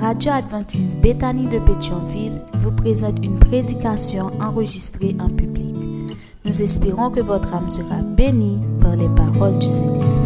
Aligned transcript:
radio 0.00 0.32
adventiste 0.32 0.96
Bethany 1.02 1.48
de 1.48 1.58
Pétionville 1.58 2.40
vous 2.54 2.70
présente 2.70 3.18
une 3.24 3.36
prédication 3.36 4.30
enregistrée 4.40 5.16
en 5.18 5.28
public. 5.28 5.74
Nous 6.44 6.62
espérons 6.62 7.10
que 7.10 7.20
votre 7.20 7.52
âme 7.52 7.68
sera 7.68 8.02
bénie 8.02 8.58
par 8.80 8.96
les 8.96 9.08
paroles 9.08 9.58
du 9.58 9.66
Saint-Esprit. 9.66 10.22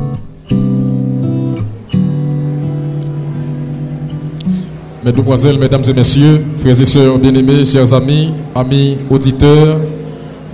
Mesdemoiselles, 5.04 5.58
Mesdames 5.58 5.82
et 5.88 5.92
Messieurs, 5.94 6.44
frères 6.58 6.80
et 6.80 6.84
sœurs 6.84 7.18
bien-aimés, 7.18 7.64
chers 7.64 7.92
amis, 7.94 8.32
amis 8.54 8.98
auditeurs 9.10 9.80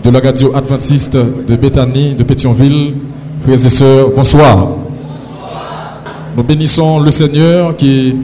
de 0.05 0.11
la 0.11 0.21
radio 0.21 0.55
adventiste 0.55 1.17
de 1.17 1.57
Bethany 1.57 2.15
de 2.15 2.23
Pétionville, 2.23 2.95
frères 3.41 3.67
et 3.67 3.69
sœurs, 3.69 4.11
bonsoir. 4.15 4.69
Nous 6.37 6.45
bénissons 6.45 7.01
le 7.01 7.11
Seigneur 7.11 7.77
qui, 7.77 8.15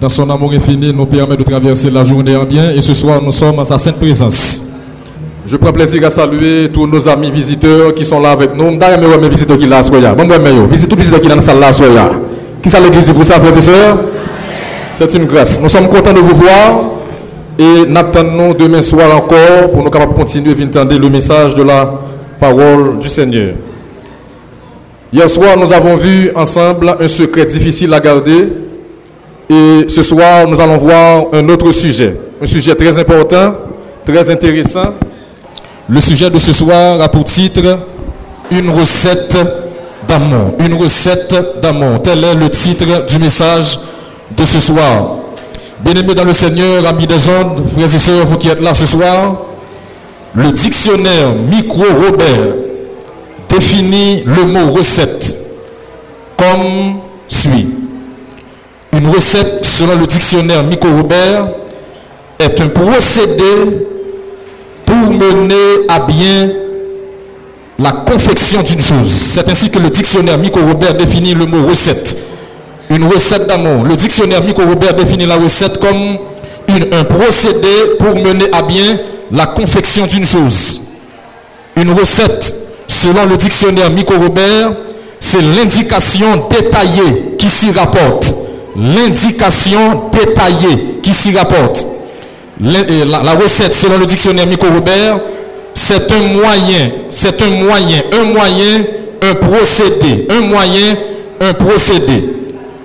dans 0.00 0.08
son 0.08 0.28
amour 0.28 0.52
infini, 0.52 0.92
nous 0.92 1.06
permet 1.06 1.36
de 1.36 1.42
traverser 1.42 1.90
la 1.90 2.04
journée 2.04 2.36
en 2.36 2.44
bien. 2.44 2.70
Et 2.72 2.82
ce 2.82 2.94
soir, 2.94 3.20
nous 3.22 3.30
sommes 3.30 3.58
en 3.58 3.64
sa 3.64 3.78
sainte 3.78 3.98
présence. 3.98 4.70
Je 5.46 5.56
prends 5.56 5.72
plaisir 5.72 6.04
à 6.06 6.10
saluer 6.10 6.70
tous 6.72 6.86
nos 6.86 7.06
amis 7.08 7.30
visiteurs 7.30 7.94
qui 7.94 8.04
sont 8.04 8.20
là 8.20 8.30
avec 8.30 8.54
nous. 8.56 8.76
D'ailleurs, 8.76 9.20
mes 9.20 9.28
visiteurs 9.28 9.56
qui 9.56 9.64
sont 9.64 9.70
là, 9.70 9.82
soyez. 9.82 10.08
Bon, 10.16 10.26
les 10.26 10.66
visiteurs 10.66 10.98
qui 10.98 11.04
sont 11.04 11.18
dans 11.18 11.60
la 11.60 11.72
salle 11.72 11.94
là. 11.94 12.10
Qui 12.62 12.70
sont 12.70 12.82
l'église 12.82 13.10
pour 13.10 13.24
ça, 13.24 13.34
frères 13.34 13.56
et 13.56 13.60
sœurs? 13.60 13.98
C'est 14.92 15.12
une 15.14 15.26
grâce. 15.26 15.60
Nous 15.60 15.68
sommes 15.68 15.88
contents 15.88 16.14
de 16.14 16.20
vous 16.20 16.34
voir. 16.34 16.84
Et 17.58 17.86
n'attendons 17.86 18.54
demain 18.54 18.82
soir 18.82 19.14
encore 19.14 19.70
pour 19.70 19.82
nous 19.84 19.90
capables 19.90 20.14
continuer 20.14 20.56
à 20.58 20.64
entendre 20.64 20.98
le 20.98 21.10
message 21.10 21.54
de 21.54 21.62
la 21.62 22.00
parole 22.40 22.98
du 22.98 23.08
Seigneur. 23.08 23.54
Hier 25.12 25.30
soir, 25.30 25.56
nous 25.56 25.72
avons 25.72 25.94
vu 25.94 26.32
ensemble 26.34 26.96
un 26.98 27.06
secret 27.06 27.46
difficile 27.46 27.92
à 27.94 28.00
garder. 28.00 28.48
Et 29.50 29.86
ce 29.88 30.02
soir, 30.02 30.46
nous 30.48 30.60
allons 30.60 30.76
voir 30.76 31.26
un 31.32 31.48
autre 31.48 31.70
sujet. 31.72 32.16
Un 32.40 32.46
sujet 32.46 32.74
très 32.74 32.98
important, 32.98 33.54
très 34.04 34.30
intéressant. 34.30 34.94
Le 35.88 36.00
sujet 36.00 36.30
de 36.30 36.38
ce 36.38 36.52
soir 36.52 37.00
a 37.00 37.08
pour 37.08 37.24
titre 37.24 37.78
Une 38.50 38.70
recette 38.70 39.36
d'amour. 40.08 40.54
Une 40.58 40.74
recette 40.74 41.60
d'amour. 41.60 42.00
Tel 42.02 42.24
est 42.24 42.34
le 42.34 42.48
titre 42.48 43.06
du 43.06 43.18
message 43.18 43.78
de 44.36 44.44
ce 44.44 44.60
soir. 44.60 45.16
Bien-aimés 45.80 46.14
dans 46.14 46.24
le 46.24 46.32
Seigneur, 46.32 46.86
amis 46.86 47.06
des 47.06 47.28
ondes, 47.28 47.68
frères 47.70 47.94
et 47.94 47.98
sœurs, 47.98 48.24
vous 48.24 48.38
qui 48.38 48.48
êtes 48.48 48.62
là 48.62 48.72
ce 48.72 48.86
soir, 48.86 49.36
le 50.34 50.50
dictionnaire 50.50 51.34
Micro-Robert 51.50 52.54
définit 53.48 54.22
le 54.24 54.46
mot 54.46 54.72
recette 54.72 55.36
comme 56.36 57.00
suit. 57.28 57.68
Une 58.96 59.08
recette, 59.08 59.64
selon 59.64 59.98
le 59.98 60.06
dictionnaire 60.06 60.62
Micro-Robert, 60.62 61.48
est 62.38 62.60
un 62.60 62.68
procédé 62.68 63.86
pour 64.86 64.96
mener 65.12 65.86
à 65.88 65.98
bien 66.00 66.50
la 67.76 67.90
confection 67.90 68.62
d'une 68.62 68.80
chose. 68.80 69.10
C'est 69.10 69.48
ainsi 69.48 69.68
que 69.70 69.80
le 69.80 69.90
dictionnaire 69.90 70.38
Micro-Robert 70.38 70.94
définit 70.94 71.34
le 71.34 71.46
mot 71.46 71.66
recette. 71.66 72.24
Une 72.88 73.04
recette 73.08 73.48
d'amour. 73.48 73.82
Le 73.84 73.96
dictionnaire 73.96 74.44
Micro-Robert 74.44 74.94
définit 74.94 75.26
la 75.26 75.36
recette 75.36 75.78
comme 75.80 76.18
un 76.68 77.04
procédé 77.04 77.96
pour 77.98 78.14
mener 78.14 78.46
à 78.52 78.62
bien 78.62 78.98
la 79.32 79.46
confection 79.46 80.06
d'une 80.06 80.24
chose. 80.24 80.82
Une 81.74 81.90
recette, 81.90 82.54
selon 82.86 83.26
le 83.26 83.36
dictionnaire 83.36 83.90
Micro-Robert, 83.90 84.72
c'est 85.18 85.42
l'indication 85.42 86.46
détaillée 86.48 87.34
qui 87.38 87.48
s'y 87.48 87.72
rapporte. 87.72 88.43
L'indication 88.76 90.10
détaillée 90.10 90.98
qui 91.02 91.12
s'y 91.12 91.36
rapporte. 91.36 91.86
Et 92.60 93.04
La, 93.04 93.34
recette, 93.34 93.74
selon 93.74 93.98
le 93.98 94.06
dictionnaire 94.06 94.46
Micro-Robert, 94.46 95.20
c'est 95.74 96.10
un 96.12 96.20
moyen, 96.20 96.90
c'est 97.10 97.40
un 97.42 97.50
moyen, 97.50 98.02
un 98.12 98.24
moyen, 98.24 98.84
un 99.22 99.34
procédé, 99.34 100.26
un 100.30 100.40
moyen, 100.40 100.96
un 101.40 101.52
procédé. 101.52 102.24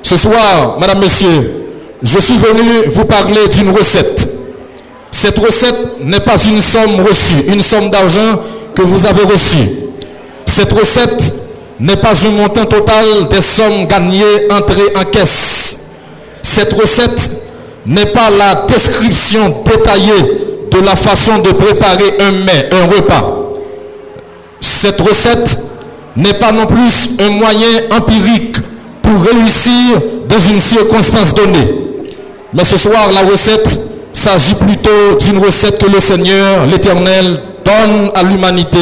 Ce 0.01 0.17
soir, 0.17 0.78
Madame, 0.79 0.99
Monsieur, 0.99 1.67
je 2.01 2.19
suis 2.19 2.38
venu 2.38 2.88
vous 2.94 3.05
parler 3.05 3.47
d'une 3.47 3.72
recette. 3.72 4.28
Cette 5.11 5.38
recette 5.38 6.01
n'est 6.03 6.19
pas 6.19 6.38
une 6.38 6.61
somme 6.61 7.01
reçue, 7.07 7.51
une 7.51 7.61
somme 7.61 7.89
d'argent 7.89 8.41
que 8.75 8.81
vous 8.83 9.05
avez 9.05 9.23
reçue. 9.23 9.69
Cette 10.45 10.72
recette 10.72 11.33
n'est 11.79 11.95
pas 11.97 12.13
un 12.25 12.31
montant 12.31 12.66
total 12.66 13.28
des 13.29 13.41
sommes 13.41 13.88
gagnées 13.88 14.51
entrées 14.51 14.94
en 14.95 15.06
caisse. 15.06 15.91
Cette 16.41 16.73
recette 16.73 17.44
n'est 17.85 18.07
pas 18.07 18.29
la 18.29 18.66
description 18.67 19.63
détaillée 19.66 20.67
de 20.72 20.79
la 20.81 20.95
façon 20.95 21.40
de 21.40 21.51
préparer 21.51 22.17
un 22.19 22.85
repas. 22.95 23.40
Cette 24.59 25.00
recette 25.01 25.57
n'est 26.16 26.34
pas 26.34 26.51
non 26.51 26.66
plus 26.66 27.17
un 27.22 27.29
moyen 27.29 27.67
empirique 27.91 28.57
pour 29.01 29.23
réussir 29.23 30.01
dans 30.28 30.40
une 30.40 30.59
circonstance 30.59 31.34
donnée. 31.34 31.67
Mais 32.53 32.63
ce 32.63 32.78
soir, 32.78 33.09
la 33.13 33.22
recette 33.22 33.79
s'agit 34.11 34.56
plutôt 34.56 35.17
d'une 35.19 35.38
recette 35.38 35.79
que 35.79 35.90
le 35.90 36.00
Seigneur, 36.00 36.66
l'Éternel, 36.66 37.40
donne 37.63 38.11
à 38.16 38.23
l'humanité 38.23 38.79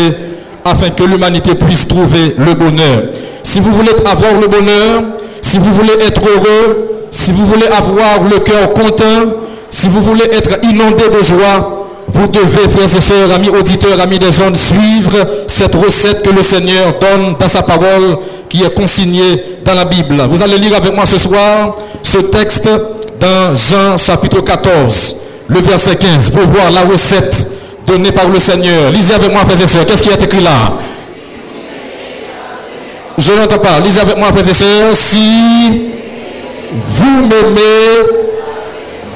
afin 0.70 0.90
que 0.90 1.04
l'humanité 1.04 1.56
puisse 1.56 1.88
trouver 1.88 2.36
le 2.38 2.54
bonheur. 2.54 3.04
Si 3.44 3.60
vous 3.60 3.72
voulez 3.72 3.92
avoir 4.06 4.34
le 4.40 4.48
bonheur, 4.48 5.04
si 5.42 5.58
vous 5.58 5.72
voulez 5.72 5.94
être 6.06 6.22
heureux, 6.28 7.06
si 7.12 7.32
vous 7.32 7.46
voulez 7.46 7.68
avoir 7.68 8.24
le 8.30 8.40
cœur 8.40 8.74
content, 8.74 9.32
si 9.70 9.88
vous 9.88 10.02
voulez 10.02 10.26
être 10.32 10.60
inondé 10.64 11.04
de 11.18 11.24
joie, 11.24 11.88
vous 12.10 12.28
devez, 12.28 12.70
frères 12.70 12.96
et 12.96 13.02
sœurs, 13.02 13.34
amis 13.34 13.50
auditeurs, 13.50 14.00
amis 14.00 14.18
des 14.20 14.32
jeunes, 14.32 14.56
suivre 14.56 15.14
cette 15.48 15.76
recette 15.76 16.24
que 16.24 16.30
le 16.30 16.42
Seigneur 16.42 16.96
donne 17.00 17.36
dans 17.40 17.48
sa 17.48 17.64
parole 17.64 18.18
qui 18.50 18.64
est 18.64 18.74
consignée 18.74 19.60
dans 19.64 19.74
la 19.74 19.86
Bible. 19.86 20.26
Vous 20.30 20.42
allez 20.42 20.58
lire 20.58 20.76
avec 20.76 20.96
moi 20.96 21.06
ce 21.06 21.18
soir 21.18 21.76
ce 22.02 22.20
texte 22.20 22.70
dans 23.20 23.56
Jean 23.56 23.98
chapitre 23.98 24.42
14, 24.42 25.16
le 25.50 25.60
verset 25.60 25.98
15, 25.98 26.30
pour 26.30 26.44
voir 26.44 26.72
la 26.72 26.84
recette 26.84 27.52
donnée 27.88 28.12
par 28.12 28.28
le 28.28 28.38
Seigneur. 28.38 28.92
Lisez 28.92 29.14
avec 29.14 29.32
moi, 29.32 29.44
frères 29.46 29.60
et 29.60 29.66
sœurs, 29.66 29.86
qu'est-ce 29.86 30.04
qui 30.04 30.10
est 30.10 30.22
écrit 30.22 30.42
là? 30.42 30.74
Je 33.18 33.32
n'entends 33.32 33.58
pas. 33.58 33.80
Lisez 33.80 34.02
avec 34.02 34.18
moi, 34.18 34.28
frères 34.28 34.48
et 34.48 34.54
sœurs, 34.54 34.94
si 34.94 35.90
vous 36.74 37.22
m'aimez, 37.22 38.06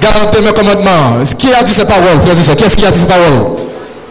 gardez 0.02 0.42
mes 0.42 0.54
commandements. 0.54 1.24
Qui 1.38 1.54
a 1.54 1.62
dit 1.62 1.72
ces 1.72 1.86
paroles, 1.86 2.20
frères 2.22 2.40
et 2.40 2.44
sœurs? 2.44 2.56
Qui 2.56 2.64
est-ce 2.64 2.78
qui 2.78 2.86
a 2.86 2.92
dit 2.92 3.00
ces 3.00 3.08
paroles? 3.08 3.58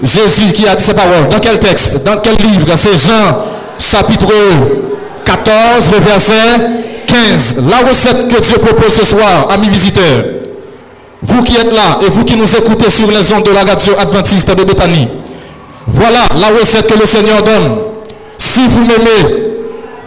Jésus 0.03 0.53
qui 0.53 0.69
a 0.69 0.75
dit 0.75 0.85
ces 0.85 0.95
paroles. 0.95 1.29
Dans 1.29 1.39
quel 1.39 1.59
texte? 1.59 2.05
Dans 2.05 2.19
quel 2.19 2.37
livre? 2.37 2.67
C'est 2.77 2.97
Jean 2.97 3.45
chapitre 3.79 4.33
14, 5.25 5.91
le 5.93 5.99
verset 5.99 6.33
15. 7.07 7.65
La 7.69 7.89
recette 7.89 8.29
que 8.29 8.41
Dieu 8.41 8.59
propose 8.59 8.93
ce 8.93 9.05
soir, 9.05 9.49
amis 9.51 9.69
visiteurs. 9.69 10.40
Vous 11.23 11.43
qui 11.43 11.55
êtes 11.57 11.73
là 11.73 11.99
et 12.03 12.11
vous 12.11 12.25
qui 12.25 12.37
nous 12.37 12.57
écoutez 12.57 12.89
sur 12.89 13.11
les 13.11 13.33
ondes 13.33 13.45
de 13.45 13.51
la 13.51 13.65
radio 13.65 13.93
adventiste 13.99 14.51
de 14.55 14.65
Bethany. 14.65 15.09
Voilà 15.87 16.21
la 16.37 16.49
recette 16.59 16.87
que 16.87 16.99
le 16.99 17.05
Seigneur 17.05 17.43
donne. 17.43 17.79
Si 18.39 18.67
vous 18.67 18.81
m'aimez, 18.81 19.37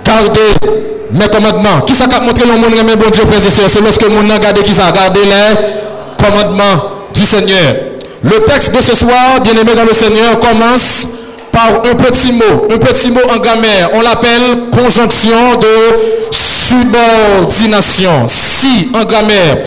gardez 0.04 0.72
mes 1.12 1.28
commandements. 1.28 1.82
Qui 1.86 1.94
ça 1.94 2.06
a 2.06 2.20
montré 2.20 2.46
le 2.46 2.54
monde 2.54 2.74
aimé 2.74 2.96
bon 2.96 3.10
Dieu, 3.12 3.26
frères 3.26 3.46
et 3.46 3.52
sœurs? 3.52 3.70
C'est 3.70 3.82
lorsque 3.82 4.08
monde 4.10 4.32
a 4.32 4.40
gardé 4.40 4.62
qui 4.62 4.74
ça 4.74 4.92
Gardez 4.92 5.22
les 5.24 6.26
commandements 6.26 6.84
du 7.14 7.24
Seigneur. 7.24 7.76
Le 8.24 8.40
texte 8.46 8.76
de 8.76 8.82
ce 8.82 8.96
soir, 8.96 9.40
bien 9.44 9.54
aimé 9.54 9.76
dans 9.76 9.86
le 9.86 9.94
Seigneur, 9.94 10.40
commence 10.40 11.10
par 11.52 11.68
un 11.86 11.96
petit 11.96 12.32
mot, 12.32 12.68
un 12.72 12.78
petit 12.80 13.12
mot 13.12 13.22
en 13.32 13.38
grammaire. 13.38 13.92
On 13.94 14.02
l'appelle 14.02 14.70
conjonction 14.72 15.60
de 15.60 16.32
subordination. 16.32 18.26
Si 18.28 18.90
en 18.96 19.04
grammaire 19.06 19.58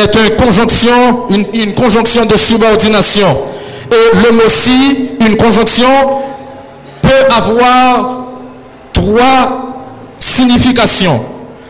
est 0.00 0.14
une 0.14 0.36
conjonction, 0.36 1.26
une, 1.52 1.74
conjonction 1.74 2.26
de 2.26 2.36
subordination. 2.36 3.36
Et 3.90 4.16
le 4.16 4.32
mot 4.36 4.48
si, 4.48 5.10
une 5.20 5.36
conjonction, 5.36 5.88
peut 7.02 7.34
avoir 7.34 8.24
trois 8.92 9.74
significations. 10.18 11.20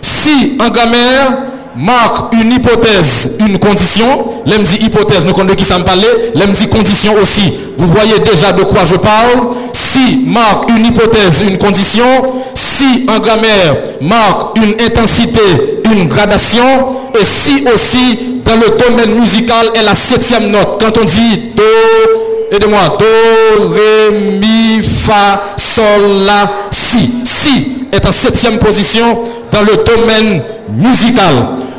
Si 0.00 0.56
en 0.61 0.71
grammaire 0.71 1.38
marque 1.77 2.35
une 2.35 2.53
hypothèse, 2.53 3.38
une 3.41 3.59
condition, 3.59 4.43
l'aime 4.44 4.62
dit 4.62 4.85
hypothèse, 4.85 5.27
nous 5.27 5.32
connaissons 5.32 5.56
qui 5.56 5.65
ça 5.65 5.79
me 5.79 5.85
parlait, 5.85 6.32
l'aime 6.35 6.53
dit 6.53 6.69
condition 6.69 7.12
aussi. 7.21 7.55
Vous 7.79 7.87
voyez 7.87 8.19
déjà 8.21 8.53
de 8.53 8.62
quoi 8.62 8.85
je 8.85 8.97
parle. 8.97 9.49
Si 9.73 10.25
marque 10.27 10.69
une 10.71 10.85
hypothèse, 10.87 11.43
une 11.43 11.59
condition, 11.59 12.05
si 12.55 13.06
en 13.09 13.19
grammaire 13.21 13.77
marque 14.00 14.59
une 14.59 14.75
intensité, 14.85 15.41
une 15.85 16.09
gradation, 16.09 17.00
et 17.19 17.25
si 17.25 17.65
aussi 17.73 18.41
dans 18.45 18.57
le 18.57 18.77
domaine 18.79 19.19
musical 19.19 19.67
est 19.75 19.83
la 19.83 19.95
septième 19.95 20.51
note. 20.51 20.81
Quand 20.81 21.01
on 21.01 21.05
dit 21.05 21.53
do, 21.55 21.62
aidez-moi, 22.53 22.99
do, 22.99 23.69
ré, 23.73 24.19
mi, 24.41 24.83
fa, 24.83 25.43
sol, 25.57 26.25
la, 26.27 26.51
si. 26.71 27.11
Si 27.25 27.87
est 27.93 28.07
en 28.07 28.12
septième 28.12 28.59
position 28.59 29.19
dans 29.51 29.62
le 29.62 29.85
domaine 29.85 30.43
musical. 30.69 31.35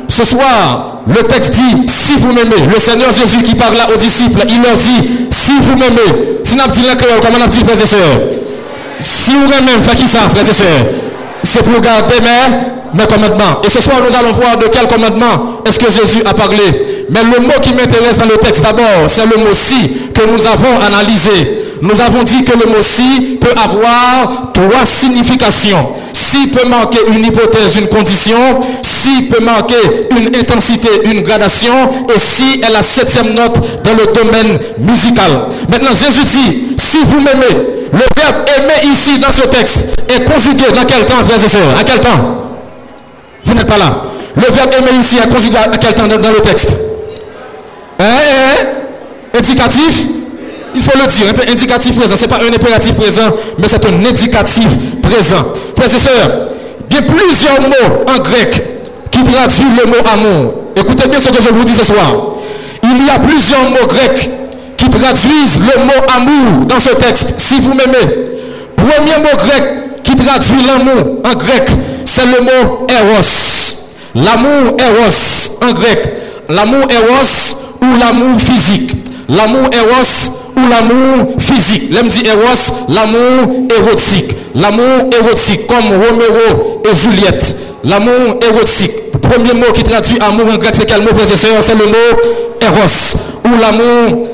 Ce 0.08 0.24
soir, 0.24 1.00
le 1.06 1.22
texte 1.22 1.54
dit, 1.54 1.88
si 1.88 2.14
vous 2.16 2.32
m'aimez, 2.32 2.66
le 2.72 2.78
Seigneur 2.78 3.10
Jésus 3.12 3.42
qui 3.42 3.54
parla 3.54 3.88
aux 3.90 3.96
disciples, 3.96 4.44
il 4.48 4.62
leur 4.62 4.74
dit, 4.74 5.26
si 5.30 5.52
vous 5.60 5.76
m'aimez, 5.76 6.38
si 6.44 6.56
nous 6.56 6.62
dit 6.70 6.82
comment 7.22 7.44
on 7.44 7.48
dit, 7.48 7.64
frères 7.64 7.80
et 7.80 7.86
sœurs, 7.86 7.98
si 8.98 9.32
vous 9.32 9.48
m'aimez, 9.48 9.82
faites 9.82 9.96
qui 9.96 10.06
ça, 10.06 10.28
frères 10.28 10.48
et 10.48 10.52
sœurs? 10.52 10.86
C'est 11.42 11.64
pour 11.64 11.80
garder 11.80 12.20
mes, 12.20 12.56
mes 12.94 13.06
commandements. 13.06 13.62
Et 13.64 13.70
ce 13.70 13.80
soir, 13.80 13.98
nous 14.06 14.14
allons 14.14 14.32
voir 14.32 14.56
de 14.56 14.66
quel 14.66 14.86
commandement 14.86 15.62
est-ce 15.66 15.78
que 15.78 15.90
Jésus 15.90 16.22
a 16.24 16.34
parlé. 16.34 17.06
Mais 17.10 17.22
le 17.24 17.40
mot 17.40 17.54
qui 17.60 17.72
m'intéresse 17.74 18.18
dans 18.18 18.26
le 18.26 18.36
texte 18.38 18.62
d'abord, 18.62 19.08
c'est 19.08 19.26
le 19.26 19.36
mot 19.36 19.52
si 19.52 20.10
que 20.14 20.22
nous 20.26 20.46
avons 20.46 20.80
analysé. 20.86 21.58
Nous 21.82 22.00
avons 22.00 22.22
dit 22.22 22.44
que 22.44 22.52
le 22.52 22.66
mot 22.70 22.80
si 22.80 23.38
peut 23.40 23.52
avoir 23.56 24.52
trois 24.52 24.84
significations. 24.84 25.94
Si 26.12 26.48
peut 26.48 26.68
manquer 26.68 27.00
une 27.08 27.24
hypothèse, 27.24 27.76
une 27.76 27.88
condition, 27.88 28.38
si 28.82 29.22
peut 29.22 29.42
manquer 29.42 30.08
une 30.16 30.34
intensité, 30.36 30.88
une 31.04 31.22
gradation, 31.22 31.74
et 32.14 32.18
si 32.18 32.60
est 32.62 32.72
la 32.72 32.82
septième 32.82 33.34
note 33.34 33.58
dans 33.82 33.94
le 33.94 34.12
domaine 34.14 34.58
musical. 34.78 35.48
Maintenant, 35.68 35.90
Jésus 35.90 36.24
dit, 36.24 36.76
si 36.78 36.98
vous 37.04 37.20
m'aimez, 37.20 37.82
le 37.92 38.04
verbe 38.16 38.46
aimer 38.56 38.92
ici 38.92 39.18
dans 39.18 39.32
ce 39.32 39.42
texte 39.42 39.94
est 40.08 40.24
conjugué 40.24 40.64
dans 40.74 40.84
quel 40.84 41.04
temps, 41.04 41.22
frères 41.24 41.44
et 41.44 41.48
sœurs? 41.48 41.76
À 41.78 41.84
quel 41.84 42.00
temps? 42.00 42.41
Vous 43.52 43.58
n'êtes 43.58 43.66
pas 43.66 43.76
là. 43.76 44.00
Le 44.34 44.50
verbe 44.50 44.70
aimer 44.78 44.98
ici 44.98 45.18
est 45.18 45.28
conjugué 45.28 45.58
à 45.58 45.68
quel 45.68 45.92
temps 45.94 46.08
dans 46.08 46.30
le 46.30 46.40
texte 46.40 46.70
Hein, 47.98 48.04
hein, 48.04 48.64
hein? 48.64 49.38
Indicatif? 49.38 50.04
Il 50.74 50.82
faut 50.82 50.98
le 50.98 51.06
dire, 51.06 51.26
un 51.28 51.34
peu 51.34 51.42
indicatif 51.46 51.98
présent. 51.98 52.16
Ce 52.16 52.22
n'est 52.22 52.28
pas 52.28 52.38
un 52.38 52.48
impératif 52.48 52.96
présent, 52.96 53.30
mais 53.58 53.68
c'est 53.68 53.84
un 53.84 54.04
indicatif 54.06 54.68
présent. 55.02 55.44
Frères 55.76 55.94
et 55.94 56.38
il 56.90 56.94
y 56.94 56.98
a 56.98 57.02
plusieurs 57.02 57.60
mots 57.60 58.04
en 58.08 58.18
grec 58.22 58.62
qui 59.10 59.22
traduisent 59.22 59.78
le 59.78 59.86
mot 59.86 59.96
amour. 60.12 60.54
Écoutez 60.74 61.08
bien 61.08 61.20
ce 61.20 61.28
que 61.28 61.42
je 61.42 61.50
vous 61.50 61.64
dis 61.64 61.74
ce 61.74 61.84
soir. 61.84 62.10
Il 62.82 63.06
y 63.06 63.10
a 63.10 63.18
plusieurs 63.18 63.68
mots 63.70 63.86
grecs 63.86 64.30
qui 64.78 64.88
traduisent 64.88 65.58
le 65.60 65.84
mot 65.84 66.06
amour 66.16 66.66
dans 66.66 66.80
ce 66.80 66.90
texte, 66.90 67.34
si 67.38 67.60
vous 67.60 67.74
m'aimez. 67.74 68.30
Premier 68.76 69.18
mot 69.22 69.36
grec 69.36 70.02
qui 70.02 70.16
traduit 70.16 70.64
l'amour 70.66 71.20
en 71.24 71.34
grec, 71.34 71.68
c'est 72.12 72.26
le 72.26 72.42
mot 72.42 72.86
eros. 72.88 73.22
L'amour 74.14 74.76
eros 74.78 75.66
en 75.66 75.72
grec. 75.72 76.12
L'amour 76.48 76.86
eros 76.90 77.80
ou 77.80 77.98
l'amour 77.98 78.38
physique. 78.38 78.92
L'amour 79.30 79.70
eros 79.72 80.52
ou 80.56 80.60
l'amour 80.68 81.34
physique. 81.38 81.90
L'aime 81.90 82.08
dit 82.08 82.26
Eros, 82.26 82.84
l'amour 82.90 83.66
érotique. 83.74 84.30
L'amour 84.54 85.08
érotique, 85.18 85.66
comme 85.66 85.88
Roméo 85.88 86.82
et 86.90 86.94
Juliette. 86.94 87.56
L'amour 87.84 88.38
érotique. 88.46 88.92
Premier 89.22 89.54
mot 89.54 89.72
qui 89.72 89.82
traduit 89.82 90.18
amour 90.20 90.46
en 90.52 90.58
grec, 90.58 90.74
c'est 90.74 90.86
quel 90.86 91.00
mot, 91.00 91.14
frères 91.14 91.32
et 91.32 91.36
sœurs 91.36 91.62
C'est 91.62 91.74
le 91.74 91.86
mot 91.86 92.20
Eros. 92.60 93.46
Ou 93.46 93.58
l'amour 93.58 94.28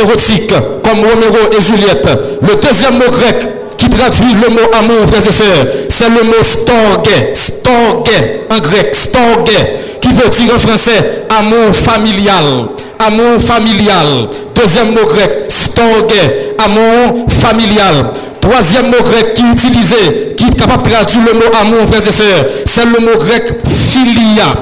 érotique, 0.00 0.48
comme 0.82 1.00
Roméo 1.00 1.50
et 1.56 1.60
Juliette. 1.60 2.08
Le 2.40 2.54
deuxième 2.54 2.94
mot 2.94 3.10
grec 3.10 3.36
qui 3.78 3.88
traduit 3.88 4.34
le 4.34 4.50
mot 4.50 4.68
amour, 4.78 5.06
frères 5.06 5.26
et 5.26 5.32
sœurs, 5.32 5.66
c'est 5.88 6.08
le 6.08 6.24
mot 6.24 6.42
storge. 6.42 7.08
Storge 7.32 8.10
en 8.50 8.58
grec. 8.58 8.94
Storge 8.94 9.56
qui 10.00 10.08
veut 10.08 10.28
dire 10.28 10.54
en 10.54 10.58
français 10.58 11.24
amour 11.30 11.74
familial. 11.74 12.68
Amour 12.98 13.40
familial. 13.40 14.28
Deuxième 14.54 14.90
mot 14.90 15.06
grec, 15.06 15.44
storge, 15.48 16.12
amour 16.58 17.26
familial. 17.28 18.10
Troisième 18.40 18.86
mot 18.86 19.02
grec 19.02 19.34
qui 19.34 19.42
est 19.42 19.52
utilisé, 19.52 20.34
qui 20.36 20.44
est 20.44 20.58
capable 20.58 20.82
de 20.82 20.90
traduire 20.90 21.24
le 21.26 21.34
mot 21.34 21.54
amour, 21.60 21.86
frères 21.86 22.06
et 22.06 22.12
sœurs, 22.12 22.46
c'est 22.64 22.84
le 22.84 23.00
mot 23.04 23.18
grec 23.18 23.54
philia. 23.92 24.54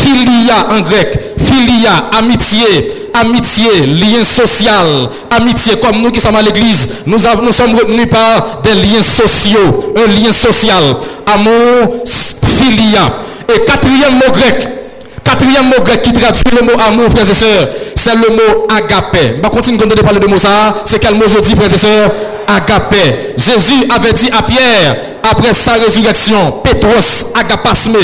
Philia 0.00 0.68
en 0.70 0.80
grec. 0.80 1.18
Philia, 1.36 2.10
amitié, 2.18 2.88
amitié, 3.14 3.86
lien 3.86 4.22
social, 4.24 5.08
amitié 5.30 5.74
comme 5.80 6.02
nous 6.02 6.10
qui 6.10 6.20
sommes 6.20 6.36
à 6.36 6.42
l'église, 6.42 7.02
nous, 7.06 7.18
sommes 7.18 7.74
retenus 7.74 8.08
par 8.08 8.60
des 8.62 8.74
liens 8.74 9.02
sociaux, 9.02 9.94
un 9.96 10.08
lien 10.08 10.32
social, 10.32 10.96
amour, 11.26 12.02
philia. 12.06 13.12
Et 13.54 13.64
quatrième 13.64 14.14
mot 14.14 14.32
grec, 14.32 14.68
Quatrième 15.24 15.66
mot 15.66 15.82
grec 15.84 16.02
qui 16.02 16.12
traduit 16.12 16.42
le 16.52 16.62
mot 16.62 16.80
amour, 16.86 17.08
frères 17.10 17.28
et 17.28 17.34
sœurs, 17.34 17.68
c'est 17.94 18.14
le 18.14 18.30
mot 18.30 18.66
agapé. 18.68 19.36
Je 19.36 19.42
vais 19.42 19.48
continuer 19.48 19.78
de 19.78 20.00
parler 20.00 20.18
de 20.18 20.26
mot 20.26 20.38
ça. 20.38 20.74
C'est 20.84 20.98
quel 20.98 21.14
mot 21.14 21.24
je 21.28 21.38
dis, 21.38 21.54
frères 21.54 21.72
et 21.72 21.78
sœurs? 21.78 22.10
Agapé. 22.48 23.34
Jésus 23.36 23.86
avait 23.94 24.12
dit 24.12 24.30
à 24.36 24.42
Pierre, 24.42 24.96
après 25.30 25.54
sa 25.54 25.74
résurrection, 25.74 26.60
Pétros, 26.64 27.32
agapasme. 27.38 27.96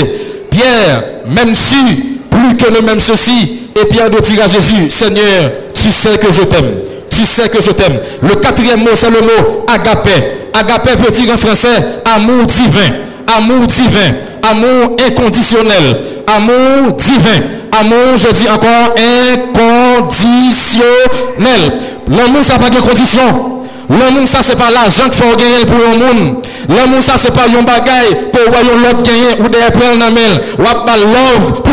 Pierre, 0.49 1.03
même 1.27 1.53
si, 1.53 2.19
plus 2.31 2.55
que 2.55 2.71
ne 2.71 2.79
même 2.85 2.99
ceci. 2.99 3.58
Et 3.75 3.85
Pierre 3.85 4.09
doit 4.09 4.21
dire 4.21 4.43
à 4.43 4.47
Jésus, 4.47 4.89
Seigneur, 4.89 5.51
tu 5.73 5.91
sais 5.91 6.17
que 6.17 6.31
je 6.31 6.41
t'aime. 6.41 6.71
Tu 7.09 7.25
sais 7.25 7.49
que 7.49 7.61
je 7.61 7.71
t'aime. 7.71 7.97
Le 8.21 8.35
quatrième 8.35 8.81
mot, 8.81 8.89
c'est 8.93 9.09
le 9.09 9.21
mot 9.21 9.65
agapé. 9.67 10.11
Agapé 10.53 10.91
veut 10.95 11.11
dire 11.11 11.33
en 11.33 11.37
français 11.37 12.01
amour 12.05 12.45
divin. 12.45 12.91
Amour 13.37 13.67
divin. 13.67 14.13
Amour 14.41 14.95
inconditionnel 15.05 15.97
amour 16.35 16.93
divin. 16.93 17.41
Amour, 17.71 18.17
je 18.17 18.31
dis 18.33 18.49
encore, 18.49 18.95
inconditionnel. 18.97 21.77
L'amour, 22.07 22.43
ça 22.43 22.53
n'a 22.53 22.59
pas 22.59 22.69
de 22.69 22.79
condition. 22.81 23.58
L'amour, 23.89 24.27
ça, 24.27 24.39
c'est 24.41 24.57
pas 24.57 24.69
l'argent 24.71 25.03
qu'il 25.05 25.13
faut 25.13 25.35
gagner 25.35 25.65
pour 25.65 25.77
le 25.77 25.97
monde. 25.97 26.43
L'amour, 26.69 27.01
ça, 27.01 27.13
c'est 27.17 27.33
pas 27.33 27.45
un 27.45 27.63
bagaille 27.63 28.29
pour 28.31 28.49
voir 28.49 28.61
l'autre 28.63 29.03
gagner 29.03 29.39
ou 29.39 29.49
des 29.49 29.57
prendre 29.71 29.99
la 29.99 30.09
main. 30.11 30.39
Ou 30.59 30.85
pas 30.85 30.97
love 30.97 31.61
pour. 31.63 31.69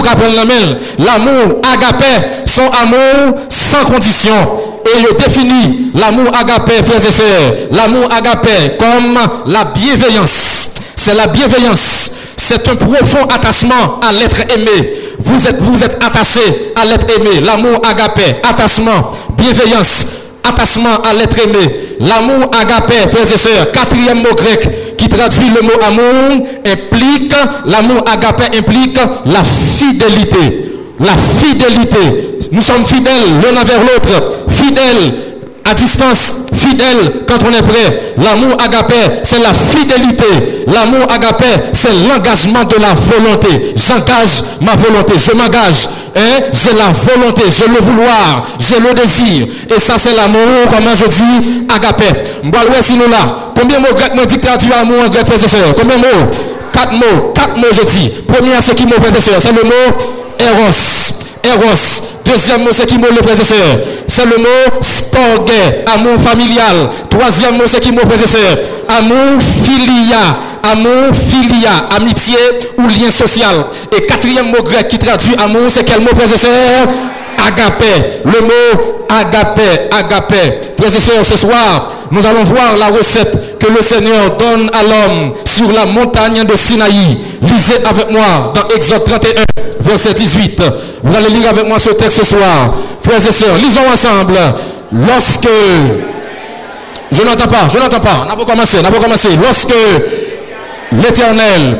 L'amour, 0.98 1.60
agapé, 1.74 2.04
son 2.44 2.62
amour 2.62 3.40
sans 3.48 3.84
condition. 3.84 4.32
Et 4.86 5.00
il 5.00 5.16
définit 5.16 5.90
l'amour 5.94 6.32
agapé, 6.38 6.82
frères 6.82 7.04
et 7.04 7.12
sœurs. 7.12 7.54
L'amour 7.72 8.08
agapé 8.16 8.76
comme 8.78 9.18
la 9.46 9.64
bienveillance. 9.64 10.74
C'est 10.94 11.14
la 11.14 11.26
bienveillance. 11.26 12.12
C'est 12.36 12.68
un 12.68 12.76
profond 12.76 13.26
attachement 13.34 14.00
à 14.06 14.12
l'être 14.12 14.40
aimé. 14.54 14.94
Vous 15.18 15.46
êtes, 15.48 15.60
vous 15.60 15.82
êtes 15.82 15.98
attaché 16.02 16.40
à 16.80 16.84
l'être 16.84 17.06
aimé. 17.18 17.40
L'amour 17.40 17.80
agapé, 17.88 18.36
attachement, 18.48 19.10
bienveillance, 19.36 20.06
attachement 20.48 21.02
à 21.08 21.12
l'être 21.14 21.38
aimé. 21.38 21.74
L'amour 22.00 22.50
agapé, 22.60 22.94
frères 23.10 23.32
et 23.32 23.38
sœurs, 23.38 23.72
quatrième 23.72 24.18
mot 24.18 24.34
grec 24.36 24.96
qui 24.96 25.08
traduit 25.08 25.48
le 25.50 25.62
mot 25.62 25.78
amour, 25.86 26.46
implique, 26.64 27.34
l'amour 27.66 28.04
agapé 28.10 28.56
implique 28.58 28.98
la 29.26 29.44
fidélité. 29.44 30.72
La 31.00 31.12
fidélité. 31.16 32.38
Nous 32.52 32.62
sommes 32.62 32.84
fidèles 32.84 33.40
l'un 33.42 33.60
envers 33.60 33.80
l'autre. 33.80 34.46
Fidèles 34.48 35.12
à 35.68 35.74
distance, 35.74 36.46
fidèle 36.54 37.24
quand 37.26 37.38
on 37.44 37.52
est 37.52 37.62
prêt. 37.62 38.14
L'amour 38.18 38.56
agapé, 38.64 38.94
c'est 39.22 39.38
la 39.40 39.52
fidélité. 39.52 40.64
L'amour 40.66 41.06
agapé, 41.12 41.46
c'est 41.72 41.92
l'engagement 42.08 42.64
de 42.64 42.76
la 42.76 42.94
volonté. 42.94 43.74
J'engage 43.76 44.60
ma 44.60 44.74
volonté, 44.76 45.14
je 45.18 45.32
m'engage. 45.32 45.88
Hein? 46.14 46.44
J'ai 46.52 46.76
la 46.76 46.92
volonté, 46.92 47.42
j'ai 47.50 47.66
le 47.66 47.80
vouloir, 47.80 48.46
j'ai 48.58 48.78
le 48.80 48.94
désir. 48.94 49.46
Et 49.74 49.80
ça, 49.80 49.94
c'est 49.98 50.14
l'amour, 50.14 50.68
comme 50.70 50.86
je 50.94 51.04
dis, 51.04 51.64
agapé. 51.74 52.06
si 52.80 52.94
nous 52.94 53.10
là. 53.10 53.52
Combien 53.58 53.78
de 53.78 53.82
mots 53.82 53.94
grecs 53.94 54.14
me 54.14 54.24
dit 54.26 54.38
traduit 54.38 54.72
amour 54.72 54.98
en 55.04 55.08
grec, 55.08 55.26
frères 55.26 55.38
et 55.38 55.74
Combien 55.74 55.96
de 55.96 56.02
mots? 56.02 56.30
Quatre 56.72 56.92
mots. 56.92 57.32
Quatre 57.34 57.56
mots, 57.56 57.72
je 57.72 57.82
dis. 57.82 58.10
Premier, 58.26 58.52
c'est 58.60 58.74
qui 58.74 58.84
mot, 58.84 58.94
frères 58.98 59.14
et 59.14 59.40
C'est 59.40 59.52
le 59.52 59.64
mot 59.64 60.16
eros. 60.38 61.24
Eros. 61.44 62.15
Deuxième 62.26 62.64
mot, 62.64 62.70
c'est 62.72 62.86
qui 62.86 62.98
mot, 62.98 63.06
les 63.10 63.22
frères 63.22 63.38
et 63.38 64.04
C'est 64.08 64.24
le 64.24 64.36
mot 64.38 64.80
storge, 64.82 65.50
amour 65.94 66.18
familial. 66.18 66.90
Troisième 67.08 67.56
mot, 67.56 67.64
c'est 67.66 67.80
qui 67.80 67.92
mot, 67.92 68.00
frères 68.00 68.22
et 68.22 68.26
sœurs 68.26 68.58
Amour 68.88 69.40
filia. 69.64 70.36
Amour 70.62 71.14
filia, 71.14 71.86
amitié 71.96 72.36
ou 72.78 72.82
lien 72.82 73.10
social. 73.10 73.66
Et 73.96 74.06
quatrième 74.06 74.50
mot 74.50 74.62
grec 74.62 74.88
qui 74.88 74.98
traduit 74.98 75.36
amour, 75.36 75.68
c'est 75.68 75.84
quel 75.84 76.00
mot, 76.00 76.08
frères 76.08 76.32
et 76.32 76.38
sœurs 76.38 76.88
Agapé. 77.46 78.20
Le 78.24 78.40
mot 78.40 78.96
agapé, 79.08 79.88
agapé. 79.90 80.58
Frères 80.76 80.96
et 80.96 81.00
sœurs, 81.00 81.24
ce 81.24 81.36
soir, 81.36 81.88
nous 82.10 82.26
allons 82.26 82.42
voir 82.42 82.76
la 82.76 82.86
recette 82.86 83.45
le 83.74 83.82
Seigneur 83.82 84.36
donne 84.36 84.70
à 84.72 84.82
l'homme 84.82 85.32
sur 85.44 85.72
la 85.72 85.86
montagne 85.86 86.44
de 86.44 86.56
Sinaï. 86.56 87.18
Lisez 87.42 87.84
avec 87.84 88.10
moi 88.10 88.52
dans 88.54 88.74
Exode 88.74 89.04
31, 89.04 89.42
verset 89.80 90.14
18. 90.14 90.62
Vous 91.02 91.16
allez 91.16 91.30
lire 91.30 91.50
avec 91.50 91.66
moi 91.66 91.78
ce 91.78 91.90
texte 91.90 92.18
ce 92.18 92.24
soir. 92.24 92.74
Frères 93.02 93.26
et 93.26 93.32
sœurs, 93.32 93.56
lisons 93.56 93.88
ensemble. 93.92 94.38
Lorsque... 94.92 95.48
Je 97.12 97.22
n'entends 97.22 97.46
pas, 97.48 97.68
je 97.72 97.78
n'entends 97.78 98.00
pas. 98.00 98.22
On 98.24 98.26
n'a 98.26 98.36
pas 98.36 98.44
commencé, 98.44 98.78
on 98.80 98.82
n'a 98.82 98.90
pas 98.90 99.02
commencé. 99.02 99.28
Lorsque 99.40 99.74
l'Éternel 100.92 101.76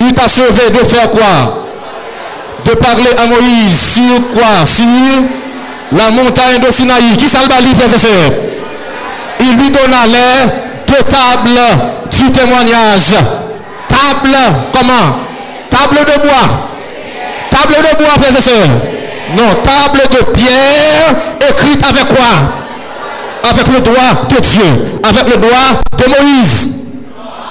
eut 0.00 0.14
achevé 0.24 0.70
de 0.70 0.84
faire 0.84 1.10
quoi? 1.10 1.64
De 2.64 2.70
parler 2.76 3.10
à 3.18 3.26
Moïse 3.26 3.78
sur 3.78 4.32
quoi? 4.34 4.64
Sur 4.66 4.86
la 5.92 6.10
montagne 6.10 6.60
de 6.64 6.70
Sinaï. 6.70 7.16
Qui 7.16 7.24
le 7.24 7.74
frères 7.74 7.94
et 7.94 7.98
sœurs? 7.98 8.51
Il 9.42 9.56
lui 9.56 9.70
donna 9.70 10.06
l'air 10.06 10.46
de 10.86 11.02
table 11.10 11.60
du 12.10 12.30
témoignage. 12.30 13.14
Table, 13.88 14.36
comment? 14.72 15.18
Table 15.68 15.98
de 15.98 16.22
bois. 16.22 16.68
Table 17.50 17.74
de 17.74 17.96
bois, 17.96 18.12
frères 18.18 18.38
et 18.38 18.42
sœurs. 18.42 18.68
Non, 19.36 19.48
table 19.62 20.02
de 20.10 20.24
pierre 20.32 21.14
écrite 21.50 21.82
avec 21.88 22.06
quoi? 22.08 23.50
Avec 23.50 23.66
le 23.68 23.80
doigt 23.80 24.26
de 24.28 24.40
Dieu. 24.40 25.00
Avec 25.02 25.34
le 25.34 25.40
doigt 25.40 25.82
de 25.98 26.04
Moïse. 26.08 26.78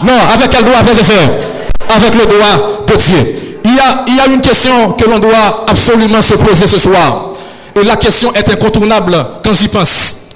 Non, 0.04 0.14
avec 0.34 0.50
quel 0.50 0.64
doigt, 0.64 0.84
frères 0.84 1.00
et 1.00 1.04
sœurs? 1.04 1.30
Avec 1.96 2.16
le 2.16 2.26
doigt 2.26 2.84
de 2.88 2.96
Dieu. 2.96 3.60
Il 3.66 3.72
y, 3.72 3.80
il 4.08 4.16
y 4.16 4.20
a 4.20 4.28
une 4.28 4.42
question 4.42 4.94
que 4.94 5.06
l'on 5.06 5.20
doit 5.20 5.66
absolument 5.68 6.22
se 6.22 6.36
poser 6.36 6.68
ce 6.68 6.80
soir. 6.80 7.28
Et 7.76 7.84
la 7.84 7.96
question 7.96 8.34
est 8.34 8.50
incontournable 8.50 9.26
quand 9.44 9.54
j'y 9.54 9.68
pense. 9.68 10.31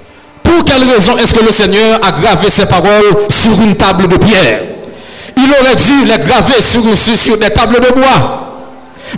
Pour 0.46 0.64
quelle 0.64 0.88
raison 0.88 1.16
est-ce 1.18 1.34
que 1.34 1.44
le 1.44 1.52
Seigneur 1.52 2.00
a 2.02 2.12
gravé 2.12 2.48
ses 2.48 2.66
paroles 2.66 3.16
sur 3.28 3.60
une 3.62 3.76
table 3.76 4.08
de 4.08 4.16
pierre? 4.16 4.60
Il 5.36 5.50
aurait 5.50 5.76
dû 5.76 6.04
les 6.06 6.18
graver 6.18 6.60
sur, 6.60 6.82
sur, 6.96 7.38
des 7.38 7.50
tables 7.50 7.80
de 7.80 7.92
bois. 7.92 8.42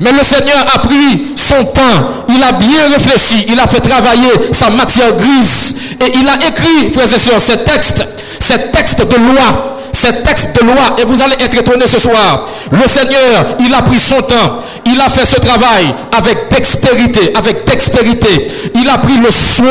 Mais 0.00 0.11
le 0.12 0.23
Seigneur 0.23 0.66
a 0.75 0.78
pris 0.80 1.35
son 1.37 1.64
temps, 1.64 2.25
il 2.28 2.42
a 2.42 2.52
bien 2.52 2.88
réfléchi, 2.92 3.47
il 3.49 3.58
a 3.58 3.66
fait 3.66 3.80
travailler 3.80 4.30
sa 4.52 4.68
matière 4.70 5.12
grise. 5.16 5.76
Et 6.00 6.18
il 6.18 6.28
a 6.28 6.35
écrit, 6.49 6.90
frères 6.92 7.06
et 7.06 7.18
sœurs, 7.18 7.40
ces 7.40 7.58
textes, 7.64 8.04
ces 8.40 8.70
textes 8.70 9.06
de 9.06 9.16
loi 9.16 9.77
ces 9.99 10.23
textes 10.23 10.61
de 10.61 10.64
loi 10.64 10.97
et 10.99 11.05
vous 11.05 11.21
allez 11.21 11.35
être 11.40 11.59
étonnés 11.59 11.87
ce 11.87 11.99
soir. 11.99 12.45
Le 12.71 12.87
Seigneur, 12.88 13.57
il 13.61 13.75
a 13.75 13.83
pris 13.83 13.99
son 13.99 14.23
temps, 14.23 14.59
il 14.87 15.00
a 15.00 15.09
fait 15.09 15.26
ce 15.26 15.40
travail 15.40 15.93
avec 16.17 16.49
dextérité, 16.50 17.33
avec 17.35 17.67
dextérité. 17.67 18.47
Il 18.75 18.88
a 18.88 18.99
pris 18.99 19.17
le 19.17 19.31
soin 19.31 19.67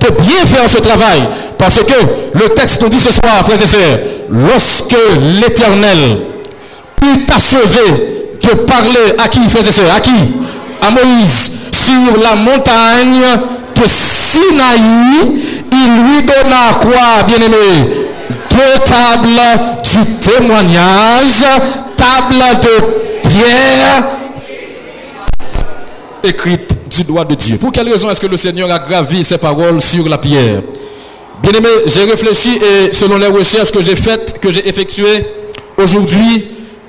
de 0.00 0.08
bien 0.22 0.46
faire 0.46 0.68
ce 0.68 0.78
travail. 0.78 1.22
Parce 1.58 1.78
que 1.78 2.38
le 2.38 2.48
texte 2.50 2.82
nous 2.82 2.88
dit 2.88 2.98
ce 2.98 3.12
soir, 3.12 3.44
frères 3.44 3.60
et 3.60 3.66
sœurs, 3.66 3.98
lorsque 4.30 4.96
l'Éternel 5.40 6.18
eut 7.02 7.26
achevé 7.34 8.38
de 8.42 8.48
parler 8.64 9.14
à 9.22 9.28
qui, 9.28 9.40
frères 9.48 9.66
et 9.66 9.72
sœurs, 9.72 9.94
à 9.94 10.00
qui? 10.00 10.10
À 10.80 10.90
Moïse, 10.90 11.58
sur 11.72 12.22
la 12.22 12.36
montagne 12.36 13.24
de 13.74 13.82
Sinaï, 13.86 14.80
il 15.72 16.04
lui 16.04 16.22
donna 16.22 16.78
quoi, 16.80 17.24
bien-aimé? 17.26 18.05
Table 18.84 19.40
du 19.82 20.14
témoignage, 20.16 21.44
table 21.96 22.44
de 22.62 23.28
pierre 23.28 24.04
écrite 26.22 26.76
du 26.90 27.04
doigt 27.04 27.24
de 27.24 27.34
Dieu. 27.34 27.56
Pour 27.56 27.72
quelle 27.72 27.88
raison 27.88 28.10
est-ce 28.10 28.20
que 28.20 28.26
le 28.26 28.36
Seigneur 28.36 28.70
a 28.70 28.78
gravi 28.78 29.22
ses 29.22 29.38
paroles 29.38 29.80
sur 29.80 30.08
la 30.08 30.18
pierre? 30.18 30.62
Bien 31.42 31.52
aimé, 31.52 31.68
j'ai 31.86 32.04
réfléchi 32.04 32.56
et 32.56 32.92
selon 32.92 33.18
les 33.18 33.26
recherches 33.26 33.70
que 33.70 33.82
j'ai 33.82 33.96
faites, 33.96 34.40
que 34.40 34.50
j'ai 34.50 34.66
effectuées 34.68 35.24
aujourd'hui, 35.76 36.44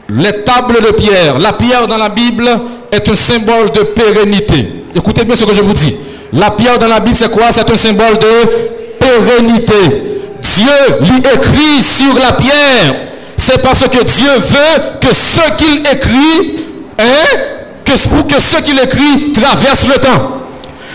les 0.09 0.43
tables 0.43 0.81
de 0.81 0.91
pierre, 0.91 1.37
la 1.37 1.53
pierre 1.53 1.87
dans 1.87 1.97
la 1.97 2.09
Bible 2.09 2.49
est 2.91 3.07
un 3.09 3.15
symbole 3.15 3.71
de 3.73 3.81
pérennité. 3.81 4.65
Écoutez 4.95 5.25
bien 5.25 5.35
ce 5.35 5.43
que 5.43 5.53
je 5.53 5.61
vous 5.61 5.73
dis. 5.73 5.97
La 6.33 6.51
pierre 6.51 6.79
dans 6.79 6.87
la 6.87 6.99
Bible, 6.99 7.15
c'est 7.15 7.31
quoi? 7.31 7.51
C'est 7.51 7.69
un 7.69 7.75
symbole 7.75 8.17
de 8.17 8.97
pérennité. 8.99 10.16
Dieu 10.55 10.97
lui 11.01 11.17
écrit 11.19 11.81
sur 11.81 12.13
la 12.19 12.33
pierre, 12.33 12.95
c'est 13.35 13.61
parce 13.61 13.81
que 13.81 14.03
Dieu 14.03 14.31
veut 14.35 14.81
que 15.01 15.13
ce 15.13 15.51
qu'il 15.57 15.79
écrit, 15.79 16.65
hein, 16.99 17.37
que, 17.85 17.91
que 18.33 18.39
ce 18.41 18.57
qu'il 18.63 18.79
écrit 18.79 19.31
traverse 19.33 19.87
le 19.87 19.95
temps. 19.95 20.37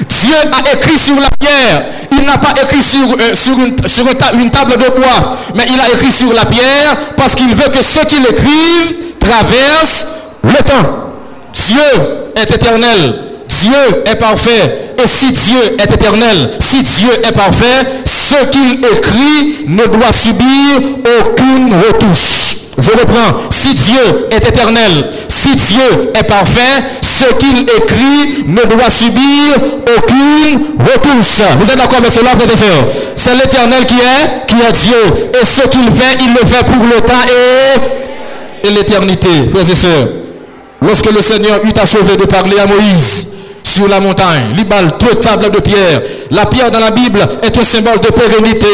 Dieu 0.09 0.35
a 0.35 0.73
écrit 0.73 0.99
sur 0.99 1.17
la 1.21 1.29
pierre. 1.39 1.85
Il 2.13 2.25
n'a 2.25 2.39
pas 2.39 2.55
écrit 2.63 2.83
sur, 2.83 3.01
euh, 3.01 3.35
une, 3.59 3.89
sur 3.89 4.07
une, 4.07 4.51
table 4.51 4.73
de 4.73 4.89
bois, 4.91 5.37
mais 5.55 5.65
il 5.69 5.79
a 5.79 5.89
écrit 5.95 6.11
sur 6.11 6.33
la 6.33 6.45
pierre 6.45 6.97
parce 7.17 7.35
qu'il 7.35 7.55
veut 7.55 7.71
que 7.71 7.83
ce 7.83 8.01
qu'il 8.07 8.25
écrive 8.25 9.19
traverse 9.21 10.07
le 10.43 10.57
temps. 10.65 11.13
Dieu 11.53 12.33
est 12.35 12.51
éternel. 12.51 13.23
Dieu 13.49 14.03
est 14.07 14.17
parfait. 14.17 14.82
Et 14.99 15.07
si 15.07 15.33
Dieu 15.33 15.77
est 15.79 15.91
éternel, 15.91 16.51
si 16.61 16.83
Dieu 16.83 17.11
est 17.25 17.33
parfait, 17.33 17.87
ce 18.05 18.45
qu'il 18.51 18.79
écrit 18.85 19.67
ne 19.67 19.85
doit 19.87 20.13
subir 20.13 20.81
aucune 21.21 21.75
retouche. 21.75 22.73
Je 22.79 22.91
reprends. 22.91 23.51
Si 23.51 23.75
Dieu 23.75 24.29
est 24.31 24.49
éternel, 24.49 25.11
si 25.29 25.55
Dieu 25.55 26.11
est 26.15 26.23
parfait, 26.23 26.83
ce 27.03 27.35
qu'il 27.35 27.61
écrit 27.63 28.45
ne 28.47 28.63
doit 28.65 28.91
subir 28.91 29.57
aucune 29.97 30.77
retouche. 30.79 31.43
Vous 31.59 31.71
êtes 31.71 31.77
d'accord 31.77 31.99
avec 31.99 32.13
cela, 32.13 32.31
frères 32.31 32.53
et 32.53 32.57
sœurs? 32.57 32.89
C'est 33.17 33.35
l'éternel 33.35 33.85
qui 33.87 33.95
est, 33.95 34.47
qui 34.47 34.57
est 34.57 34.73
Dieu. 34.73 35.31
Et 35.41 35.45
ce 35.45 35.69
qu'il 35.69 35.91
fait, 35.93 36.17
il 36.21 36.33
le 36.33 36.47
fait 36.47 36.65
pour 36.65 36.85
le 36.85 37.01
temps 37.03 37.23
et, 38.65 38.69
et 38.69 38.71
l'éternité, 38.71 39.29
frères 39.51 39.69
et 39.69 39.75
sœurs. 39.75 40.09
Lorsque 40.81 41.13
le 41.13 41.21
Seigneur 41.23 41.61
eut 41.65 41.81
achevé 41.81 42.17
de 42.17 42.25
parler 42.25 42.59
à 42.59 42.67
Moïse, 42.67 43.32
sur 43.73 43.89
la 43.89 44.01
montagne. 44.01 44.55
Libal, 44.55 44.93
deux 45.01 45.15
tables 45.15 45.51
de 45.51 45.61
pierre. 45.61 46.03
La 46.31 46.47
pierre 46.47 46.71
dans 46.71 46.79
la 46.79 46.91
Bible 46.91 47.27
est 47.43 47.57
un 47.57 47.65
symbole 47.65 48.01
de 48.01 48.09
pérennité. 48.09 48.69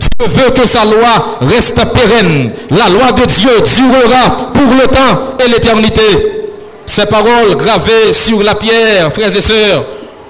Dieu 0.00 0.28
veut 0.28 0.50
que 0.50 0.66
sa 0.66 0.84
loi 0.84 1.38
reste 1.42 1.80
pérenne. 1.92 2.52
La 2.70 2.88
loi 2.88 3.12
de 3.12 3.24
Dieu 3.26 3.50
durera 3.76 4.52
pour 4.54 4.74
le 4.74 4.86
temps 4.88 5.36
et 5.44 5.48
l'éternité. 5.48 6.02
Ces 6.86 7.06
paroles 7.06 7.56
gravées 7.56 8.12
sur 8.12 8.42
la 8.42 8.54
pierre, 8.54 9.12
frères 9.12 9.36
et 9.36 9.40
sœurs, 9.40 9.84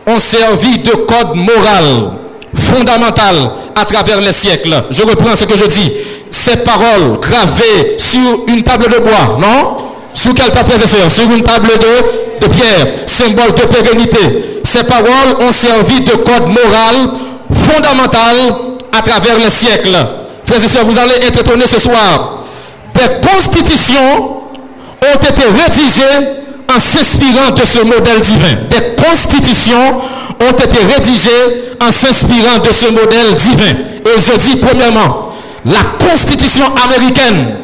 ont 0.06 0.18
servi 0.18 0.78
de 0.78 0.90
code 0.90 1.36
moral 1.36 2.10
fondamental 2.54 3.50
à 3.76 3.84
travers 3.84 4.20
les 4.20 4.32
siècles. 4.32 4.82
Je 4.90 5.02
reprends 5.02 5.36
ce 5.36 5.44
que 5.44 5.56
je 5.56 5.66
dis. 5.66 5.92
Ces 6.30 6.64
paroles 6.64 7.20
gravées 7.20 7.96
sur 7.98 8.44
une 8.48 8.62
table 8.64 8.90
de 8.92 8.98
bois, 8.98 9.38
non? 9.38 9.87
Sur 10.14 10.34
quelle 10.34 10.50
table, 10.50 10.70
frères 10.70 10.82
et 10.82 10.88
sœurs 10.88 11.10
Sur 11.10 11.24
une 11.30 11.42
table 11.42 11.68
de 11.68 12.28
de 12.40 12.46
pierre, 12.46 12.86
symbole 13.06 13.54
de 13.54 13.62
pérennité. 13.62 14.60
Ces 14.64 14.84
paroles 14.84 15.36
ont 15.40 15.52
servi 15.52 16.00
de 16.00 16.12
code 16.12 16.46
moral 16.48 17.10
fondamental 17.52 18.36
à 18.96 19.02
travers 19.02 19.38
les 19.38 19.50
siècles. 19.50 19.96
Frères 20.44 20.64
et 20.64 20.68
sœurs, 20.68 20.84
vous 20.84 20.98
allez 20.98 21.26
être 21.26 21.40
étonnés 21.40 21.66
ce 21.66 21.78
soir. 21.80 22.44
Des 22.94 23.28
constitutions 23.28 24.42
ont 25.02 25.18
été 25.18 25.42
rédigées 25.42 26.28
en 26.74 26.80
s'inspirant 26.80 27.50
de 27.50 27.64
ce 27.64 27.84
modèle 27.84 28.20
divin. 28.20 28.54
Des 28.68 29.02
constitutions 29.02 30.00
ont 30.40 30.52
été 30.52 30.78
rédigées 30.94 31.74
en 31.80 31.90
s'inspirant 31.90 32.58
de 32.58 32.72
ce 32.72 32.86
modèle 32.92 33.34
divin. 33.36 33.74
Et 34.04 34.20
je 34.20 34.38
dis 34.38 34.56
premièrement, 34.60 35.32
la 35.64 36.06
constitution 36.06 36.64
américaine, 36.84 37.56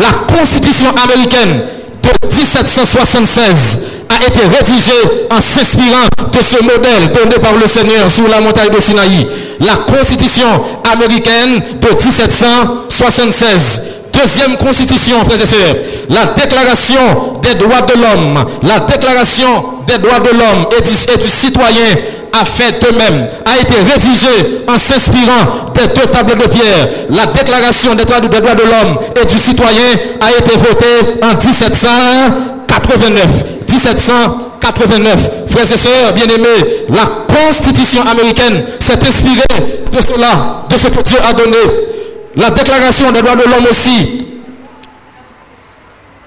la 0.00 0.08
constitution 0.34 0.88
américaine 1.02 1.62
de 2.02 2.08
1776 2.26 3.86
a 4.08 4.26
été 4.26 4.40
rédigé 4.40 4.92
en 5.30 5.40
s'inspirant 5.40 6.08
de 6.32 6.40
ce 6.42 6.60
modèle 6.62 7.12
donné 7.12 7.36
par 7.38 7.52
le 7.54 7.66
Seigneur 7.66 8.10
sur 8.10 8.26
la 8.28 8.40
montagne 8.40 8.70
de 8.74 8.80
Sinaï. 8.80 9.26
La 9.60 9.76
Constitution 9.76 10.46
américaine 10.90 11.62
de 11.80 11.88
1776. 11.88 13.99
Deuxième 14.20 14.56
constitution, 14.58 15.16
frères 15.24 15.40
et 15.40 15.46
sœurs, 15.46 15.76
la 16.10 16.26
déclaration 16.34 17.38
des 17.42 17.54
droits 17.54 17.80
de 17.80 17.94
l'homme, 17.94 18.44
la 18.62 18.80
déclaration 18.80 19.48
des 19.86 19.96
droits 19.96 20.20
de 20.20 20.28
l'homme 20.28 20.66
et 20.76 20.82
du, 20.82 21.26
citoyen 21.26 21.96
a 22.38 22.44
fait 22.44 22.78
de 22.82 22.88
même, 22.98 23.28
a 23.46 23.58
été 23.58 23.74
rédigée 23.76 24.60
en 24.68 24.76
s'inspirant 24.76 25.72
des 25.74 25.86
deux 25.98 26.06
tables 26.08 26.36
de 26.36 26.46
pierre. 26.48 26.88
La 27.08 27.26
déclaration 27.32 27.94
des 27.94 28.04
droits, 28.04 28.20
des 28.20 28.28
droits 28.28 28.54
de 28.54 28.62
l'homme 28.62 28.98
et 29.22 29.24
du 29.24 29.38
citoyen 29.38 29.96
a 30.20 30.32
été 30.38 30.54
votée 30.56 31.16
en 31.22 31.34
1789. 31.42 33.26
1789. 33.70 35.30
Frères 35.46 35.72
et 35.72 35.78
sœurs, 35.78 36.12
bien-aimés, 36.14 36.84
la 36.90 37.06
Constitution 37.34 38.02
américaine 38.02 38.62
s'est 38.80 39.00
inspirée 39.02 39.60
de 39.90 39.98
cela, 39.98 40.66
de 40.68 40.76
ce 40.76 40.88
que 40.88 41.02
Dieu 41.02 41.18
a 41.26 41.32
donné. 41.32 41.56
La 42.36 42.50
Déclaration 42.50 43.12
des 43.12 43.22
droits 43.22 43.36
de 43.36 43.42
l'homme 43.42 43.66
aussi 43.70 44.26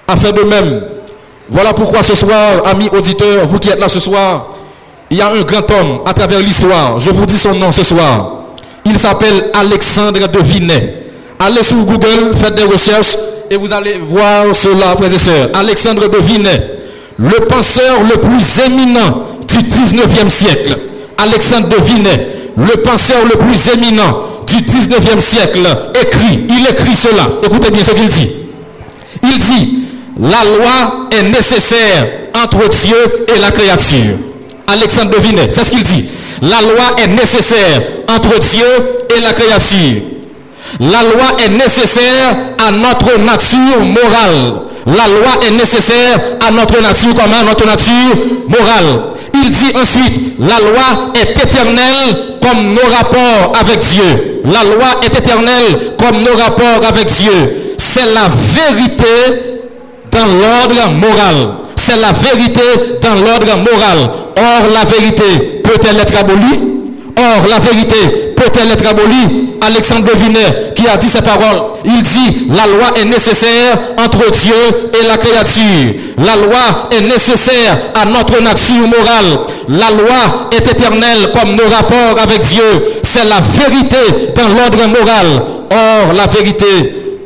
a 0.07 0.15
fait 0.15 0.33
de 0.33 0.41
même. 0.41 0.81
Voilà 1.49 1.73
pourquoi 1.73 2.03
ce 2.03 2.15
soir, 2.15 2.65
amis 2.65 2.89
auditeurs, 2.91 3.45
vous 3.47 3.59
qui 3.59 3.69
êtes 3.69 3.79
là 3.79 3.87
ce 3.87 3.99
soir, 3.99 4.49
il 5.09 5.17
y 5.17 5.21
a 5.21 5.27
un 5.29 5.41
grand 5.41 5.69
homme 5.71 5.99
à 6.05 6.13
travers 6.13 6.39
l'histoire. 6.39 6.99
Je 6.99 7.11
vous 7.11 7.25
dis 7.25 7.37
son 7.37 7.53
nom 7.55 7.71
ce 7.71 7.83
soir. 7.83 8.31
Il 8.85 8.97
s'appelle 8.97 9.51
Alexandre 9.53 10.27
de 10.27 10.39
Vinet. 10.39 11.03
Allez 11.39 11.63
sur 11.63 11.77
Google, 11.83 12.33
faites 12.35 12.55
des 12.55 12.63
recherches 12.63 13.15
et 13.49 13.57
vous 13.57 13.71
allez 13.71 13.97
voir 13.99 14.53
cela, 14.53 14.95
frères 14.97 15.13
et 15.13 15.17
sœurs. 15.17 15.49
Alexandre 15.53 16.07
de 16.09 16.17
Vinet 16.17 16.73
le 17.17 17.45
penseur 17.45 18.01
le 18.03 18.19
plus 18.19 18.59
éminent 18.65 19.23
du 19.47 19.57
19e 19.57 20.29
siècle, 20.29 20.77
Alexandre 21.17 21.69
de 21.69 21.75
Vinet, 21.81 22.27
le 22.57 22.81
penseur 22.81 23.23
le 23.25 23.37
plus 23.37 23.69
éminent 23.73 24.19
du 24.53 24.71
19e 24.71 25.19
siècle, 25.19 25.65
écrit, 26.01 26.45
il 26.49 26.67
écrit 26.69 26.95
cela. 26.95 27.27
Écoutez 27.43 27.71
bien 27.71 27.83
ce 27.83 27.91
qu'il 27.91 28.07
dit. 28.07 28.31
Il 29.23 29.39
dit, 29.39 29.79
la 30.19 30.43
loi 30.57 31.07
est 31.11 31.23
nécessaire 31.23 32.07
entre 32.43 32.69
Dieu 32.69 33.25
et 33.35 33.39
la 33.39 33.51
créature. 33.51 34.15
Alexandre 34.67 35.11
de 35.11 35.17
Vinet, 35.21 35.47
c'est 35.49 35.63
ce 35.63 35.71
qu'il 35.71 35.83
dit. 35.83 36.05
La 36.41 36.61
loi 36.61 36.95
est 37.03 37.07
nécessaire 37.07 37.81
entre 38.07 38.39
Dieu 38.39 38.65
et 39.15 39.21
la 39.21 39.33
créature. 39.33 40.01
La 40.79 41.03
loi 41.03 41.37
est 41.45 41.49
nécessaire 41.49 42.35
à 42.65 42.71
notre 42.71 43.19
nature 43.19 43.81
morale 43.81 44.63
La 44.85 45.07
loi 45.07 45.45
est 45.47 45.51
nécessaire 45.51 46.19
à 46.45 46.51
notre 46.51 46.81
nature 46.81 47.13
comme 47.15 47.31
à 47.33 47.43
notre 47.43 47.65
nature 47.65 48.15
morale. 48.49 49.12
Il 49.43 49.51
dit 49.51 49.75
ensuite, 49.75 50.39
la 50.39 50.59
loi 50.59 51.11
est 51.15 51.31
éternelle 51.31 52.37
comme 52.41 52.73
nos 52.73 52.95
rapports 52.95 53.53
avec 53.59 53.79
Dieu. 53.79 54.41
La 54.45 54.63
loi 54.63 55.01
est 55.03 55.17
éternelle 55.17 55.93
comme 55.97 56.21
nos 56.21 56.35
rapports 56.37 56.87
avec 56.87 57.07
Dieu. 57.07 57.75
C'est 57.77 58.13
la 58.13 58.29
vérité 58.29 59.65
dans 60.11 60.25
l'ordre 60.25 60.91
moral. 60.91 61.55
C'est 61.75 61.99
la 61.99 62.13
vérité 62.13 62.61
dans 63.01 63.15
l'ordre 63.15 63.57
moral. 63.57 64.09
Or, 64.37 64.69
la 64.73 64.85
vérité 64.85 65.61
peut-elle 65.63 65.99
être 65.99 66.17
abolie? 66.17 66.59
Or, 67.17 67.47
la 67.49 67.59
vérité 67.59 68.22
peut-elle 68.43 68.71
être 68.71 68.87
abolie? 68.87 69.49
Alexandre 69.61 70.07
Devinet, 70.07 70.73
qui 70.75 70.87
a 70.87 70.97
dit 70.97 71.07
ces 71.07 71.21
paroles, 71.21 71.61
il 71.85 72.03
dit, 72.03 72.47
la 72.49 72.67
loi 72.67 72.97
est 72.99 73.05
nécessaire 73.05 73.77
entre 73.97 74.29
Dieu 74.31 74.89
et 74.99 75.07
la 75.07 75.17
créature. 75.17 75.93
La 76.17 76.35
loi 76.35 76.89
est 76.91 77.01
nécessaire 77.01 77.77
à 77.95 78.05
notre 78.05 78.41
nature 78.41 78.87
morale. 78.87 79.39
La 79.69 79.91
loi 79.91 80.49
est 80.51 80.69
éternelle 80.69 81.31
comme 81.33 81.55
nos 81.55 81.69
rapports 81.73 82.21
avec 82.21 82.39
Dieu. 82.39 83.01
C'est 83.03 83.25
la 83.25 83.39
vérité 83.39 84.33
dans 84.35 84.49
l'ordre 84.49 84.85
moral. 84.87 85.43
Or, 85.71 86.13
la 86.13 86.27
vérité 86.27 86.67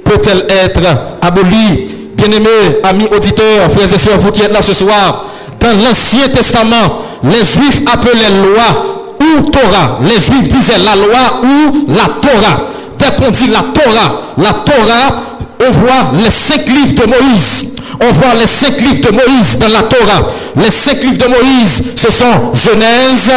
peut-elle 0.03 0.45
être 0.49 0.81
abolie? 1.21 1.95
Bien-aimés, 2.15 2.79
amis 2.83 3.07
auditeurs, 3.15 3.71
frères 3.71 3.93
et 3.93 3.97
sœurs, 3.97 4.17
vous 4.17 4.31
qui 4.31 4.41
êtes 4.41 4.53
là 4.53 4.61
ce 4.61 4.73
soir, 4.73 5.25
dans 5.59 5.73
l'Ancien 5.83 6.27
Testament, 6.29 7.03
les 7.23 7.45
Juifs 7.45 7.81
appelaient 7.91 8.43
loi 8.43 8.96
ou 9.21 9.49
Torah. 9.49 9.99
Les 10.01 10.19
Juifs 10.19 10.49
disaient 10.49 10.79
la 10.79 10.95
loi 10.95 11.41
ou 11.43 11.87
la 11.89 12.05
Torah. 12.21 12.65
Dès 12.97 13.11
qu'on 13.15 13.29
dit 13.29 13.47
la 13.47 13.63
Torah, 13.73 14.21
la 14.37 14.53
Torah, 14.65 15.23
on 15.65 15.71
voit 15.71 16.11
les 16.23 16.29
cinq 16.29 16.67
livres 16.67 17.01
de 17.01 17.07
Moïse. 17.07 17.75
On 17.99 18.11
voit 18.11 18.33
les 18.39 18.47
cinq 18.47 18.79
livres 18.79 19.09
de 19.09 19.15
Moïse 19.15 19.57
dans 19.59 19.69
la 19.69 19.83
Torah. 19.83 20.27
Les 20.55 20.71
cinq 20.71 21.01
livres 21.03 21.17
de 21.17 21.27
Moïse, 21.27 21.93
ce 21.95 22.11
sont 22.11 22.53
Genèse, 22.53 23.31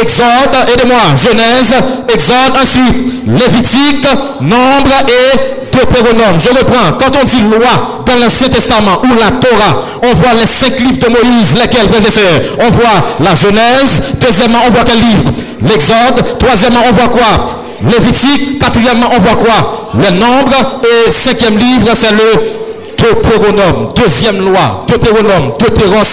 Exode, 0.00 0.68
aidez-moi, 0.72 1.14
Genèse, 1.16 1.74
Exode, 2.12 2.56
ensuite 2.60 3.26
Lévitique, 3.26 4.06
Nombre 4.40 4.92
et 5.08 5.63
Deutéronome. 5.74 6.38
Je 6.38 6.48
reprends. 6.50 6.96
Quand 6.98 7.16
on 7.20 7.24
dit 7.24 7.40
loi 7.42 8.02
dans 8.06 8.16
l'Ancien 8.16 8.48
Testament 8.48 9.00
ou 9.02 9.08
la 9.08 9.30
Torah, 9.32 9.82
on 10.02 10.12
voit 10.14 10.34
les 10.38 10.46
cinq 10.46 10.78
livres 10.80 10.98
de 10.98 11.08
Moïse, 11.08 11.54
lesquels, 11.54 11.88
frères 11.88 12.06
et 12.06 12.10
sœurs? 12.10 12.56
On 12.60 12.70
voit 12.70 13.02
la 13.20 13.34
Genèse. 13.34 14.14
Deuxièmement, 14.20 14.58
on 14.66 14.70
voit 14.70 14.84
quel 14.84 14.98
livre? 14.98 15.30
L'Exode. 15.62 16.38
Troisièmement, 16.38 16.80
on 16.88 16.92
voit 16.92 17.08
quoi? 17.08 17.62
Lévitique. 17.82 18.58
Quatrièmement, 18.58 19.08
on 19.14 19.18
voit 19.18 19.36
quoi? 19.36 19.90
Le 19.94 20.10
nombre. 20.10 20.80
Et 20.84 21.10
cinquième 21.10 21.58
livre, 21.58 21.90
c'est 21.94 22.12
le 22.12 22.64
Deutéronome. 22.96 23.92
Deuxième 23.94 24.44
loi. 24.44 24.84
Deutéronome. 24.88 25.52
Deutéros, 25.58 26.04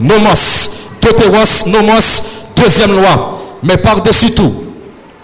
nomos. 0.00 0.70
Deutéros, 1.00 1.68
nomos. 1.68 1.92
Deuxième 2.56 2.96
loi. 2.96 3.40
Mais 3.62 3.76
par-dessus 3.78 4.32
tout, 4.32 4.52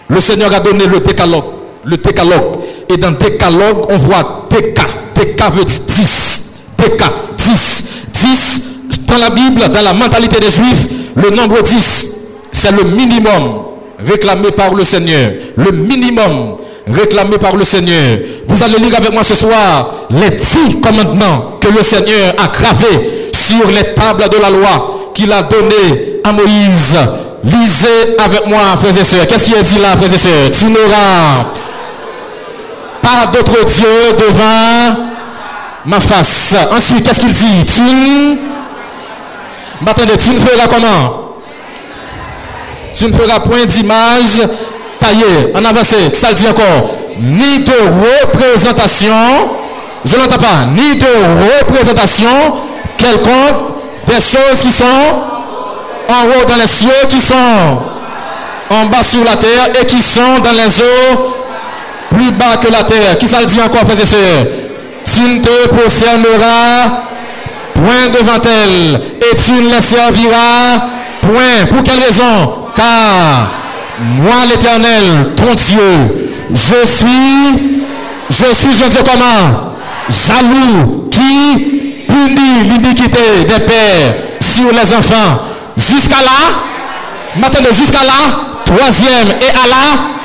le 0.07 0.19
Seigneur 0.19 0.53
a 0.53 0.59
donné 0.59 0.85
le 0.87 0.99
décalogue. 0.99 1.43
Le 1.83 1.97
décalogue. 1.97 2.60
Et 2.91 2.97
dans 2.97 3.11
décalogue, 3.11 3.85
on 3.89 3.97
voit 3.97 4.47
déca. 4.49 4.83
Déca 5.15 5.49
veut 5.49 5.63
dire 5.63 5.79
10. 5.87 6.53
Déca, 6.77 7.05
10. 7.37 7.87
10, 8.13 8.61
dans 9.07 9.17
la 9.17 9.29
Bible, 9.29 9.69
dans 9.69 9.81
la 9.81 9.93
mentalité 9.93 10.39
des 10.39 10.51
Juifs, 10.51 10.87
le 11.15 11.29
nombre 11.29 11.61
10, 11.61 12.17
c'est 12.51 12.71
le 12.71 12.83
minimum 12.83 13.63
réclamé 14.05 14.51
par 14.51 14.73
le 14.73 14.83
Seigneur. 14.83 15.31
Le 15.55 15.71
minimum 15.71 16.55
réclamé 16.87 17.37
par 17.37 17.55
le 17.55 17.63
Seigneur. 17.63 18.19
Vous 18.47 18.63
allez 18.63 18.79
lire 18.79 18.97
avec 18.97 19.13
moi 19.13 19.23
ce 19.23 19.35
soir 19.35 19.91
les 20.09 20.29
dix 20.29 20.81
commandements 20.81 21.57
que 21.59 21.69
le 21.69 21.83
Seigneur 21.83 22.33
a 22.37 22.47
gravés 22.47 23.29
sur 23.31 23.67
les 23.67 23.93
tables 23.93 24.27
de 24.29 24.41
la 24.41 24.49
loi 24.49 25.11
qu'il 25.13 25.31
a 25.31 25.43
donné 25.43 26.19
à 26.23 26.31
Moïse. 26.31 26.97
Lisez 27.43 28.17
avec 28.19 28.45
moi, 28.47 28.59
frères 28.79 28.97
et 28.97 29.03
sœurs. 29.03 29.27
Qu'est-ce 29.27 29.43
qui 29.45 29.53
est 29.53 29.63
dit 29.63 29.79
là, 29.79 29.95
frères 29.97 30.13
et 30.13 30.17
sœurs? 30.17 30.51
Tu 30.51 30.65
n'auras 30.65 31.45
pas 33.01 33.27
d'autre 33.31 33.65
Dieu 33.65 33.87
devant 34.17 35.05
ma 35.85 35.99
face. 35.99 36.55
Ensuite, 36.75 37.05
qu'est-ce 37.05 37.19
qu'il 37.21 37.33
dit? 37.33 37.65
Tu 37.65 37.81
ne... 37.81 38.35
Feras 40.39 40.67
comment? 40.67 41.35
Tu 42.93 43.05
ne 43.05 43.11
feras 43.11 43.39
point 43.39 43.65
d'image 43.65 44.41
taillée. 44.99 45.51
En 45.55 45.65
avancé, 45.65 45.95
ça 46.13 46.33
dit 46.33 46.47
encore. 46.47 46.95
Ni 47.17 47.59
de 47.59 47.73
représentation, 48.23 49.15
je 50.05 50.15
n'entends 50.15 50.37
pas, 50.37 50.65
ni 50.75 50.97
de 50.97 51.07
représentation 51.59 52.29
quelconque 52.97 53.71
des 54.07 54.21
choses 54.21 54.61
qui 54.61 54.71
sont 54.71 54.85
en 54.85 56.25
haut 56.25 56.45
dans 56.47 56.55
les 56.55 56.67
cieux, 56.67 56.89
qui 57.09 57.19
sont 57.19 57.35
en 58.69 58.85
bas 58.85 59.03
sur 59.03 59.23
la 59.23 59.35
terre 59.35 59.69
et 59.81 59.85
qui 59.85 60.01
sont 60.01 60.39
dans 60.43 60.51
les 60.51 60.81
eaux 60.81 61.35
plus 62.11 62.31
bas 62.31 62.57
que 62.61 62.71
la 62.71 62.83
terre. 62.83 63.17
Qui 63.17 63.27
ça 63.27 63.39
le 63.41 63.45
dit 63.47 63.59
encore, 63.59 63.81
frères 63.81 63.99
et 63.99 64.05
sœurs? 64.05 64.45
Tu 65.03 65.21
ne 65.21 65.39
te 65.39 65.67
prosterneras 65.69 67.09
point 67.73 68.09
devant 68.13 68.41
elle 68.45 69.01
et 69.19 69.35
tu 69.35 69.53
ne 69.53 69.75
les 69.75 69.81
serviras 69.81 70.79
point. 71.21 71.65
Pour 71.69 71.83
quelle 71.83 71.99
raison? 71.99 72.67
Car 72.75 73.51
moi, 73.99 74.45
l'Éternel, 74.49 75.31
ton 75.35 75.53
Dieu, 75.53 76.29
je 76.53 76.87
suis, 76.87 77.81
je 78.29 78.55
suis, 78.55 78.73
je 78.73 78.89
dis 78.89 78.97
comment 79.03 79.73
Jaloux, 80.09 81.09
qui 81.11 82.05
punit 82.07 82.63
l'iniquité 82.63 83.45
des 83.47 83.63
pères 83.63 84.15
sur 84.39 84.71
les 84.71 84.93
enfants. 84.93 85.41
Jusqu'à 85.77 86.17
là, 86.17 86.59
maintenant 87.37 87.73
jusqu'à 87.73 88.03
là, 88.03 88.65
troisième 88.65 89.29
et 89.29 89.49
à 89.49 89.67
la 89.67 90.20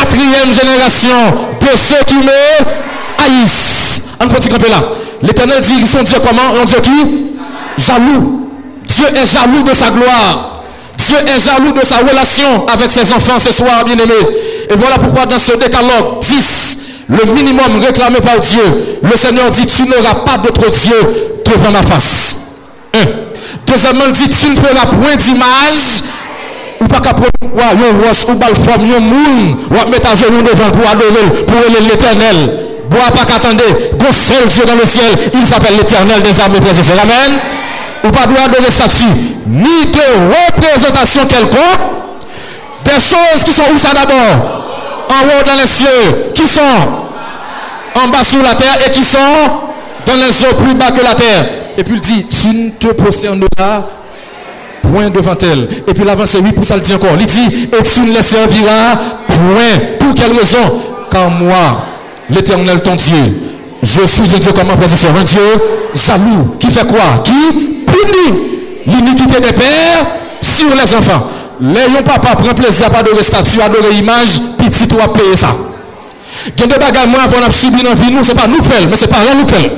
quatrième 0.00 0.52
génération 0.52 1.16
de 1.60 1.76
ceux 1.76 2.04
qui 2.06 2.14
me 2.14 3.22
haïssent. 3.24 4.16
On 4.20 4.28
peut 4.28 4.36
camper 4.48 4.70
là. 4.70 4.82
L'éternel 5.22 5.60
dit, 5.62 5.74
ils 5.78 5.86
sont 5.86 6.02
Dieu 6.02 6.16
comment? 6.26 6.60
Un 6.60 6.64
Dieu 6.64 6.78
qui? 6.80 7.82
Jaloux. 7.82 8.50
Dieu 8.86 9.06
est 9.14 9.26
jaloux 9.26 9.62
de 9.62 9.74
sa 9.74 9.90
gloire. 9.90 10.62
Dieu 10.96 11.16
est 11.16 11.40
jaloux 11.40 11.72
de 11.72 11.84
sa 11.84 11.98
relation 11.98 12.66
avec 12.68 12.90
ses 12.90 13.12
enfants 13.12 13.38
ce 13.38 13.52
soir, 13.52 13.84
bien-aimés. 13.84 14.26
Et 14.70 14.74
voilà 14.74 14.98
pourquoi 14.98 15.26
dans 15.26 15.38
ce 15.38 15.52
décalogue 15.52 16.20
10, 16.20 16.78
le 17.08 17.32
minimum 17.32 17.80
réclamé 17.84 18.20
par 18.20 18.38
Dieu, 18.38 18.62
le 19.02 19.16
Seigneur 19.16 19.50
dit, 19.50 19.66
tu 19.66 19.82
n'auras 19.84 20.14
pas 20.26 20.38
d'autre 20.38 20.70
Dieu 20.70 21.40
devant 21.44 21.70
ma 21.70 21.82
face. 21.82 22.36
Un. 22.94 23.06
Deuxièmement, 23.66 24.04
il 24.06 24.12
dit, 24.12 24.28
tu 24.28 24.50
ne 24.50 24.56
feras 24.56 24.86
point 24.86 25.16
d'image 25.16 26.04
ou 26.80 26.86
pas 26.86 27.00
qu'à 27.00 27.12
prendre 27.14 27.30
un 27.54 28.06
roche 28.06 28.24
ou 28.28 28.34
bal 28.34 28.54
forme 28.54 28.84
un 28.84 29.00
moun. 29.00 29.56
Ou 29.70 29.90
mettre 29.90 30.10
à 30.10 30.14
genoux 30.14 30.42
devant 30.42 30.70
pour 30.70 30.88
adorer 30.88 31.44
pour 31.46 31.56
l'éternel. 31.80 32.66
Bois 32.90 33.10
pas 33.16 33.24
qu'attendre 33.24 33.62
bon 33.98 34.12
seul 34.12 34.48
Dieu 34.48 34.64
dans 34.66 34.74
le 34.74 34.84
ciel 34.84 35.12
il 35.32 35.46
s'appelle 35.46 35.76
l'éternel 35.76 36.22
des 36.22 36.40
armées 36.40 36.60
frères 36.60 37.02
amen. 37.02 37.38
Ou 38.04 38.10
pas 38.10 38.26
doit 38.26 38.44
adorer 38.46 38.70
statue 38.70 39.04
ni 39.46 39.86
de 39.86 40.48
représentation 40.48 41.26
quelconque. 41.26 42.00
Des 42.84 42.92
choses 42.92 43.44
qui 43.44 43.52
sont 43.52 43.62
où 43.74 43.78
ça 43.78 43.90
d'abord? 43.92 44.64
En 45.10 45.24
haut 45.24 45.44
dans 45.44 45.60
les 45.60 45.68
cieux. 45.68 46.32
Qui 46.34 46.46
sont? 46.48 46.60
En 47.94 48.08
bas 48.08 48.24
sur 48.24 48.42
la 48.42 48.54
terre. 48.54 48.78
Et 48.86 48.90
qui 48.90 49.04
sont? 49.04 49.18
Dans 50.06 50.14
les 50.14 50.44
eaux 50.44 50.54
plus 50.64 50.74
bas 50.74 50.90
que 50.90 51.02
la 51.02 51.14
terre. 51.14 51.46
Et 51.76 51.84
puis 51.84 51.94
il 51.94 52.00
dit 52.00 52.26
tu 52.26 52.48
ne 52.48 52.70
te 52.70 52.88
prosterneras 52.88 53.84
point 54.90 55.10
devant 55.10 55.36
elle. 55.42 55.68
Et 55.86 55.94
puis 55.94 56.04
l'avance, 56.04 56.36
oui, 56.42 56.52
pour 56.52 56.64
ça 56.64 56.74
le 56.76 56.80
dit 56.80 56.94
encore. 56.94 57.10
Il 57.18 57.26
dit, 57.26 57.68
et 57.78 57.82
tu 57.82 58.00
ne 58.00 58.14
les 58.14 58.22
serviras 58.22 58.96
point. 59.28 59.96
Pour 59.98 60.14
quelle 60.14 60.32
raison 60.32 60.80
Car 61.10 61.30
moi, 61.30 61.84
l'éternel 62.28 62.82
ton 62.82 62.94
Dieu, 62.94 63.16
je 63.82 64.06
suis 64.06 64.34
un 64.34 64.38
Dieu 64.38 64.52
comme 64.52 64.70
un 64.70 64.76
frère 64.76 65.16
un 65.18 65.22
Dieu 65.22 65.40
jaloux, 65.94 66.56
qui 66.58 66.70
fait 66.70 66.86
quoi 66.86 67.22
Qui 67.24 67.84
punit 67.86 68.38
l'iniquité 68.86 69.40
des 69.40 69.52
pères 69.52 70.06
sur 70.40 70.68
les 70.74 70.94
enfants. 70.94 71.28
Léon 71.60 72.02
papa 72.04 72.36
prend 72.36 72.54
plaisir 72.54 72.86
à 72.94 72.98
adorer 72.98 73.22
statue, 73.22 73.60
adorer 73.60 73.94
image, 73.98 74.40
petit 74.58 74.88
toi 74.88 75.12
payer 75.12 75.36
ça. 75.36 75.48
Il 76.56 76.60
y 76.60 76.64
a 76.64 76.66
des 76.66 76.78
bagages, 76.78 77.08
moi, 77.08 77.20
qu'on 77.30 77.46
a 77.46 77.50
subi 77.50 77.82
dans 77.82 77.90
la 77.90 77.94
vie, 77.94 78.12
nous, 78.12 78.24
ce 78.24 78.32
n'est 78.32 78.38
pas 78.38 78.46
nous 78.46 78.60
qui 78.60 78.68
mais 78.88 78.96
c'est 78.96 79.08
pas 79.08 79.16
rien 79.16 79.34
nous 79.34 79.44
qui 79.44 79.54
fait. 79.54 79.70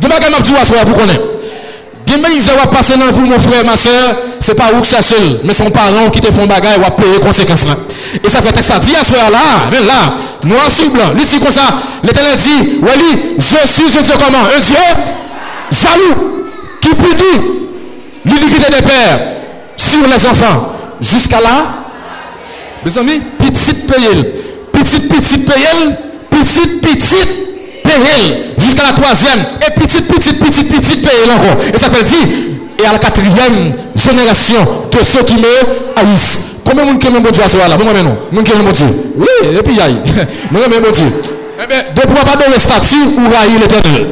Il 0.00 0.08
y 0.08 0.12
a 0.12 0.18
des 0.20 0.24
bagages, 0.24 0.44
je 0.46 0.84
pour 0.86 0.98
connaître. 0.98 1.31
Gen 2.12 2.20
belize 2.20 2.52
wap 2.58 2.74
pase 2.74 2.96
nan 3.00 3.08
vou, 3.08 3.24
moun 3.24 3.40
frè, 3.40 3.62
ma 3.64 3.72
sè, 3.80 3.92
se 4.42 4.52
pa 4.58 4.66
ouk 4.76 4.84
sa 4.84 5.00
chèl, 5.04 5.38
men 5.46 5.56
son 5.56 5.70
paran 5.72 6.10
ki 6.12 6.20
te 6.20 6.32
fon 6.34 6.50
bagay 6.50 6.76
wap 6.82 6.98
peye 7.00 7.20
konsekans 7.24 7.64
lan. 7.70 7.78
E 8.18 8.28
sa 8.28 8.42
fè 8.44 8.52
tek 8.52 8.66
sa, 8.66 8.76
di 8.84 8.92
aswe 9.00 9.22
la, 9.32 9.44
men 9.72 9.86
la, 9.88 10.00
nou 10.44 10.60
ansi 10.60 10.90
blan, 10.92 11.14
li 11.16 11.24
si 11.24 11.40
kon 11.40 11.54
sa, 11.54 11.70
le 12.04 12.12
tenè 12.12 12.34
di, 12.36 12.56
wè 12.84 12.96
li, 13.00 13.10
je 13.38 13.62
suis, 13.64 13.88
je 13.94 14.04
dieu 14.04 14.18
koman, 14.20 14.44
un 14.44 14.60
dieu, 14.66 15.06
jalou, 15.78 16.26
ki 16.84 16.92
pudi, 17.00 17.32
l'iniquité 18.26 18.74
des 18.76 18.82
pères, 18.84 19.18
sur 19.78 20.04
les 20.06 20.26
enfants, 20.28 20.68
jusqu'à 21.00 21.40
la, 21.40 21.56
mes 22.84 22.98
amis, 22.98 23.22
petit 23.38 23.86
peyel, 23.88 24.26
petit, 24.70 25.08
petit 25.08 25.38
peyel, 25.48 25.96
petit, 26.28 26.76
petit, 26.82 27.51
payer 27.92 28.54
jusqu'à 28.58 28.82
la 28.86 28.92
troisième, 28.92 29.40
et 29.66 29.80
petite, 29.80 30.08
petite, 30.08 30.38
petite, 30.38 30.68
petite 30.68 31.02
payer 31.02 31.24
encore. 31.32 31.62
Et 31.74 31.78
ça 31.78 31.88
veut 31.88 32.02
dire, 32.02 32.26
et 32.78 32.86
à 32.86 32.92
la 32.92 32.98
quatrième 32.98 33.72
génération 33.94 34.64
que 34.90 35.04
ceux 35.04 35.22
qui 35.24 35.34
me 35.34 35.48
haïssent. 35.96 36.60
Combien 36.64 36.84
de 36.84 36.90
monde 36.90 36.98
qui 36.98 37.06
aime 37.08 37.22
bon 37.22 37.30
Dieu 37.30 37.42
à 37.44 37.48
ce 37.48 37.56
là 37.56 37.76
Bon, 37.76 37.84
non, 37.84 38.16
monde 38.30 38.44
qui 38.44 38.52
aime 38.52 38.62
bon 38.62 38.70
Dieu. 38.70 38.86
Oui, 39.16 39.26
et 39.58 39.62
puis 39.62 39.80
aïe. 39.80 39.96
Monde 40.50 40.62
qui 40.62 40.74
aime 40.74 40.82
bon 40.82 40.90
Dieu. 40.90 41.12
Eh 41.62 41.66
bien, 41.66 41.78
de 41.94 42.00
pouvoir 42.00 42.24
pas 42.24 42.36
donner 42.36 42.58
statut 42.58 42.96
ou 43.16 43.20
railler 43.30 43.58
l'éternel. 43.60 44.06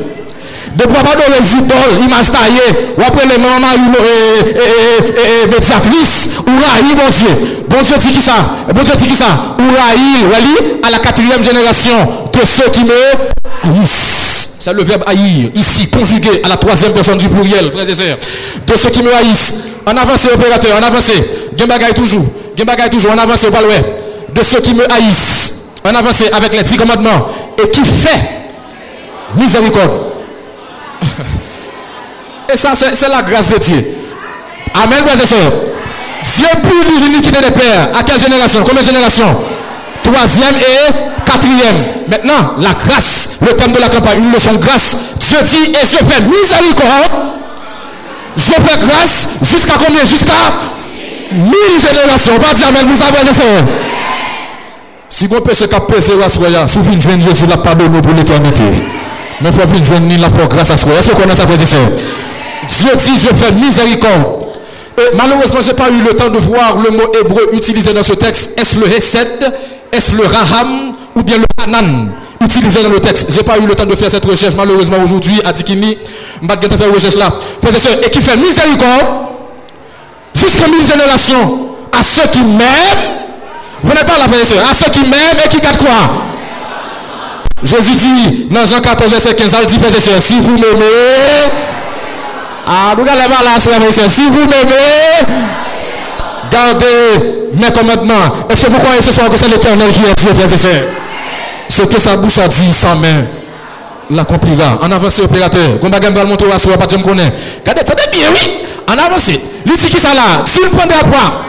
De 0.74 0.84
pas 0.84 1.02
donner 1.02 1.24
les 1.38 1.58
idoles, 1.58 2.04
image 2.04 2.30
taillée, 2.30 2.94
ou 2.96 3.02
après 3.02 3.26
les 3.26 3.38
mamans 3.38 3.66
et 3.74 5.46
médiatrices, 5.48 6.30
ou 6.46 6.50
railler 6.50 6.94
mon 6.94 7.10
Dieu. 7.10 7.64
Bon 7.68 7.82
Dieu 7.82 7.96
dit 7.98 8.12
qui 8.12 8.20
ça? 8.22 8.34
Bon 8.72 8.82
Dieu 8.82 8.94
dit 8.96 9.06
qui 9.06 9.16
ça? 9.16 9.56
Ou 9.58 9.62
railler, 10.32 10.80
à 10.82 10.90
la 10.90 10.98
quatrième 10.98 11.42
génération 11.42 11.96
de 12.32 12.40
ceux 12.44 12.70
qui 12.70 12.84
me 12.84 12.92
haïssent. 13.64 14.56
C'est 14.60 14.74
le 14.74 14.82
verbe 14.82 15.04
haïr, 15.06 15.50
ici, 15.54 15.88
conjugué 15.88 16.42
à 16.44 16.48
la 16.48 16.56
troisième 16.56 16.92
personne 16.92 17.16
du 17.16 17.28
pluriel, 17.28 17.70
frères 17.72 17.88
et 17.88 17.94
sœurs. 17.94 18.18
De 18.66 18.76
ceux 18.76 18.90
qui 18.90 19.02
me 19.02 19.14
haïssent. 19.14 19.54
En 19.86 19.96
avancé, 19.96 20.28
opérateur, 20.32 20.76
en 20.78 20.82
avancé. 20.82 21.14
Gembagaï 21.56 21.94
toujours. 21.94 22.26
Gembagaï 22.56 22.90
toujours, 22.90 23.12
en 23.12 23.18
avancé, 23.18 23.46
au 23.46 23.50
De 23.50 24.42
ceux 24.42 24.60
qui 24.60 24.74
me 24.74 24.84
haïssent. 24.92 25.70
En 25.84 25.94
avancé 25.94 26.26
avec 26.30 26.52
les 26.52 26.62
dix 26.62 26.76
commandements. 26.76 27.28
Et 27.58 27.70
qui 27.70 27.80
fait 27.82 28.20
miséricorde. 29.34 30.09
Et 32.52 32.56
ça, 32.56 32.70
c'est 32.74 33.08
la 33.08 33.22
grâce 33.22 33.48
de 33.48 33.58
Dieu. 33.58 33.86
Amen, 34.74 34.98
frères 35.04 35.22
et 35.22 35.26
sœurs. 35.26 35.52
Dieu 36.24 36.46
punit 36.62 37.00
l'iniquité 37.00 37.40
des 37.40 37.50
pères. 37.50 37.88
À 37.98 38.02
quelle 38.02 38.20
génération? 38.20 38.60
Combien 38.64 38.82
de 38.82 38.86
générations? 38.86 39.44
Troisième 40.02 40.54
et 40.54 40.92
quatrième. 41.24 41.76
Maintenant, 42.08 42.54
la 42.58 42.74
grâce, 42.74 43.38
le 43.42 43.54
thème 43.54 43.72
de 43.72 43.78
la 43.78 43.88
campagne, 43.88 44.22
une 44.22 44.32
leçon 44.32 44.52
de 44.52 44.58
grâce. 44.58 45.14
Dieu 45.18 45.38
dit, 45.42 45.72
et 45.72 45.80
je 45.82 46.04
fais 46.04 46.20
miséricorde. 46.22 47.40
Je 48.36 48.42
fais 48.42 48.78
grâce 48.86 49.28
jusqu'à 49.42 49.74
combien? 49.84 50.04
Jusqu'à 50.04 50.32
mille 51.32 51.80
générations. 51.80 52.32
On 52.36 52.40
va 52.40 52.54
dire 52.54 52.66
Amen, 52.68 52.86
vous 52.86 53.02
avez 53.02 53.24
les 53.24 53.70
Si 55.08 55.26
vous 55.26 55.40
péché 55.40 55.68
qu'a 55.68 55.80
pesé 55.80 56.16
la 56.16 56.28
soya, 56.28 56.66
souvenez 56.66 56.96
de 56.96 57.22
Jésus 57.22 57.46
la 57.46 57.56
pardonne 57.56 58.00
pour 58.00 58.12
l'éternité. 58.12 58.64
Mais 59.40 59.48
il 59.48 59.52
faut 59.54 59.66
venir 59.66 59.84
joindre 59.84 60.20
la 60.20 60.28
foi 60.28 60.46
grâce 60.46 60.70
à 60.70 60.76
soi. 60.76 60.92
Est-ce 60.98 61.08
que 61.08 61.14
vous 61.14 61.20
connaissez 61.20 61.40
ça, 61.40 61.46
frère 61.46 61.58
Dieu 62.68 62.90
dit, 62.96 63.18
je 63.18 63.34
fais 63.34 63.52
miséricorde. 63.52 64.56
Et 64.98 65.16
malheureusement, 65.16 65.60
je 65.62 65.68
n'ai 65.68 65.74
pas 65.74 65.90
eu 65.90 66.02
le 66.02 66.14
temps 66.14 66.28
de 66.28 66.38
voir 66.38 66.76
le 66.76 66.90
mot 66.90 67.10
hébreu 67.18 67.48
utilisé 67.52 67.92
dans 67.92 68.02
ce 68.02 68.12
texte. 68.12 68.58
Est-ce 68.58 68.78
le 68.78 68.86
Hesed? 68.86 69.52
Est-ce 69.92 70.14
le 70.14 70.24
Raham? 70.24 70.92
Ou 71.16 71.22
bien 71.22 71.38
le 71.38 71.44
Hanan 71.64 72.10
utilisé 72.40 72.82
dans 72.82 72.90
le 72.90 73.00
texte? 73.00 73.32
Je 73.32 73.38
n'ai 73.38 73.42
pas 73.42 73.58
eu 73.58 73.66
le 73.66 73.74
temps 73.74 73.86
de 73.86 73.94
faire 73.94 74.10
cette 74.10 74.24
recherche, 74.24 74.54
malheureusement, 74.56 74.98
aujourd'hui, 75.02 75.40
à 75.44 75.52
Dikini. 75.52 75.96
Je 76.42 76.46
vais 76.46 76.54
faire 76.60 76.78
cette 76.78 76.94
recherche 76.94 77.16
là. 77.16 77.32
et 78.04 78.10
qui 78.10 78.20
fait 78.20 78.36
miséricorde 78.36 79.06
jusqu'à 80.34 80.68
mille 80.68 80.86
générations 80.86 81.68
à 81.98 82.02
ceux 82.02 82.28
qui 82.30 82.42
m'aiment. 82.42 83.28
Vous 83.82 83.92
n'êtes 83.92 84.06
pas 84.06 84.18
là, 84.18 84.28
frère 84.28 84.40
et 84.40 84.70
À 84.70 84.74
ceux 84.74 84.90
qui 84.90 85.00
m'aiment 85.00 85.40
et 85.44 85.48
qui 85.48 85.60
gardent 85.60 85.78
quoi? 85.78 86.29
Jésus 87.62 87.92
dit 87.92 88.46
dans 88.50 88.64
Jean 88.66 88.80
14, 88.80 89.10
verset 89.10 89.34
15, 89.34 89.54
il 89.62 89.66
dit, 89.66 89.78
frère 89.78 90.16
et 90.16 90.20
si 90.20 90.40
vous 90.40 90.56
m'aimez, 90.56 90.84
ah, 92.66 92.94
frère 93.58 93.80
et 93.82 94.08
si 94.08 94.22
vous 94.22 94.38
m'aimez, 94.38 95.42
gardez 96.50 96.86
mes 97.54 97.70
commandements. 97.72 98.14
Est-ce 98.50 98.66
que 98.66 98.70
vous 98.70 98.78
croyez 98.78 99.02
ce 99.02 99.12
soir 99.12 99.28
que 99.28 99.36
c'est 99.36 99.48
l'éternel 99.48 99.90
qui 99.92 100.00
est 100.00 100.14
Dieu, 100.18 100.32
frère 100.32 100.52
et 100.52 101.68
Ce 101.68 101.82
que 101.82 102.00
sa 102.00 102.16
bouche 102.16 102.38
a 102.38 102.48
dit 102.48 102.72
sans 102.72 102.96
main 102.96 103.24
l'accomplira. 104.10 104.78
En 104.82 104.90
avancé, 104.90 105.22
opérateur. 105.22 105.78
Quand 105.80 105.88
vous 105.88 105.94
allez 105.94 106.24
monter 106.24 106.46
à 106.52 106.58
soi, 106.58 106.76
pas 106.76 106.86
de 106.86 106.96
me 106.96 107.02
connaître. 107.02 107.36
Regardez, 107.60 107.80
attendez 107.80 108.02
bien, 108.12 108.28
oui. 108.32 108.64
En 108.88 108.98
avancé. 108.98 109.40
Il 109.64 109.72
dit 109.72 109.78
qui 109.78 110.00
ça 110.00 110.14
là? 110.14 110.44
Si 110.46 110.60
vous 110.60 110.76
prenez 110.76 110.94
à 110.94 111.04
point, 111.04 111.44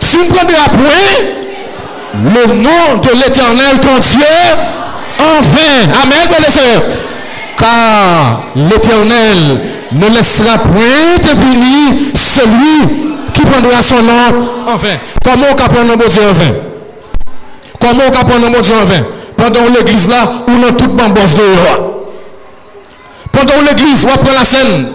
si 0.00 0.16
vous 0.16 0.26
prenez 0.34 0.54
à 0.54 0.68
point, 0.68 1.41
le 2.14 2.54
nom 2.54 2.98
de 3.02 3.10
l'éternel 3.24 3.80
ton 3.80 3.98
Dieu 3.98 4.20
en 5.18 5.40
vain. 5.40 6.02
Amen, 6.02 6.28
frères 6.28 6.82
Car 7.56 8.42
l'éternel 8.56 9.60
ne 9.92 10.08
laissera 10.08 10.58
point 10.58 11.34
punir 11.34 11.94
celui 12.14 13.12
qui 13.32 13.42
prendra 13.42 13.82
son 13.82 14.02
nom 14.02 14.46
en 14.66 14.76
vain. 14.76 14.96
Comment 15.24 15.46
on 15.50 15.54
peut 15.54 15.74
prendre 15.74 15.96
de 15.96 16.08
Dieu 16.08 16.22
en 16.22 16.32
vain? 16.32 16.54
Comment 17.80 18.04
on 18.06 18.10
peut 18.10 18.26
prendre 18.26 18.50
de 18.50 18.62
Dieu 18.62 18.74
en 18.80 18.84
vain? 18.84 19.04
Pendant 19.36 19.60
l'église 19.76 20.08
là, 20.08 20.24
où 20.46 20.60
dans 20.60 20.76
toute 20.76 20.94
bamboche 20.94 21.34
dehors. 21.34 21.92
Pendant 23.32 23.54
l'église, 23.66 24.04
on 24.04 24.16
prend 24.24 24.38
la 24.38 24.44
scène, 24.44 24.88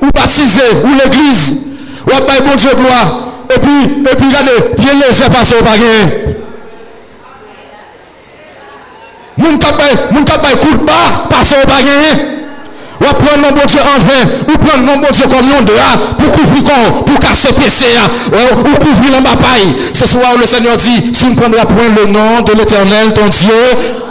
ou 0.00 0.06
baptiser, 0.06 0.62
ou 0.82 0.88
l'église, 0.94 1.66
ou 2.06 2.10
bailler 2.10 2.40
bon 2.40 2.56
Dieu 2.56 2.70
gloire. 2.74 3.20
Et 3.54 3.58
puis, 3.58 4.02
et 4.10 4.16
puis 4.16 4.26
regardez, 4.26 4.74
bien 4.78 4.94
léger 4.94 5.30
passer 5.30 5.54
au 5.60 5.62
baguette. 5.62 6.43
Moun 9.36 9.58
moun 10.12 10.24
kapay 10.24 10.56
coup 10.60 10.78
de 10.78 10.84
bas, 10.84 11.26
passe 11.28 11.52
au 11.52 11.66
baguette. 11.66 12.34
Ou 13.00 13.06
prendre 13.06 13.42
mon 13.42 13.52
bon 13.52 13.66
Dieu 13.66 13.80
en 13.80 13.98
vain, 13.98 14.30
ou 14.48 14.58
prendre 14.58 14.84
mon 14.84 14.96
bon 14.98 15.08
Dieu 15.12 15.24
comme 15.28 15.46
nom 15.46 15.60
de 15.62 15.72
pour 16.18 16.32
couvrir 16.32 16.64
corps, 16.64 17.04
pour 17.04 17.18
casser 17.18 17.48
PC, 17.52 17.84
ou 18.30 18.78
couvrir 18.78 19.12
la 19.12 19.36
paille. 19.36 19.74
Ce 19.92 20.06
soir, 20.06 20.32
le 20.40 20.46
Seigneur 20.46 20.76
dit, 20.76 21.12
tu 21.12 21.26
ne 21.26 21.34
prendras 21.34 21.66
point 21.66 21.88
le 21.96 22.10
nom 22.10 22.42
de 22.46 22.52
l'éternel, 22.52 23.12
ton 23.12 23.28
Dieu, 23.28 23.52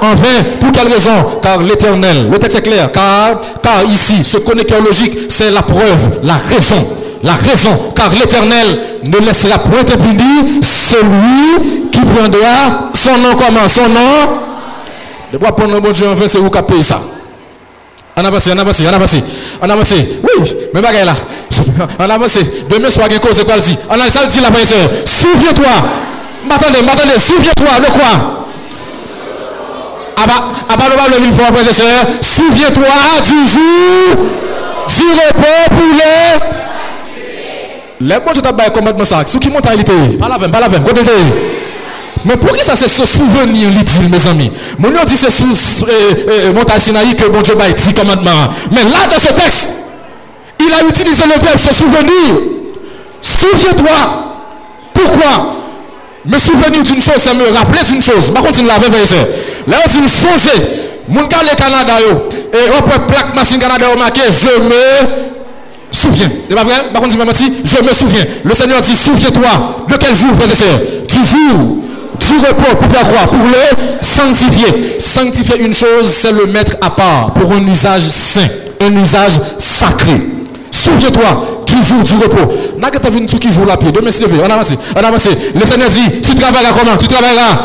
en 0.01 0.13
vain. 0.13 0.43
Pour 0.59 0.71
quelle 0.71 0.91
raison? 0.91 1.39
Car 1.41 1.59
l'éternel, 1.61 2.29
le 2.29 2.37
texte 2.37 2.57
est 2.57 2.61
clair, 2.61 2.91
car, 2.91 3.39
car 3.63 3.83
ici, 3.85 4.23
ce 4.23 4.37
connecteur 4.37 4.81
logique, 4.81 5.17
c'est 5.29 5.51
la 5.51 5.61
preuve, 5.61 6.19
la 6.23 6.35
raison. 6.53 6.85
La 7.23 7.33
raison, 7.33 7.93
car 7.95 8.09
l'éternel 8.09 8.79
ne 9.03 9.17
laissera 9.25 9.57
point 9.59 9.79
impuni 9.79 10.61
celui 10.61 11.89
qui 11.89 12.01
prendra 12.01 12.91
son 12.93 13.17
nom 13.17 13.35
comment 13.37 13.67
Son 13.67 13.87
nom. 13.87 14.52
De 15.33 15.39
pou 15.41 15.49
apon 15.49 15.71
nan 15.71 15.81
bon 15.81 15.95
Diyo 15.95 16.11
an 16.11 16.19
fe, 16.19 16.27
se 16.29 16.37
ou 16.37 16.53
ka 16.53 16.61
peye 16.67 16.83
sa. 16.85 16.99
An 18.15 18.27
avanse, 18.29 18.51
an 18.53 18.59
avanse, 18.61 18.85
an 18.85 18.93
avanse. 18.93 19.17
An 19.59 19.71
avanse, 19.73 19.97
oui, 20.21 20.51
men 20.75 20.83
bagay 20.85 21.05
la. 21.09 21.15
An 21.97 22.11
avanse, 22.13 22.43
demen 22.69 22.93
swa 22.93 23.07
gen 23.09 23.19
koze 23.23 23.41
kwa 23.43 23.57
lzi. 23.57 23.73
An 23.89 23.97
avanse, 23.97 24.13
sa 24.13 24.27
lzi 24.27 24.43
la 24.45 24.51
paye 24.53 24.67
se. 24.69 24.77
Souvye 25.09 25.55
toa. 25.57 25.73
M'attende, 26.45 26.83
m'attende, 26.85 27.17
souvye 27.17 27.49
toa, 27.57 27.79
le 27.81 27.89
kwa. 27.95 28.11
Aba, 30.21 30.37
aba 30.69 30.89
lo 30.91 31.01
bab 31.01 31.09
le 31.15 31.19
mil 31.25 31.33
fwa, 31.33 31.49
prese 31.55 31.73
se. 31.73 31.89
Souvye 32.21 32.69
toa 32.77 32.99
du 33.25 33.41
jou, 33.55 34.29
du 34.93 35.09
repos 35.17 35.73
pou 35.73 35.97
le. 35.97 36.13
Le 38.03 38.19
bon 38.21 38.37
Diyo 38.37 38.45
tabay 38.45 38.69
komadman 38.69 39.09
sa. 39.09 39.25
Sou 39.25 39.41
ki 39.41 39.49
monta 39.49 39.73
elite. 39.73 39.97
Palavem, 40.21 40.53
palavem, 40.53 40.85
kote 40.85 41.01
elite. 41.01 41.62
Men 42.23 42.39
pou 42.39 42.55
ki 42.55 42.63
sa 42.63 42.75
se 42.79 42.87
sou 42.91 43.07
souveni 43.09 43.67
li 43.67 43.83
dil, 43.83 44.07
mes 44.11 44.27
ami? 44.31 44.49
Moun 44.79 44.95
yo 44.95 45.03
di 45.09 45.17
se 45.19 45.31
sou 45.33 45.51
eh, 45.51 45.91
eh, 45.91 45.93
euh, 45.93 46.35
euh, 46.49 46.53
montaj 46.55 46.85
Sinaï 46.87 47.15
ke 47.19 47.27
bon 47.33 47.43
Dieu 47.43 47.55
baye 47.59 47.75
ti 47.75 47.93
commandement. 47.93 48.49
Men 48.71 48.89
la 48.91 49.07
dans 49.11 49.19
ce 49.19 49.33
texte, 49.33 49.83
il 50.59 50.71
a 50.71 50.87
utilisé 50.87 51.23
le 51.27 51.39
verbe 51.41 51.59
se 51.59 51.73
souvenir. 51.73 52.39
Souviens-toi. 53.21 53.99
Pourquoi? 54.93 55.59
Me 56.25 56.39
souvenir 56.39 56.83
d'une 56.83 57.01
chose, 57.01 57.17
c'est 57.17 57.33
me 57.33 57.51
rappeler 57.51 57.83
d'une 57.89 58.01
chose. 58.01 58.31
Par 58.31 58.43
contre, 58.43 58.59
il 58.59 58.65
l'avait 58.67 58.89
versé. 58.89 59.15
Là, 59.67 59.77
il 59.93 60.03
me 60.03 60.07
songeait. 60.07 60.83
Moun 61.07 61.27
ka 61.27 61.41
le 61.43 61.55
Kanada 61.59 61.99
yo, 61.99 62.29
e 62.47 62.69
wapwe 62.71 62.99
plak 63.09 63.33
masin 63.35 63.59
Kanada 63.59 63.89
yo 63.91 63.97
make, 63.99 64.21
je 64.23 64.53
me 64.63 65.33
souvien. 65.91 66.29
E 66.49 66.55
ba 66.55 66.63
vre? 66.63 66.77
Par 66.93 67.01
contre, 67.01 67.15
il 67.15 67.25
m'a 67.25 67.33
dit, 67.33 67.53
je 67.63 67.83
me 67.83 67.93
souvien. 67.93 68.23
Le 68.43 68.55
Seigneur 68.55 68.79
dit, 68.79 68.95
souviens-toi. 68.95 69.85
De 69.89 69.97
quel 69.97 70.15
jour, 70.15 70.33
frères 70.35 70.49
et 70.49 70.55
sœurs? 70.55 70.79
Du 71.09 71.25
jour. 71.25 71.77
Du 72.27 72.37
repos 72.37 72.75
pour 72.79 72.89
faire 72.89 73.07
quoi 73.09 73.27
Pour 73.27 73.45
le 73.45 74.01
sanctifier. 74.01 74.99
Sanctifier 74.99 75.61
une 75.61 75.73
chose, 75.73 76.07
c'est 76.07 76.31
le 76.31 76.47
mettre 76.47 76.77
à 76.81 76.89
part 76.89 77.33
pour 77.33 77.51
un 77.51 77.67
usage 77.67 78.09
saint, 78.09 78.47
un 78.81 79.01
usage 79.01 79.33
sacré. 79.59 80.21
Souviens-toi 80.71 81.63
du 81.67 81.83
jour 81.83 82.03
du 82.03 82.13
repos. 82.15 82.53
N'a 82.77 82.91
pas 82.91 83.09
vu 83.09 83.25
qui 83.25 83.51
joue 83.51 83.65
la 83.65 83.77
pied. 83.77 83.91
Demain, 83.91 84.11
c'est 84.11 84.25
on 84.25 84.49
avance, 84.49 84.73
on 84.95 85.03
avance. 85.03 85.27
Le 85.53 85.65
Seigneur 85.65 85.89
dit, 85.89 86.21
tu 86.21 86.35
travailleras 86.35 86.73
comment? 86.77 86.97
Tu 86.97 87.07
travailleras? 87.07 87.57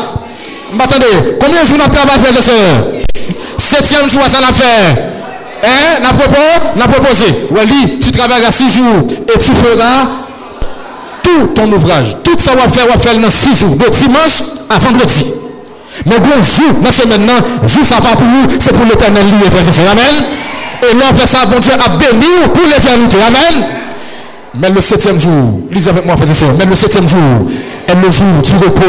M'attendez, 0.73 1.05
combien 1.39 1.61
de 1.63 1.67
jours 1.67 1.77
on 1.83 1.89
travaille, 1.89 2.19
frères 2.19 2.37
et 2.37 2.43
sœurs 2.43 2.99
Septième 3.57 4.09
jour, 4.09 4.21
ça 4.27 4.39
l'a 4.39 4.53
fait. 4.53 5.01
Hein? 5.63 5.99
N'a 6.01 6.13
propos, 6.13 6.77
n'a 6.77 6.87
proposé. 6.87 7.25
Oui, 7.51 7.99
tu 8.03 8.11
travailleras 8.11 8.51
six 8.51 8.69
jours 8.69 9.07
et 9.33 9.37
tu 9.39 9.53
feras 9.53 10.28
tout 11.29 11.47
ton 11.47 11.71
ouvrage, 11.71 12.17
tout 12.23 12.37
ça 12.37 12.55
va 12.55 12.67
faire, 12.69 12.87
va 12.87 12.97
faire 12.97 13.17
dans 13.17 13.29
six 13.29 13.55
jours, 13.55 13.75
de 13.75 13.89
dimanche 13.89 14.65
à 14.69 14.79
vendredi. 14.79 15.25
Mais 16.05 16.19
bon 16.19 16.41
jour, 16.41 16.81
dans 16.83 16.91
ce 16.91 17.07
maintenant, 17.07 17.39
jour 17.65 17.83
ça 17.83 17.95
pas 17.95 18.15
pour 18.15 18.27
nous, 18.27 18.47
c'est 18.59 18.73
pour 18.73 18.85
l'éternel 18.85 19.25
lié, 19.25 19.49
frère 19.49 19.61
et 19.61 19.91
Amen. 19.91 20.25
Et 20.81 20.93
l'on 20.93 21.13
fait 21.13 21.27
ça, 21.27 21.45
bon 21.45 21.59
Dieu 21.59 21.73
a 21.73 21.89
béni 21.97 22.25
pour 22.53 22.63
l'éternité. 22.63 23.17
Amen. 23.27 23.65
Mais 24.55 24.69
le 24.69 24.81
septième 24.81 25.19
jour, 25.19 25.61
lisez 25.71 25.89
avec 25.89 26.05
moi, 26.05 26.15
frère 26.15 26.29
et 26.29 26.57
mais 26.57 26.65
le 26.65 26.75
septième 26.75 27.07
jour 27.07 27.19
est 27.87 27.95
le 27.95 28.09
jour 28.11 28.41
du 28.43 28.51
repos 28.63 28.81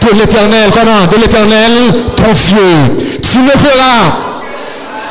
de 0.00 0.18
l'éternel, 0.18 0.70
comment? 0.72 1.06
De 1.06 1.20
l'éternel, 1.20 1.72
ton 2.16 2.32
Dieu. 2.32 3.20
tu 3.22 3.38
ne 3.38 3.50
feras. 3.50 4.26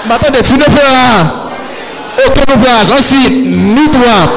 Mais 0.08 0.42
tu 0.44 0.54
ne 0.54 0.64
feras 0.64 1.46
aucun 2.26 2.54
ouvrage. 2.54 2.88
Ensuite, 2.98 3.46
ni 3.46 3.90
toi, 3.90 4.32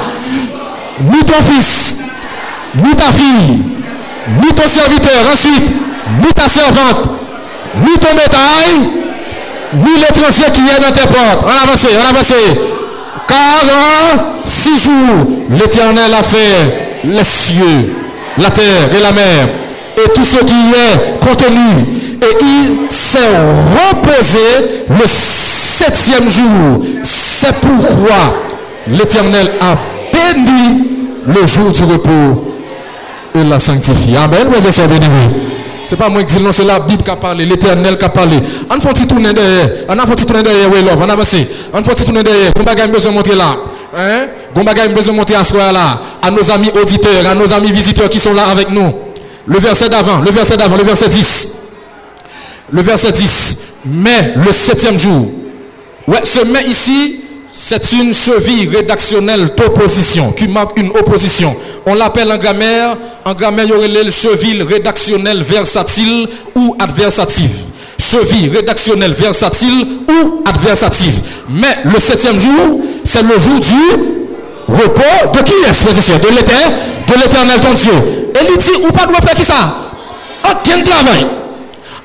ton 1.28 1.42
fils, 1.42 2.04
ni 2.74 2.94
ta 2.94 3.12
fille, 3.12 3.62
ni 4.42 4.48
ton 4.54 4.66
serviteur. 4.66 5.24
Ensuite, 5.32 5.70
ni 6.22 6.32
ta 6.32 6.48
servante, 6.48 7.10
ni 7.86 7.98
ton 7.98 8.14
bétail, 8.14 9.04
ni 9.74 10.00
l'étranger 10.00 10.50
qui 10.52 10.62
est 10.62 10.80
dans 10.80 10.92
tes 10.92 11.06
portes. 11.06 11.44
On 11.44 11.68
avance, 11.68 11.86
on 11.86 12.08
avance. 12.08 12.32
Car 13.28 14.46
six 14.46 14.78
jours, 14.84 15.44
l'Éternel 15.50 16.14
a 16.18 16.22
fait 16.22 17.04
les 17.04 17.24
cieux, 17.24 17.94
la 18.38 18.50
terre 18.50 18.88
et 18.96 19.02
la 19.02 19.12
mer, 19.12 19.48
et 19.96 20.08
tout 20.12 20.24
ce 20.24 20.38
qui 20.38 20.54
est 20.54 21.20
contenu. 21.20 21.84
Et 22.20 22.44
il 22.44 22.90
s'est 22.90 23.18
reposé 23.90 24.84
le 24.88 25.06
septième 25.06 26.28
jour. 26.28 26.84
C'est 27.02 27.54
pourquoi 27.60 28.42
l'Éternel 28.88 29.52
a 29.60 29.76
béni 30.12 30.97
le 31.28 31.46
jour 31.46 31.70
du 31.70 31.84
repos 31.84 32.54
et 33.34 33.44
l'a 33.44 33.58
sanctifié. 33.58 34.16
Amen, 34.16 34.48
mes 34.50 34.60
frères 34.60 34.88
bénis. 34.88 35.06
C'est 35.84 35.96
pas 35.96 36.08
moi 36.08 36.22
qui 36.24 36.36
dis 36.36 36.42
non, 36.42 36.52
c'est 36.52 36.64
la 36.64 36.80
Bible 36.80 37.02
qui 37.02 37.10
a 37.10 37.16
parlé, 37.16 37.46
l'Éternel 37.46 37.96
qui 37.96 38.04
a 38.04 38.08
parlé. 38.08 38.38
On 38.70 38.80
fait 38.80 39.06
tourner 39.06 39.32
derrière, 39.32 39.70
on 39.88 40.06
fait 40.06 40.16
tourner 40.16 40.42
derrière, 40.42 40.68
oui, 40.72 40.82
love, 40.82 40.98
on 41.00 41.08
avance. 41.08 41.36
On 41.72 41.82
fait 41.82 41.94
tourner 42.04 42.22
derrière, 42.22 42.52
on 42.56 42.66
a 42.66 42.86
besoin 42.86 43.12
de 43.12 43.16
montrer 43.16 43.34
là. 43.34 43.56
Hein? 43.96 44.26
A 44.54 44.88
besoin 44.88 45.14
de 45.14 45.18
montrer 45.18 45.36
à 45.36 45.44
ce 45.44 45.54
là, 45.56 46.00
à 46.20 46.30
nos 46.30 46.50
amis 46.50 46.70
auditeurs, 46.80 47.26
à 47.30 47.34
nos 47.34 47.52
amis 47.52 47.72
visiteurs 47.72 48.08
qui 48.08 48.18
sont 48.18 48.34
là 48.34 48.48
avec 48.50 48.70
nous. 48.70 48.92
Le 49.46 49.58
verset 49.58 49.88
d'avant, 49.88 50.20
le 50.20 50.30
verset 50.30 50.56
d'avant, 50.56 50.76
le 50.76 50.82
verset 50.82 51.08
10. 51.08 51.58
Le 52.70 52.82
verset 52.82 53.12
10. 53.12 53.74
Mais 53.86 54.34
le 54.44 54.52
septième 54.52 54.98
jour. 54.98 55.30
Ouais, 56.06 56.20
ce 56.24 56.40
mais 56.52 56.64
ici, 56.64 57.20
C'est 57.50 57.92
une 57.92 58.12
cheville 58.12 58.68
rédactionnelle 58.68 59.54
d'opposition, 59.56 60.32
qui 60.32 60.48
marque 60.48 60.78
une 60.78 60.90
opposition. 60.90 61.54
On 61.86 61.94
l'appelle 61.94 62.30
en 62.30 62.36
grammaire, 62.36 62.96
en 63.24 63.34
grammaire, 63.34 63.64
il 63.66 63.70
y 63.70 63.74
aurait 63.74 63.88
le 63.88 64.10
cheville 64.10 64.62
rédactionnelle 64.62 65.42
versatile 65.42 66.28
ou 66.54 66.76
adversative. 66.78 67.50
Cheville 67.98 68.50
rédactionnelle 68.54 69.12
versatile 69.12 69.86
ou 70.08 70.42
adversative. 70.44 71.20
Mais 71.48 71.78
le 71.84 71.98
septième 71.98 72.38
jour, 72.38 72.80
c'est 73.02 73.22
le 73.22 73.38
jour 73.38 73.58
du 73.58 74.18
repos 74.68 75.32
de 75.34 75.42
qui 75.42 75.52
est-ce, 75.68 76.12
De 76.12 76.28
l'éternel, 76.28 76.70
de 77.08 77.14
l'éternel 77.14 77.60
ton 77.60 77.72
Dieu. 77.72 77.92
Et 78.34 78.46
il 78.50 78.58
dit, 78.58 78.86
ou 78.86 78.92
pas 78.92 79.06
doit 79.06 79.20
faire 79.20 79.34
qui 79.34 79.44
ça? 79.44 79.74
Aucun 80.44 80.82
travail. 80.82 81.26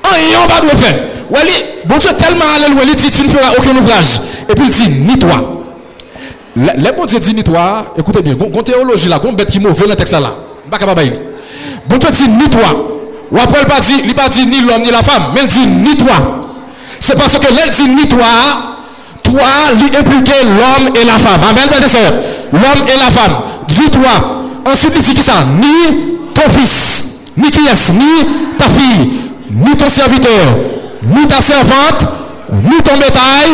Rien 0.02 0.46
pas 0.48 0.60
doit 0.62 0.74
faire. 0.74 1.13
Bon 1.30 1.96
Dieu 1.98 2.10
tellement 2.16 2.44
alléluia, 2.56 2.82
il 2.86 2.94
dit, 2.94 3.10
tu 3.10 3.22
ne 3.22 3.28
feras 3.28 3.52
aucun 3.58 3.76
ouvrage. 3.76 4.20
Et 4.48 4.54
puis 4.54 4.64
il 4.66 4.70
dit, 4.70 5.12
ni 5.12 5.18
toi. 5.18 5.54
Les 6.56 6.92
bon 6.92 7.04
Dieu 7.04 7.18
dit 7.18 7.34
ni 7.34 7.42
toi, 7.42 7.84
écoutez 7.98 8.22
bien, 8.22 8.34
bon 8.34 8.62
théologie 8.62 9.08
là, 9.08 9.18
bon 9.18 9.32
bête 9.32 9.50
qui 9.50 9.58
mauvais 9.58 9.84
dans 9.84 9.90
le 9.90 9.96
texte 9.96 10.12
là. 10.12 10.32
Pas 10.70 10.78
Bon 10.78 11.98
Dieu 11.98 12.10
dit 12.12 12.28
ni 12.28 12.48
toi. 12.48 12.90
Ou 13.32 13.38
après 13.38 13.62
il 13.62 13.66
pas 13.66 13.80
dit, 13.80 14.02
il 14.04 14.14
pas 14.14 14.28
dit 14.28 14.46
ni 14.46 14.60
l'homme 14.60 14.82
ni 14.82 14.90
la 14.92 15.02
femme, 15.02 15.32
mais 15.34 15.40
il 15.42 15.48
dit 15.48 15.66
ni 15.66 15.96
toi. 15.96 16.14
C'est 17.00 17.18
parce 17.18 17.36
que 17.36 17.52
l'elle 17.52 17.70
dit 17.70 17.88
ni 17.88 18.06
toi, 18.08 18.24
toi 19.24 19.42
lui 19.80 19.96
impliquer 19.96 20.44
l'homme 20.44 20.94
et 20.94 21.04
la 21.04 21.18
femme. 21.18 21.40
Amen, 21.42 21.64
L'homme 22.52 22.86
et 22.86 22.98
la 22.98 23.10
femme. 23.10 23.32
Ni 23.70 23.90
toi. 23.90 24.44
Ensuite 24.70 24.92
il 24.94 25.02
dit 25.02 25.14
qui 25.14 25.22
ça? 25.22 25.44
Ni 25.56 26.30
ton 26.34 26.48
fils, 26.48 27.32
ni 27.36 27.50
qui 27.50 27.58
est, 27.66 27.92
ni 27.94 28.56
ta 28.56 28.66
fille, 28.68 29.10
ni 29.50 29.76
ton 29.76 29.88
serviteur, 29.88 30.30
ni 31.06 31.26
ta 31.26 31.40
servante, 31.40 32.06
ni 32.52 32.82
ton 32.82 32.96
bétail, 32.96 33.50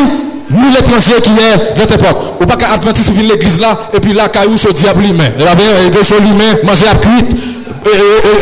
ni 0.50 0.72
l'étranger 0.74 1.14
qui 1.22 1.30
est 1.30 1.80
de 1.80 1.84
tes 1.86 1.96
propres. 1.96 2.34
Ou 2.40 2.46
pas 2.46 2.56
qu'un 2.56 2.72
adventiste 2.72 3.10
vienne 3.10 3.28
l'église 3.28 3.60
là, 3.60 3.76
et 3.92 4.00
puis 4.00 4.12
là, 4.12 4.28
caillou, 4.28 4.56
chaud, 4.58 4.72
diable, 4.72 5.02
lui-même. 5.02 5.32
Là, 5.38 5.54
bien, 5.54 5.88
gauche, 5.92 6.10
lui-même, 6.20 6.58
manger 6.64 6.86
à 6.88 6.94
cuite. 6.94 7.36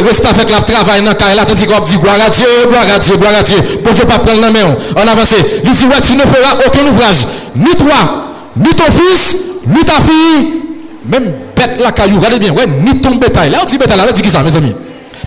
Reste 0.04 0.26
avec 0.26 0.50
la 0.50 0.60
travail 0.60 1.02
dans 1.02 1.12
la 1.12 1.44
tandis 1.44 1.64
qu'on 1.64 1.80
dit 1.84 1.96
gloire 1.96 2.16
à 2.26 2.30
Dieu, 2.30 2.44
gloire 2.68 2.82
à 2.94 2.98
Dieu, 2.98 3.16
gloire 3.16 3.32
à 3.38 3.42
Dieu. 3.42 3.56
Bon 3.84 3.92
Dieu, 3.92 4.04
pas 4.04 4.18
prendre 4.18 4.40
la 4.40 4.50
main. 4.50 4.74
On 4.96 5.00
avance. 5.00 5.34
Il 5.64 5.70
dit, 5.70 5.78
tu 6.02 6.14
ne 6.14 6.20
feras 6.22 6.56
aucun 6.66 6.86
ouvrage. 6.88 7.26
Ni 7.54 7.74
toi, 7.76 7.94
ni 8.56 8.70
ton 8.70 8.90
fils, 8.90 9.44
ni 9.66 9.84
ta 9.84 9.92
fille, 9.92 10.54
même 11.04 11.32
bête 11.54 11.78
la 11.80 11.92
caillou. 11.92 12.16
Regardez 12.16 12.40
bien, 12.40 12.52
ouais, 12.52 12.66
ni 12.66 13.00
ton 13.00 13.14
bétail. 13.14 13.50
Là, 13.50 13.58
on 13.62 13.66
dit 13.66 13.78
bétail, 13.78 13.96
là, 13.96 14.06
on 14.08 14.12
dit 14.12 14.22
qui 14.22 14.30
ça, 14.30 14.42
mes 14.42 14.54
amis? 14.56 14.74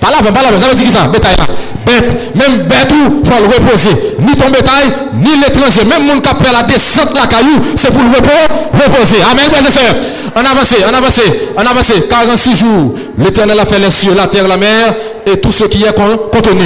Pas 0.01 0.09
là, 0.09 0.17
pas 0.17 0.41
là, 0.41 0.59
ça 0.59 0.67
veut 0.67 0.75
dire 0.75 0.85
qui 0.85 0.91
ça? 0.91 1.07
Bétail 1.07 1.35
là. 1.37 1.45
Bête, 1.85 2.35
même 2.35 2.63
bête 2.63 2.91
où 2.91 3.23
faut 3.23 3.39
le 3.39 3.47
reposer. 3.47 3.91
Ni 4.19 4.33
ton 4.33 4.49
bétail, 4.49 4.89
ni 5.13 5.29
l'étranger. 5.39 5.81
Même 5.87 6.07
mon 6.07 6.19
a 6.19 6.51
la 6.51 6.63
descente 6.63 7.13
la 7.13 7.27
caillou, 7.27 7.61
c'est 7.75 7.93
pour 7.93 8.01
le 8.01 8.09
repos, 8.09 8.29
reposer. 8.73 9.21
Amen, 9.31 9.45
frères 9.51 9.67
et 9.67 9.71
sœurs. 9.71 9.95
On 10.35 10.39
avance, 10.39 10.73
on 10.89 10.93
avance, 10.93 11.21
on 11.55 11.61
avance. 11.61 11.91
46 12.09 12.55
jours, 12.55 12.95
l'éternel 13.19 13.59
a 13.59 13.65
fait 13.65 13.77
les 13.77 13.91
cieux, 13.91 14.15
la 14.15 14.25
terre, 14.25 14.47
la 14.47 14.57
mer 14.57 14.95
et 15.27 15.39
tout 15.39 15.51
ce 15.51 15.65
qui 15.65 15.83
est 15.83 15.95
contenu. 15.95 16.63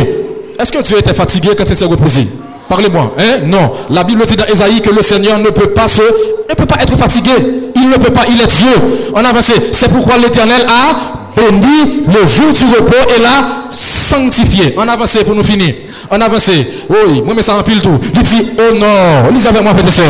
Est-ce 0.58 0.72
que 0.72 0.82
Dieu 0.82 0.98
était 0.98 1.14
fatigué 1.14 1.50
quand 1.58 1.70
il 1.70 1.76
s'est 1.76 1.84
reposé? 1.84 2.26
Parlez-moi. 2.70 3.14
Hein? 3.20 3.40
Non. 3.44 3.74
La 3.90 4.06
Bible 4.06 4.26
dit 4.26 4.38
dans 4.38 4.46
Esaïe 4.46 4.80
que 4.82 4.92
le 4.92 5.02
Seigneur 5.02 5.40
ne 5.40 5.50
peut 5.50 5.72
pas 5.72 5.90
se, 5.90 6.02
ne 6.02 6.56
peut 6.56 6.66
pas 6.66 6.82
être 6.82 6.98
fatigué. 6.98 7.32
Il 7.76 7.90
ne 7.90 7.98
peut 7.98 8.14
pas, 8.14 8.24
il 8.30 8.42
est 8.42 8.48
Dieu. 8.48 9.12
On 9.14 9.26
avance. 9.26 9.52
C'est 9.74 9.92
pourquoi 9.92 10.18
l'éternel 10.18 10.66
a 10.68 11.25
béni 11.36 12.04
le 12.08 12.26
jour 12.26 12.52
du 12.52 12.76
repos 12.76 13.10
et 13.16 13.22
l'a 13.22 13.70
sanctifié. 13.72 14.74
On 14.78 14.88
avance 14.88 15.18
pour 15.26 15.36
nous 15.36 15.44
finir. 15.44 15.74
On 16.10 16.20
avance. 16.22 16.50
Oui, 16.90 17.22
moi, 17.24 17.34
mais 17.36 17.42
ça 17.42 17.56
empile 17.56 17.82
tout. 17.82 18.00
Il 18.14 18.22
dit, 18.22 18.52
non, 18.80 19.32
lisez 19.34 19.50
avec 19.50 19.64
moi, 19.64 19.74
frère 19.74 20.06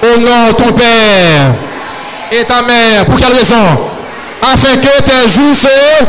et 0.00 0.18
non, 0.20 0.52
ton 0.56 0.72
père 0.72 1.54
et 2.30 2.44
ta 2.44 2.62
mère. 2.62 3.04
Pour 3.04 3.16
quelle 3.16 3.36
raison? 3.36 3.56
Afin 4.52 4.76
que 4.76 5.02
tes 5.02 5.28
jours 5.28 5.54
se 5.54 6.04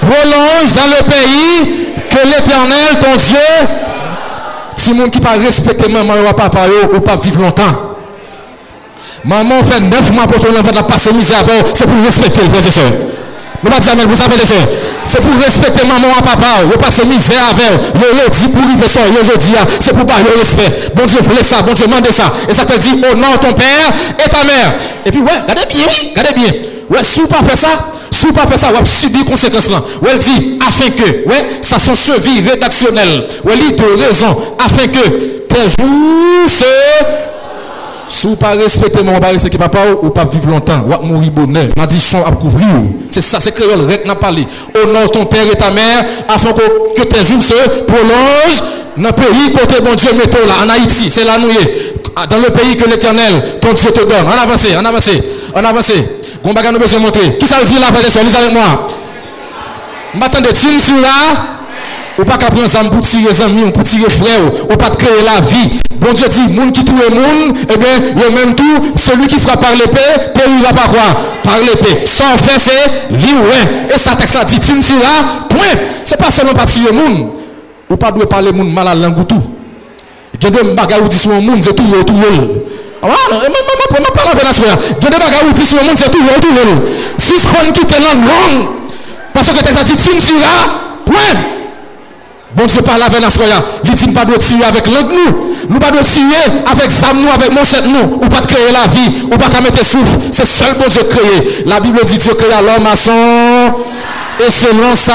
prolongent 0.00 0.72
dans 0.74 0.88
le 0.96 1.04
pays 1.04 1.88
que 2.08 2.26
l'éternel, 2.26 2.98
ton 3.00 3.16
Dieu, 3.16 3.68
si 4.76 4.92
monde 4.94 5.10
qui 5.10 5.20
pas 5.20 5.32
respecter 5.32 5.88
maman 5.88 6.14
ou 6.14 6.32
papa 6.32 6.60
ou 6.94 7.00
pas 7.00 7.16
vivre 7.16 7.42
longtemps. 7.42 7.96
Maman 9.24 9.62
fait 9.62 9.80
neuf 9.80 10.10
mois 10.12 10.26
pour 10.26 10.38
ton 10.38 10.58
enfant 10.58 10.72
de 10.72 10.86
passer 10.86 11.12
misère 11.12 11.44
c'est 11.74 11.86
pour 11.86 12.04
respecter, 12.04 12.40
frère 12.48 12.92
Nous 13.66 13.72
pas 13.72 13.80
dire 13.80 14.08
vous 14.08 14.14
savez 14.14 14.34
C'est 15.04 15.20
pour 15.20 15.34
respecter 15.42 15.84
maman 15.86 16.06
et 16.16 16.22
papa. 16.22 16.62
Vous 16.70 16.78
passez 16.78 17.04
misère 17.04 17.50
avec 17.50 17.66
eux. 17.66 17.90
Vous 17.94 18.46
dit 18.46 18.52
pour 18.52 18.62
vivre 18.62 18.88
ça. 18.88 19.00
Vous 19.08 19.38
dit, 19.38 19.54
c'est 19.80 19.92
pour 19.92 20.06
pas 20.06 20.14
le 20.22 20.38
respect. 20.38 20.92
Bon 20.94 21.04
Dieu 21.04 21.18
voulait 21.22 21.42
ça. 21.42 21.62
Bon 21.62 21.72
Dieu 21.72 21.86
demandez 21.86 22.12
ça. 22.12 22.32
Et 22.48 22.54
ça 22.54 22.64
te 22.64 22.78
dit, 22.78 22.94
non, 22.94 23.36
ton 23.42 23.52
père 23.54 23.90
et 24.24 24.28
ta 24.28 24.44
mère. 24.44 24.74
Et 25.04 25.10
puis, 25.10 25.20
ouais, 25.20 25.32
regardez 25.48 25.74
bien, 25.74 25.86
regardez 26.16 26.40
bien. 26.40 26.52
Ouais, 26.90 27.02
si 27.02 27.20
vous 27.20 27.26
pas 27.26 27.42
fait 27.42 27.56
ça, 27.56 27.68
si 28.12 28.26
vous 28.26 28.32
pas 28.32 28.46
fait 28.46 28.56
ça, 28.56 28.68
vous 28.68 28.86
subir 28.86 29.24
conséquences 29.24 29.70
là. 29.70 29.82
Ouais, 30.00 30.10
elle 30.12 30.18
dit, 30.20 30.58
afin 30.64 30.90
que, 30.90 31.28
ouais, 31.28 31.58
ça 31.60 31.80
sont 31.80 31.96
cheville 31.96 32.48
rédactionnelle. 32.48 33.26
Ouais, 33.44 33.54
il 33.68 33.74
de 33.74 33.82
raison. 33.82 34.36
Afin 34.64 34.86
que 34.86 35.08
tes 35.48 35.62
jours 35.62 36.48
se 36.48 37.25
si 38.08 38.26
vous 38.26 38.36
pas 38.36 38.52
respecter 38.52 39.02
mon 39.02 39.18
c'est 39.38 39.50
que 39.50 39.56
papa 39.56 39.80
ou 40.02 40.10
pas 40.10 40.24
vivre 40.24 40.50
longtemps, 40.50 40.84
ou 40.86 41.06
mourir 41.06 41.30
bonheur, 41.32 41.66
m'a 41.76 41.86
dit 41.86 42.02
à 42.26 42.30
couvrir. 42.32 42.66
C'est 43.10 43.20
ça, 43.20 43.40
c'est 43.40 43.52
créole, 43.52 43.80
rek 43.80 44.04
n'a 44.06 44.14
parlé. 44.14 44.46
De 44.74 45.06
ton 45.08 45.24
père 45.26 45.44
et 45.50 45.56
ta 45.56 45.70
mère, 45.70 46.04
afin 46.28 46.52
que, 46.52 47.02
tes 47.02 47.24
jours 47.24 47.42
se 47.42 47.54
prolongent 47.82 48.62
dans 48.96 49.08
le 49.08 49.12
pays 49.12 49.52
côté 49.52 49.80
bon 49.82 49.94
Dieu 49.94 50.10
mettons 50.16 50.46
là, 50.46 50.64
en 50.64 50.68
Haïti, 50.70 51.10
c'est 51.10 51.24
là 51.24 51.36
nous 51.38 51.48
Dans 51.48 52.38
le 52.38 52.50
pays 52.50 52.76
que 52.76 52.88
l'éternel, 52.88 53.58
ton 53.60 53.72
Dieu 53.72 53.90
te 53.90 54.00
donne. 54.00 54.24
On 54.26 54.42
avance, 54.42 54.66
on 54.80 54.84
avance, 54.84 55.10
on 55.54 55.64
avance. 55.64 55.92
Gon 56.44 56.52
baga 56.52 56.70
nous 56.72 56.78
besoin 56.78 57.00
montrer. 57.00 57.36
Qui 57.38 57.46
ça 57.46 57.56
dit 57.64 57.74
là, 57.78 57.88
et 57.90 58.24
lisez 58.24 58.36
avec 58.38 58.52
moi. 58.52 58.86
M'attendez, 60.14 60.50
tu 60.52 60.80
sur 60.80 60.96
là. 60.96 61.55
Ou 62.16 62.24
pa 62.24 62.38
ka 62.40 62.48
pren 62.52 62.68
zanm 62.68 62.88
pou 62.88 63.04
tire 63.04 63.32
zanmi, 63.36 63.66
pou 63.76 63.84
tire 63.84 64.08
fre 64.12 64.32
ou, 64.40 64.70
ou 64.70 64.78
pa 64.80 64.88
te 64.92 65.02
kreye 65.02 65.24
la 65.26 65.40
vi. 65.44 65.80
Bon 66.00 66.12
Dieu 66.12 66.28
dit, 66.28 66.48
moun 66.52 66.72
ki 66.72 66.84
tou 66.84 66.96
e 67.00 67.08
moun, 67.12 67.54
eh 67.68 67.76
bien, 67.76 68.22
yo 68.22 68.30
même 68.30 68.54
tout, 68.54 68.92
celui 68.96 69.26
qui 69.26 69.40
frappe 69.40 69.60
par 69.60 69.72
l'épée, 69.72 70.32
périra 70.34 70.72
par 70.72 70.88
quoi 70.88 71.02
Par 71.42 71.58
l'épée. 71.60 72.06
Sans 72.06 72.36
faire, 72.36 72.60
c'est 72.60 73.10
l'ouin. 73.10 73.94
Et 73.94 73.98
sa 73.98 74.14
texte 74.14 74.34
là 74.34 74.44
dit, 74.44 74.60
tu 74.60 74.74
me 74.74 74.82
tueras, 74.82 75.46
point. 75.48 75.60
C'est 76.04 76.18
pas 76.18 76.30
seulement 76.30 76.52
pas 76.52 76.66
tuer 76.66 76.92
moun. 76.92 77.30
Ou 77.90 77.96
pas 77.96 78.12
doit 78.12 78.28
parler 78.28 78.52
moun 78.52 78.72
mal 78.72 78.88
à 78.88 78.94
langue 78.94 79.18
ou 79.18 79.24
tout. 79.24 79.42
Gen 80.40 80.50
de 80.50 80.74
bagay 80.74 81.00
ou 81.02 81.08
dit 81.08 81.16
sur 81.16 81.32
moun, 81.32 81.62
c'est 81.62 81.74
tout, 81.74 81.82
tout, 81.82 82.04
tout. 82.04 82.14
Ah, 83.02 83.06
non, 83.06 83.38
et 83.38 83.48
même, 83.48 83.52
même, 83.92 84.02
pas 84.14 84.24
la 84.26 84.38
vénation. 84.38 84.64
Gen 85.00 85.10
de 85.10 85.16
bagay 85.16 85.48
ou 85.48 85.52
dit 85.52 85.66
sur 85.66 85.82
moun, 85.82 85.96
c'est 85.96 86.10
tout, 86.10 86.18
tout, 86.18 86.48
tout. 86.48 86.82
Si 87.18 87.32
ce 87.38 87.46
qu'on 87.46 87.72
quitte 87.72 87.92
langue, 87.92 88.24
non. 88.24 88.68
parce 89.32 89.48
que 89.48 89.56
texte 89.56 89.74
là 89.74 89.82
dit, 89.82 89.96
tu 89.96 90.14
me 90.14 90.20
tueras, 90.20 90.68
point. 91.06 91.55
Bon 92.56 92.64
Dieu 92.64 92.80
parle 92.80 93.02
avec 93.02 93.20
la 93.20 93.28
soya. 93.28 93.62
Il 93.84 93.92
dit 93.92 94.08
pas 94.14 94.24
de 94.24 94.34
tirer 94.36 94.64
avec 94.64 94.86
l'autre 94.86 95.10
nous. 95.10 95.54
Nous 95.68 95.78
pas 95.78 95.90
de 95.90 95.98
tirer 95.98 96.62
avec 96.72 96.90
ça 96.90 97.08
nous, 97.14 97.28
avec 97.28 97.52
mon 97.52 97.62
chef 97.64 97.84
nous. 97.86 98.14
Ou 98.14 98.28
pas 98.28 98.40
de 98.40 98.46
créer 98.46 98.72
la 98.72 98.88
vie. 98.88 99.26
Ou 99.26 99.36
pas 99.36 99.48
de 99.48 99.62
mettre 99.62 99.84
souffle. 99.84 100.18
C'est 100.32 100.46
seul 100.46 100.74
bon 100.78 100.88
Dieu 100.88 101.02
créé. 101.02 101.64
La 101.66 101.80
Bible 101.80 102.00
dit 102.06 102.16
Dieu 102.16 102.32
créa 102.32 102.62
l'homme 102.62 102.86
à 102.90 102.96
son. 102.96 103.12
Et 104.40 104.50
selon 104.50 104.94
ça. 104.94 105.12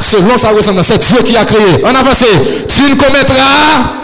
selon 0.00 0.36
sa 0.36 0.48
ressemblance. 0.48 0.86
C'est 0.86 0.98
Dieu 0.98 1.22
qui 1.24 1.36
a 1.36 1.44
créé. 1.44 1.84
En 1.84 1.94
avancé. 1.94 2.26
Tu 2.66 2.90
ne 2.90 2.96
commettras. 2.96 3.94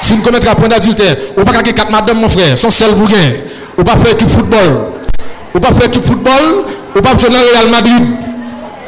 Tu 0.00 0.14
ne 0.14 0.20
commettras 0.20 0.56
point 0.56 0.68
d'adultère. 0.68 1.14
Ou 1.36 1.44
pas 1.44 1.52
quatre 1.62 1.92
madame, 1.92 2.18
mon 2.18 2.28
frère. 2.28 2.58
Son 2.58 2.72
seul 2.72 2.92
bougain. 2.94 3.34
Ou 3.78 3.84
pas 3.84 3.96
faire 3.96 4.14
équipe 4.14 4.28
football. 4.28 4.86
Ou 5.54 5.60
pas 5.60 5.72
faire 5.72 5.86
équipe 5.86 6.04
football. 6.04 6.64
Ou 6.96 7.00
pas 7.00 7.14
dans 7.14 7.28
Real 7.28 7.70
Madrid. 7.70 8.02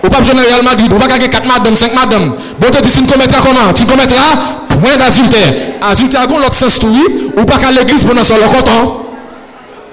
Ou 0.05 0.09
pas 0.09 0.19
besoin 0.19 0.35
de 0.35 0.41
Real 0.41 0.63
Madrid, 0.63 0.93
ou 0.93 0.99
pas 0.99 1.07
gagner 1.07 1.31
4 1.31 1.47
madame, 1.47 1.75
5 1.75 1.95
madame. 1.95 2.35
Bon, 2.59 2.67
tu 2.71 2.83
dis, 2.83 2.93
tu 2.93 3.03
ne 3.03 3.09
commettras 3.09 3.41
comment 3.41 3.73
Tu 3.75 3.85
commettras 3.87 4.37
point 4.69 4.97
d'adultère. 4.99 5.55
Adultère, 5.81 6.23
a 6.23 6.27
bon, 6.27 6.39
l'autre 6.39 6.55
sens 6.55 6.79
tout, 6.79 6.93
ou 7.37 7.45
pas 7.45 7.57
qu'à 7.57 7.71
l'église 7.71 8.05
pour 8.05 8.15
nous 8.15 8.21
le 8.21 8.55
coton. 8.55 9.01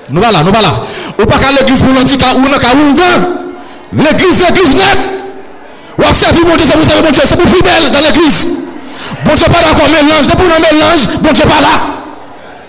Nous 0.10 0.21
pas 0.21 0.32
là, 0.32 0.43
nous 0.43 0.52
pas 0.52 0.62
là. 0.62 0.74
Ou 1.17 1.26
pas 1.26 1.38
qu'à 1.38 1.52
l'église 1.58 1.82
pour 1.82 1.93
nous 1.93 2.04
dire 2.04 2.17
ou 2.36 2.41
nous 2.41 2.54
avons 2.54 2.95
L'église, 3.93 4.39
l'église 4.47 4.76
net. 4.76 5.00
Ou 5.97 6.04
à 6.04 6.13
servir 6.13 6.45
mon 6.45 6.56
Dieu, 6.56 6.65
c'est 6.67 6.78
pour 6.78 6.86
servir 6.86 7.04
mon 7.04 7.12
Dieu, 7.12 7.21
c'est 7.26 7.36
pour 7.38 7.47
fidèle 7.47 7.91
dans 7.91 8.00
l'église. 8.00 8.67
Bon 9.24 9.34
Dieu, 9.36 9.45
pas 9.45 9.63
d'accord, 9.63 9.88
mélange, 9.88 10.28
depuis 10.28 10.52
un 10.52 10.60
mélange, 10.60 11.19
bon 11.21 11.32
Dieu, 11.32 11.43
pas 11.45 11.62
là. 11.62 11.76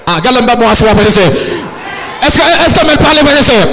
Ah, 0.06 0.16
regarde 0.16 0.36
le 0.36 0.56
bon 0.56 0.68
à 0.68 0.74
soi, 0.74 0.88
frère 0.90 1.06
Est-ce 1.06 2.36
que, 2.36 2.42
est-ce 2.42 2.74
que, 2.74 2.98
parle, 2.98 3.18
frère 3.26 3.66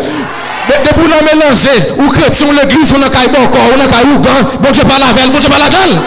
Debou 0.70 1.08
nan 1.10 1.26
melange, 1.26 1.76
ou 1.98 2.10
kreti, 2.14 2.44
ou 2.46 2.54
l'eglise, 2.54 2.94
ou 2.94 3.02
nan 3.02 3.10
kay 3.14 3.30
bokor, 3.34 3.74
ou 3.74 3.80
nan 3.80 3.90
kay 3.90 4.06
ougan, 4.14 4.40
bon 4.62 4.72
Dieu 4.72 4.86
parle 4.86 5.04
avec 5.10 5.24
elle, 5.24 5.32
bon 5.32 5.40
Dieu 5.40 5.50
parle 5.50 5.66
avec 5.66 5.80
elle. 5.86 5.98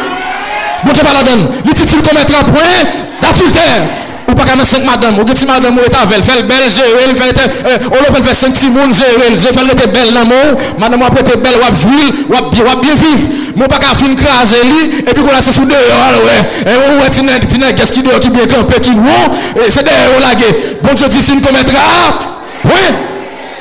Bon 0.84 0.92
Dieu 0.92 1.02
parle 1.02 1.16
avec 1.16 1.34
elle. 1.34 1.44
Les 1.66 1.74
titres 1.74 2.02
commettra 2.02 2.44
point 2.44 2.78
d'adultère. 3.20 3.82
Ou 4.28 4.34
pas 4.34 4.44
qu'à 4.44 4.64
5 4.64 4.84
madame, 4.84 5.18
ou 5.18 5.24
que 5.24 5.36
si 5.36 5.44
madame 5.44 5.76
ou 5.76 5.80
est 5.80 5.94
avec 5.94 6.16
elle, 6.16 6.22
fait 6.22 6.42
belle, 6.44 6.70
j'ai 6.70 6.82
elle, 6.82 7.10
eh, 7.10 7.14
fait, 7.14 7.86
on 7.90 7.98
le 7.98 8.22
fait 8.22 8.34
5 8.34 8.52
timounes, 8.52 8.94
j'ai 8.94 9.26
elle, 9.26 9.36
j'ai 9.36 9.48
fait 9.48 9.66
le 9.66 9.86
belle 9.90 10.14
l'amour, 10.14 10.58
madame 10.78 11.02
ou 11.02 11.04
après 11.04 11.24
t'es 11.24 11.36
belle, 11.36 11.58
ou 11.58 11.66
à 11.66 11.74
jouir, 11.74 12.06
ou 12.30 12.34
à 12.34 12.76
bien 12.80 12.94
vivre. 12.94 13.28
Mwen 13.52 13.68
pa 13.68 13.76
ka 13.76 13.92
fin 13.98 14.14
kraze 14.16 14.62
li, 14.64 15.02
epi 15.02 15.20
kon 15.20 15.28
la 15.28 15.42
se 15.44 15.52
sou 15.52 15.68
deyo 15.68 15.98
alwe. 16.06 16.38
E 16.64 16.72
eh, 16.72 16.78
wè 16.80 16.90
wè 17.02 17.10
tine, 17.12 17.36
tine, 17.52 17.68
ges 17.76 17.92
ki 17.92 18.06
deyo 18.06 18.16
ki 18.22 18.32
bie 18.32 18.48
kampe, 18.48 18.80
ki 18.80 18.96
wou, 18.96 19.38
eh, 19.60 19.68
se 19.68 19.84
deyo 19.84 20.20
lage. 20.24 20.48
Bon, 20.80 20.96
je 20.96 21.10
di 21.12 21.20
sin 21.20 21.44
kometra, 21.44 21.84
ah, 21.84 22.30
wè. 22.64 23.11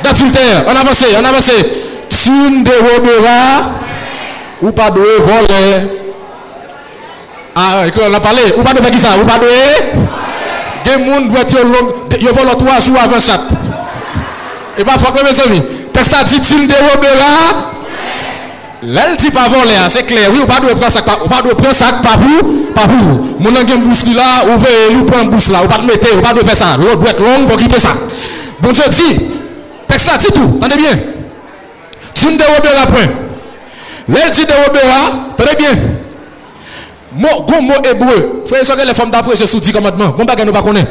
d'adultère. 0.03 0.63
On 0.67 0.71
avance, 0.71 1.03
on 1.19 1.25
avance. 1.25 1.51
Tu 2.09 2.29
ne 2.29 2.63
déroberas 2.63 3.71
ou 4.61 4.71
pas 4.71 4.91
doué 4.91 5.17
voler. 5.19 5.99
Ah, 7.55 7.83
on 8.09 8.13
a 8.13 8.19
parlé. 8.19 8.41
Ou 8.57 8.61
pas 8.61 8.73
doué 8.73 8.91
qui 8.91 8.99
ça 8.99 9.09
Ou 9.21 9.25
pas 9.25 9.37
doué 9.37 9.49
Des 10.85 10.91
gens 10.91 11.21
doivent 11.21 11.41
être 11.41 11.63
longs. 11.63 11.93
Ils 12.19 12.27
volent 12.27 12.55
trois 12.57 12.79
jours 12.79 12.97
avant 13.01 13.19
chat. 13.19 13.41
Et 14.77 14.83
pas 14.83 14.97
faut 14.97 15.11
que 15.11 15.23
mes 15.23 15.39
amis. 15.41 15.63
Texte 15.93 16.13
a 16.13 16.23
dit 16.23 16.39
tu 16.41 16.55
ne 16.55 16.67
déroberas. 16.67 17.71
Lèl 18.81 19.13
ti 19.21 19.29
pa 19.29 19.43
volè 19.45 19.75
an, 19.77 19.91
se 19.93 20.01
klè, 20.09 20.23
wè 20.33 20.39
ou 20.41 20.49
pa 20.49 20.57
dwe 20.57 20.73
pren 20.73 20.89
sak 20.89 21.05
pa 21.05 21.19
pou, 21.21 22.53
pa 22.73 22.87
pou, 22.89 23.17
moun 23.37 23.59
an 23.59 23.67
gen 23.69 23.83
mbous 23.83 24.01
li 24.07 24.15
la, 24.17 24.25
ou 24.47 24.57
ve 24.57 24.71
lou 24.95 25.05
pren 25.05 25.27
mbous 25.27 25.51
la, 25.53 25.61
ou 25.61 25.69
pa 25.69 25.77
dwe 25.77 25.91
mette, 25.91 26.09
ou 26.15 26.23
pa 26.25 26.31
dwe 26.33 26.47
fè 26.47 26.55
sa, 26.57 26.71
lò 26.81 26.95
dwe 26.97 27.13
klong, 27.19 27.45
fò 27.45 27.59
ki 27.61 27.69
te 27.69 27.77
sa. 27.81 27.93
Bon, 28.57 28.73
je 28.73 28.87
di, 28.89 29.27
texte 29.91 30.07
là 30.07 30.17
dit 30.17 30.27
tout, 30.33 30.57
attendez 30.57 30.77
bien. 30.77 30.97
Tu 32.13 32.25
ne 32.27 32.37
déroberas 32.37 32.85
point. 32.87 33.07
L'elle 34.07 34.31
dit 34.31 34.45
déroberas, 34.45 35.33
attendez 35.33 35.55
bien. 35.57 35.69
Mot, 37.13 37.43
gros 37.43 37.61
mot 37.61 37.73
hébreu. 37.83 38.43
Frère, 38.45 38.61
que 38.61 38.87
les 38.87 38.93
femmes 38.93 39.11
d'après, 39.11 39.35
je 39.35 39.45
sous 39.45 39.59
dit 39.59 39.73
commandement. 39.73 40.09
Bon 40.17 40.23
bagage 40.23 40.45
nous 40.45 40.53
pas 40.53 40.61
connaît. 40.61 40.85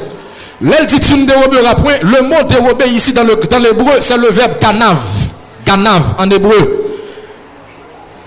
L'elle 0.60 0.86
dit 0.86 0.96
ne 1.16 1.24
déroberas 1.26 1.74
point. 1.76 1.94
Le 2.02 2.22
mot 2.22 2.42
dérober 2.48 2.88
ici 2.88 3.12
dans 3.12 3.24
le 3.24 3.36
dans 3.36 3.58
l'hébreu, 3.58 3.94
c'est 4.00 4.18
le 4.18 4.28
verbe 4.28 4.60
ganav. 4.60 4.98
Ganav 5.64 6.02
en 6.18 6.30
hébreu. 6.30 6.86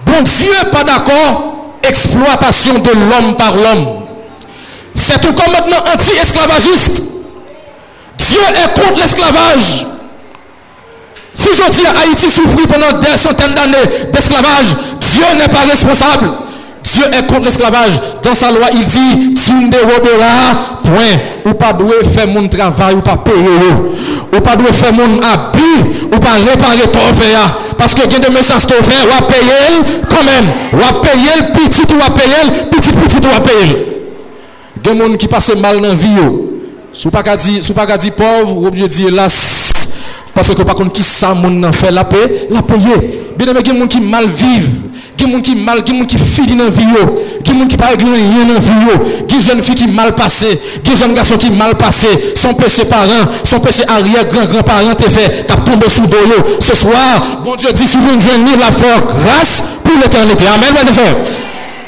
Bon 0.05 0.21
Dieu 0.23 0.53
pas 0.71 0.83
d'accord. 0.83 1.49
Exploitation 1.83 2.79
de 2.79 2.91
l'homme 2.91 3.35
par 3.37 3.55
l'homme. 3.55 4.03
C'est 4.95 5.25
un 5.25 5.33
commandement 5.33 5.83
anti-esclavagiste. 5.93 7.03
Dieu 8.17 8.39
est 8.39 8.79
contre 8.79 8.99
l'esclavage. 8.99 9.92
Si 11.33 11.47
je 11.47 11.71
dis 11.71 11.85
Haïti 11.87 12.29
souffrit 12.29 12.67
pendant 12.67 12.99
des 12.99 13.17
centaines 13.17 13.53
d'années 13.53 14.11
d'esclavage, 14.11 14.75
Dieu 14.99 15.23
n'est 15.39 15.49
pas 15.49 15.65
responsable. 15.69 16.29
Dieu 16.83 17.03
est 17.11 17.27
contre 17.27 17.45
l'esclavage. 17.45 17.93
Dans 18.21 18.35
sa 18.35 18.51
loi, 18.51 18.67
il 18.73 18.85
dit, 18.85 19.33
tu 19.33 19.53
ne 19.53 19.69
déroberas 19.69 20.79
point. 20.83 21.19
Ou 21.45 21.53
pas 21.53 21.73
doué 21.73 22.03
faire 22.03 22.27
mon 22.27 22.47
travail, 22.47 22.95
ou 22.95 23.01
pas 23.01 23.17
payer. 23.17 23.73
Ou 24.35 24.39
pas 24.41 24.55
doué 24.55 24.71
faire 24.73 24.93
mon 24.93 25.21
habit, 25.21 26.05
ou 26.05 26.19
pas 26.19 26.33
réparer 26.33 26.87
ton 26.91 27.13
fer. 27.13 27.39
Parce 27.77 27.95
que 27.95 28.01
il 28.05 28.11
y 28.11 28.15
a 28.15 28.19
des 28.19 28.33
méchances 28.33 28.67
ton 28.67 28.81
fer, 28.83 29.07
ou 29.07 29.23
à 29.23 29.27
payer 29.27 30.03
quand 30.09 30.23
même. 30.23 30.45
Ou 30.73 30.77
à 30.77 31.01
payer 31.01 31.53
petit, 31.53 31.93
ou 31.93 32.01
à 32.05 32.11
payer 32.11 32.67
petit, 32.69 32.91
petit, 32.91 33.25
ou 33.25 33.35
à 33.35 33.39
payer. 33.39 33.87
Il 34.75 34.87
y 34.87 34.91
a 34.91 34.93
des 34.93 34.99
gens 34.99 35.17
qui 35.17 35.27
passent 35.27 35.55
mal 35.55 35.77
dans 35.77 35.87
la 35.87 35.95
vie. 35.95 36.09
Si 36.93 37.07
vous 37.07 37.17
ne 37.17 37.73
pas 37.73 37.97
dire 37.97 38.13
pauvre, 38.13 38.53
vous 38.53 38.69
pouvez 38.69 38.87
dire 38.87 39.07
hélas. 39.07 39.72
Parce 40.33 40.53
que 40.53 40.63
pas 40.63 40.73
contre 40.73 40.93
qui 40.93 41.03
ça, 41.03 41.33
mon 41.33 41.71
fait 41.71 41.91
la 41.91 42.03
paix, 42.03 42.47
la 42.49 42.61
payer. 42.61 43.33
Bien 43.37 43.47
aimé, 43.47 43.59
il 43.63 43.67
y 43.67 43.69
a 43.69 43.73
des 43.73 43.79
gens 43.79 43.87
qui 43.87 43.99
mal 44.01 44.27
vivent. 44.27 44.69
Il 45.19 45.21
y 45.21 45.23
a 45.23 45.27
des 45.27 45.33
gens 45.33 45.41
qui 45.41 45.55
mal, 45.55 45.83
qui 45.83 46.05
qui 46.07 46.17
fini 46.17 46.55
dans 46.55 46.63
la 46.65 46.69
vie, 46.69 46.85
des 47.43 47.59
gens 47.59 47.67
qui 47.67 47.77
pas 47.77 47.87
rien 47.87 47.97
dans 47.97 48.53
la 48.53 48.59
vie, 48.59 49.25
des 49.27 49.41
jeunes 49.41 49.61
filles 49.61 49.75
qui 49.75 49.87
mal 49.87 50.15
passé, 50.15 50.59
il 50.83 50.89
y 50.89 50.91
a 50.91 50.95
des 50.95 50.99
jeunes 50.99 51.13
garçons 51.13 51.37
qui 51.37 51.51
mal 51.51 51.75
passé, 51.75 52.07
son 52.35 52.53
péché 52.55 52.85
parent, 52.85 53.07
son 53.43 53.59
péché 53.59 53.83
arrière 53.87 54.25
grand 54.25 54.45
grand 54.45 54.63
parent 54.63 54.95
t'es 54.97 55.09
fait, 55.09 55.45
qui 55.47 55.71
tombé 55.71 55.87
sous 55.87 56.03
l'eau. 56.03 56.57
Ce 56.59 56.75
soir, 56.75 57.41
bon 57.45 57.55
Dieu 57.55 57.69
dit, 57.73 57.87
si 57.87 57.97
vous 57.97 58.15
ne 58.15 58.59
la 58.59 58.71
force 58.71 59.13
grâce 59.23 59.63
pour 59.83 59.93
l'éternité. 60.01 60.45
Amen, 60.47 60.69
mes 60.73 60.91
frères. 60.91 61.15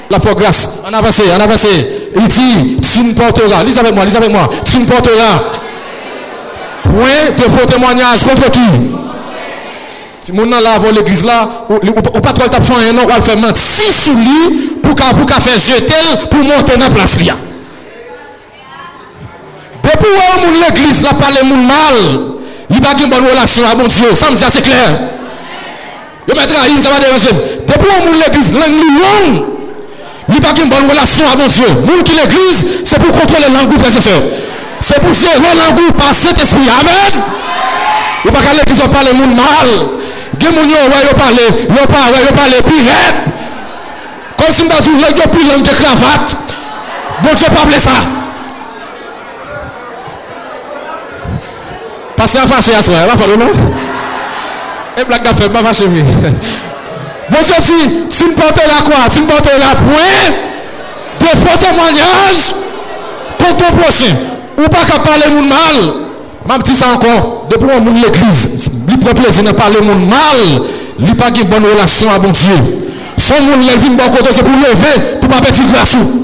La 0.09 0.19
force 0.19 0.35
grâce. 0.35 0.79
On 0.87 0.93
avance, 0.93 1.21
on 1.35 1.41
avance. 1.41 1.67
Il 2.15 2.27
dit, 2.27 2.77
tu 2.77 2.99
ne 2.99 3.13
porteras, 3.13 3.63
lisez 3.63 3.79
avec 3.79 3.95
moi, 3.95 4.05
lisez 4.05 4.17
avec 4.17 4.31
moi, 4.31 4.49
tu 4.63 4.77
ne 4.77 4.85
porteras 4.85 5.41
Oui, 6.95 7.35
de 7.37 7.43
faux 7.43 7.65
témoignages 7.65 8.23
contre 8.23 8.49
qui 8.51 8.61
Si 10.25 10.31
mon 10.33 10.47
nan 10.47 10.63
la 10.63 10.73
avon 10.73 10.91
l'église 10.91 11.23
la, 11.23 11.67
ou 11.69 12.21
patrol 12.23 12.49
tap 12.49 12.63
fon 12.65 12.79
yon 12.81 12.95
nan, 12.97 13.05
ou 13.05 13.13
al 13.13 13.21
fè 13.21 13.35
menti 13.37 13.91
sou 13.93 14.15
li, 14.17 14.61
pou 14.81 14.97
ka, 14.97 15.11
pou 15.13 15.27
ka 15.29 15.37
fè 15.43 15.53
jetel, 15.61 16.07
pou 16.31 16.41
monte 16.41 16.73
nan 16.81 16.89
plas 16.89 17.13
li 17.19 17.27
ya. 17.27 17.35
Depou 19.83 20.09
wè 20.09 20.23
ou 20.31 20.39
moun 20.47 20.63
l'église 20.63 21.05
la 21.05 21.13
pale 21.19 21.43
moun 21.45 21.67
mal, 21.67 21.99
li 22.71 22.81
bagi 22.81 23.05
mbon 23.05 23.27
relasyon 23.27 23.69
a 23.69 23.75
bon 23.77 23.91
Diyo, 23.91 24.15
sa 24.17 24.31
mzè 24.33 24.49
se 24.55 24.65
kler. 24.65 24.97
Yo 26.25 26.39
mè 26.39 26.47
trahim, 26.49 26.81
sa 26.81 26.95
va 26.95 27.03
deranje. 27.03 27.35
Depou 27.69 27.85
wè 27.85 27.99
ou 27.99 28.07
moun 28.07 28.23
l'église, 28.23 28.57
lèng 28.57 28.81
li 28.81 28.89
yon, 29.03 29.39
li 30.31 30.41
bagi 30.41 30.65
mbon 30.71 30.89
relasyon 30.89 31.29
a 31.35 31.37
bon 31.43 31.53
Diyo. 31.53 31.69
Moun 31.83 32.01
ki 32.01 32.17
l'église, 32.17 32.81
se 32.81 32.97
pou 32.97 33.13
kontrole 33.13 33.53
langou 33.53 33.77
fè 33.83 33.93
se 33.93 34.01
fè. 34.09 34.17
c'est 34.85 35.01
pour 35.01 35.13
gérer 35.13 35.55
l'angoisse 35.57 35.93
par 35.97 36.13
Saint-Esprit. 36.13 36.69
Amen. 36.79 37.23
Vous 38.23 38.29
ne 38.29 38.35
pouvez 38.35 38.45
pas 38.45 38.87
parler 38.93 39.09
les 39.13 39.19
gens 39.19 39.27
mal. 39.27 39.67
Les 40.39 40.45
gens 40.45 40.51
qui 40.51 41.15
parlent, 41.15 41.33
ils 41.59 41.87
parlent, 41.87 42.13
ils 42.21 42.35
parlent, 42.35 42.63
puis 42.65 42.75
Comme 44.37 44.53
si 44.53 44.63
je 44.63 44.81
disais, 44.83 45.09
les 45.09 45.17
gens 45.17 45.29
plus 45.29 45.47
langue 45.47 45.63
de 45.63 45.69
cravate. 45.69 46.37
Bon 47.23 47.29
Dieu, 47.33 47.47
pas 47.47 47.79
ça. 47.79 47.91
Parce 52.15 52.31
que 52.31 52.37
fâché 52.47 52.75
à 52.75 52.81
soi, 52.81 52.93
elle 53.01 53.09
va 53.09 53.17
falloir, 53.17 53.37
non 53.39 53.51
Et 54.97 55.03
blague 55.03 55.23
d'affaires, 55.23 55.49
pas 55.49 55.63
fâché, 55.63 55.85
oui. 55.87 56.03
Bon 57.29 57.37
Dieu 57.41 57.55
dit, 57.59 58.03
si 58.11 58.23
vous 58.25 58.33
portez 58.33 58.61
la 58.67 58.83
croix, 58.83 59.09
si 59.09 59.19
vous 59.19 59.27
portez 59.27 59.49
la 59.49 59.75
pointe, 59.75 60.35
de 61.21 61.25
faux 61.25 61.57
témoignages 61.57 62.53
contre 63.39 63.57
ton 63.57 63.77
prochain. 63.77 64.34
Ou 64.57 64.71
pa 64.71 64.85
ka 64.87 64.99
pale 65.03 65.31
moun 65.33 65.49
mal, 65.51 65.79
mam 66.47 66.63
ti 66.63 66.75
sa 66.77 66.93
ankon, 66.95 67.47
depo 67.51 67.67
moun 67.67 67.89
moun 67.89 68.01
l'eglize, 68.01 68.71
li 68.87 68.99
pou 69.01 69.15
plezi 69.17 69.43
ne 69.45 69.55
pale 69.57 69.81
moun 69.83 70.05
mal, 70.09 70.43
li 71.01 71.15
pa 71.19 71.31
ge 71.35 71.47
bon 71.49 71.67
relasyon 71.67 72.13
a 72.13 72.19
bon 72.23 72.35
diyo. 72.35 72.59
Fon 73.17 73.43
moun 73.47 73.65
lèl 73.65 73.81
vin 73.83 73.99
bon 73.99 74.15
koto 74.15 74.31
se 74.35 74.45
pou 74.45 74.63
leve, 74.63 74.93
pou 75.21 75.31
pa 75.31 75.41
peti 75.43 75.65
grafou. 75.71 76.23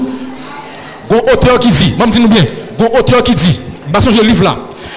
Gon 1.12 1.30
oteur 1.34 1.60
ki 1.60 1.72
di, 1.72 1.92
mam 2.00 2.12
di 2.12 2.24
nou 2.24 2.32
bien, 2.32 2.48
gon 2.80 3.00
oteur 3.00 3.24
ki 3.26 3.36
di, 3.36 3.56
bason 3.92 4.14
je 4.16 4.24
liv 4.24 4.40
la, 4.44 4.56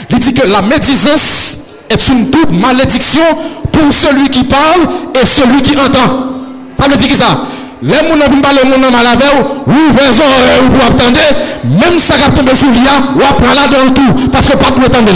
li 0.10 0.22
di 0.22 0.36
ke 0.36 0.48
la 0.48 0.62
medizans 0.64 1.66
est 1.90 2.10
une 2.10 2.30
double 2.30 2.56
malédiction 2.56 3.22
pour 3.72 3.94
celui 3.94 4.30
qui 4.30 4.44
parle 4.44 4.82
et 5.22 5.26
celui 5.26 5.62
qui 5.62 5.74
entend. 5.78 6.34
Ça 6.78 6.88
veut 6.88 6.96
dire 6.96 7.08
que 7.08 7.16
ça 7.16 7.42
Les 7.86 7.94
gens 7.94 8.34
qui 8.34 8.42
parlent, 8.42 8.56
les 8.56 8.72
gens 8.72 8.88
avec 8.88 9.28
vous, 9.68 9.74
ouvrez 9.74 10.06
les 10.08 10.20
oreilles 10.20 10.70
pour 10.74 10.86
attendre. 10.86 11.20
Même 11.66 12.00
ça 12.00 12.16
qui 12.16 12.32
tombe 12.32 12.56
sur 12.56 12.70
l'IA, 12.72 12.92
vous 13.14 13.22
apprenez 13.22 13.54
là 13.54 13.68
dans 13.68 13.94
tout. 13.94 14.30
Parce 14.32 14.48
que 14.48 14.58
pas 14.58 14.72
pour 14.72 14.86
attendre. 14.86 15.12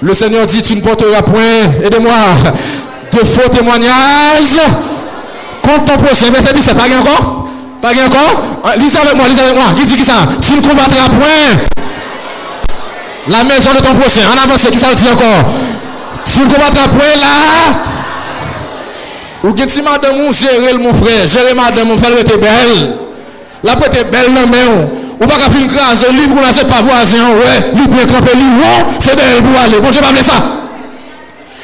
Le 0.00 0.14
Seigneur 0.14 0.46
dit, 0.46 0.62
tu 0.62 0.76
ne 0.76 0.80
porteras 0.80 1.20
point, 1.20 1.84
aidez-moi, 1.84 2.12
de 3.12 3.18
faux 3.18 3.48
témoignages. 3.50 4.60
Compte 5.62 5.84
ton 5.84 5.96
prochain, 6.02 6.30
verset 6.32 6.54
17, 6.54 6.74
pas 6.74 6.84
encore 6.84 7.48
Pas 7.82 7.90
encore 7.90 8.42
ah, 8.64 8.76
Lisez 8.76 8.98
avec 8.98 9.16
moi, 9.16 9.28
lisez 9.28 9.42
avec 9.42 9.56
moi. 9.56 9.64
Il 9.76 9.84
dit 9.84 9.96
qui 9.96 10.04
ça 10.04 10.14
Tu 10.40 10.52
ne 10.54 10.60
combattras 10.62 11.08
point 11.08 11.66
la 13.28 13.42
maison 13.42 13.70
de 13.74 13.78
ton 13.78 13.94
prochain. 13.94 14.22
En 14.32 14.42
avance, 14.42 14.62
qui 14.70 14.78
ça 14.78 14.94
dit 14.94 15.06
encore 15.12 15.52
Tu 16.24 16.40
ne 16.40 16.44
combattras 16.46 16.88
point 16.88 17.20
là 17.20 17.95
Ou 19.46 19.54
gen 19.54 19.68
si 19.68 19.82
madame 19.82 20.26
ou 20.26 20.34
jere 20.34 20.72
l 20.74 20.78
moun 20.82 20.94
frè, 20.96 21.20
jere 21.30 21.54
madame 21.54 21.92
ou 21.94 22.00
fèl 22.00 22.16
wè 22.18 22.24
te 22.26 22.34
bel, 22.42 22.72
la 23.62 23.76
pè 23.78 23.90
te 23.94 24.02
bel 24.10 24.32
nan 24.34 24.48
mè 24.50 24.62
ou, 24.72 24.86
ou 25.20 25.28
baka 25.30 25.46
fin 25.52 25.68
krasè, 25.70 26.08
li 26.16 26.24
pou 26.26 26.42
nan 26.42 26.54
se 26.54 26.64
pa 26.66 26.80
vwazè 26.82 27.20
an 27.22 27.36
wè, 27.38 27.52
li 27.76 27.84
pou 27.86 28.02
ekrampè 28.02 28.32
li 28.34 28.48
wò, 28.58 28.72
se 28.98 29.14
bel 29.14 29.44
pou 29.44 29.54
wale, 29.54 29.78
bon 29.84 29.94
jè 29.94 30.02
pa 30.02 30.10
blè 30.10 30.24
sa. 30.26 30.38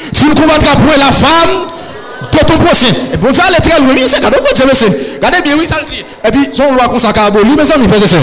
Si 0.04 0.28
ou 0.28 0.36
konvat 0.38 0.62
ka 0.62 0.76
pouè 0.78 0.94
la 1.00 1.08
fam, 1.16 1.56
to 2.28 2.44
ton 2.46 2.62
prochain. 2.62 3.00
E 3.10 3.18
bon 3.18 3.34
jè 3.34 3.48
alè 3.48 3.58
trè 3.64 3.80
lwè, 3.80 3.96
mi 3.96 4.06
se 4.06 4.20
gade 4.22 4.38
bon 4.44 4.54
jè 4.60 4.68
mè 4.68 4.76
se, 4.78 4.90
gade 5.24 5.40
bi 5.48 5.56
wè 5.58 5.66
sal 5.66 5.82
si, 5.88 6.04
e 6.06 6.32
pi 6.36 6.44
son 6.52 6.76
lwa 6.76 6.86
kon 6.92 7.02
sa 7.02 7.10
ka 7.16 7.26
aboli, 7.32 7.56
mè 7.58 7.66
sa 7.66 7.80
mi 7.82 7.90
fè 7.90 7.98
se 8.04 8.12
se. 8.12 8.20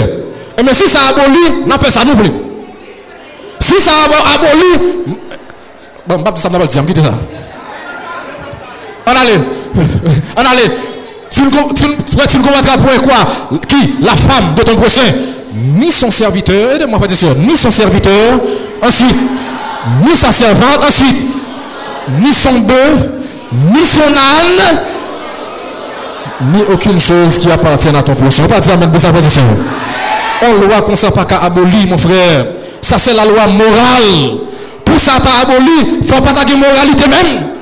E 0.56 0.64
mè 0.64 0.76
si 0.78 0.88
sa 0.88 1.10
aboli, 1.10 1.66
nan 1.68 1.76
fè 1.82 1.92
sa 1.92 2.06
nou 2.08 2.16
vli. 2.16 2.32
Si 3.60 3.76
sa 3.84 3.98
aboli, 4.08 4.72
bon 6.08 6.24
mbap 6.24 6.40
di 6.40 6.46
sa 6.46 6.48
mbap 6.48 6.64
di 6.64 6.78
sa, 6.78 6.86
mkite 6.86 7.04
sa. 7.04 7.12
On 9.10 9.20
allait. 9.20 9.40
On 10.36 10.40
allait. 10.40 10.70
Tu 11.30 11.42
ne 11.42 12.42
combattras 12.42 12.76
pour 12.76 13.02
quoi 13.02 13.58
Qui? 13.66 13.94
La 14.02 14.16
femme 14.16 14.54
de 14.56 14.62
ton 14.62 14.76
prochain. 14.76 15.12
Ni 15.54 15.90
son 15.90 16.10
serviteur, 16.10 16.72
aidez-moi, 16.74 16.98
frère 16.98 17.08
ni 17.36 17.56
son 17.56 17.70
serviteur, 17.70 18.38
ensuite, 18.82 19.16
ni 20.02 20.14
sa 20.14 20.30
servante, 20.30 20.84
ensuite, 20.88 21.26
ni 22.20 22.32
son 22.32 22.60
bœuf, 22.60 23.08
ni 23.52 23.84
son 23.84 24.02
âne, 24.02 24.78
ni 26.52 26.62
aucune 26.72 27.00
chose 27.00 27.38
qui 27.38 27.50
appartient 27.50 27.88
à 27.88 28.02
ton 28.02 28.14
prochain. 28.14 28.44
On 28.44 28.52
va 28.52 28.60
dire 28.60 28.78
même 28.78 28.92
de 28.92 28.98
sa 28.98 29.10
frère 29.10 29.22
On 30.42 30.66
loi 30.66 30.82
qu'on 30.82 30.92
ne 30.92 30.96
pas 31.10 31.24
qu'à 31.24 31.38
abolir, 31.38 31.88
mon 31.88 31.98
frère. 31.98 32.46
Ça, 32.80 32.96
c'est 32.98 33.12
la 33.12 33.24
loi 33.24 33.46
morale. 33.48 34.38
Pour 34.84 35.00
ça, 35.00 35.12
t'as 35.22 35.42
aboli, 35.42 35.98
il 36.00 36.06
ne 36.06 36.12
faut 36.12 36.22
pas 36.22 36.32
ta 36.32 36.44
moralité 36.56 37.08
même. 37.08 37.59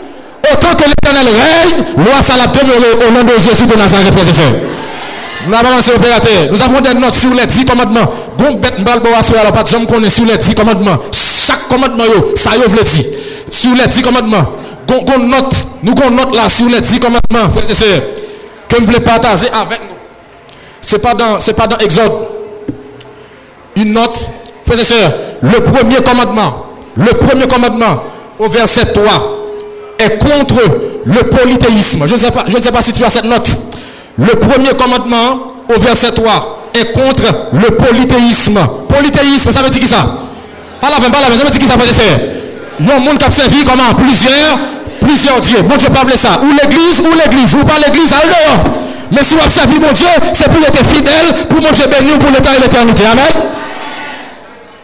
Autant 0.52 0.74
que 0.76 0.84
l'éternel 0.88 1.26
règne, 1.26 2.04
loi 2.04 2.22
ça 2.22 2.34
l'a 2.36 2.46
demeuré 2.46 3.06
au 3.06 3.12
nom 3.12 3.24
de 3.24 3.40
Jésus 3.40 3.66
de 3.66 3.76
Nazareth, 3.76 4.12
frères 4.12 4.28
et 4.28 4.32
sœurs. 4.32 4.78
Nous 5.46 5.54
avons 5.54 5.96
opérateur. 5.96 6.48
Nous 6.50 6.62
avons 6.62 6.80
des 6.80 6.94
notes 6.94 7.14
sur 7.14 7.32
les 7.34 7.46
10 7.46 7.64
commandements. 7.64 8.12
Bon, 8.36 8.54
bête, 8.56 8.78
mbal, 8.78 9.00
alors 9.40 9.52
pas 9.52 9.62
de 9.62 9.68
gens 9.68 9.84
connaît 9.86 10.10
sur 10.10 10.24
les 10.24 10.36
10 10.36 10.54
commandements. 10.54 10.98
Chaque 11.12 11.68
commandement, 11.68 12.04
yo, 12.04 12.34
ça 12.36 12.50
y 12.56 12.60
le 12.60 12.82
dit. 12.82 13.06
Sur 13.50 13.74
les 13.74 13.86
10 13.86 14.02
commandements. 14.02 14.44
Gon 14.86 15.18
note, 15.18 15.54
nous 15.82 15.92
avons 15.92 16.10
note 16.10 16.34
là 16.34 16.48
sur 16.48 16.68
les 16.68 16.80
10 16.80 17.00
commandements, 17.00 17.52
frères 17.52 17.70
et 17.70 17.74
sœurs, 17.74 18.02
que 18.68 18.76
vous 18.76 18.86
voulez 18.86 19.00
partager 19.00 19.48
avec 19.50 19.80
nous. 19.80 19.96
Ce 20.80 20.96
n'est 20.96 21.02
pas 21.02 21.14
dans, 21.14 21.38
c'est 21.38 21.54
pas 21.54 21.66
dans 21.66 21.78
Exode. 21.78 22.12
Une 23.76 23.92
note, 23.92 24.30
frères 24.66 24.80
et 24.80 24.84
sœurs, 24.84 25.12
le 25.42 25.60
premier 25.60 25.96
commandement, 25.96 26.66
le 26.96 27.12
premier 27.12 27.46
commandement 27.46 28.02
au 28.38 28.48
verset 28.48 28.86
3 28.86 29.37
est 29.98 30.18
contre 30.18 30.60
le 31.04 31.22
polythéisme. 31.30 32.06
Je 32.06 32.14
ne 32.14 32.18
sais 32.18 32.30
pas, 32.30 32.44
je 32.46 32.56
ne 32.56 32.62
sais 32.62 32.72
pas 32.72 32.82
si 32.82 32.92
tu 32.92 33.04
as 33.04 33.10
cette 33.10 33.24
note. 33.24 33.48
Le 34.18 34.34
premier 34.34 34.70
commandement 34.70 35.54
au 35.74 35.80
verset 35.80 36.12
3 36.12 36.70
est 36.74 36.92
contre 36.92 37.24
le 37.52 37.70
polythéisme. 37.70 38.60
Polythéisme, 38.88 39.52
ça 39.52 39.62
veut 39.62 39.70
dire 39.70 39.80
qui 39.80 39.88
ça? 39.88 40.16
Pas 40.80 40.90
la 40.90 41.00
même, 41.00 41.10
pas 41.10 41.20
la 41.20 41.28
même, 41.28 41.38
ça 41.38 41.44
veut 41.44 41.50
dire 41.50 41.60
qui 41.60 41.66
ça 41.66 41.74
Il 42.80 42.86
y 42.86 42.90
a 42.90 42.96
un 42.96 43.00
monde 43.00 43.18
qui 43.18 43.24
a 43.24 43.30
servi 43.30 43.64
comment 43.64 43.94
Plusieurs, 43.94 44.58
plusieurs 45.00 45.40
dieux. 45.40 45.62
Bon 45.62 45.76
Dieu, 45.76 45.88
pas 45.88 46.04
ça. 46.16 46.40
Ou 46.42 46.50
l'église, 46.52 47.00
ou 47.00 47.12
l'église. 47.12 47.54
Ou 47.54 47.64
pas 47.64 47.78
l'église, 47.84 48.12
à 48.12 48.26
dehors. 48.26 48.64
Mais 49.10 49.22
si 49.22 49.34
vous 49.34 49.48
servi 49.48 49.78
mon 49.80 49.92
Dieu, 49.92 50.06
c'est 50.34 50.48
pour 50.50 50.62
être 50.62 50.86
fidèle, 50.86 51.46
pour 51.48 51.62
mon 51.62 51.72
Dieu 51.72 51.84
béni, 51.86 52.18
pour 52.18 52.30
l'état 52.30 52.50
et 52.56 52.60
l'éternité. 52.60 53.04
Amen. 53.06 53.24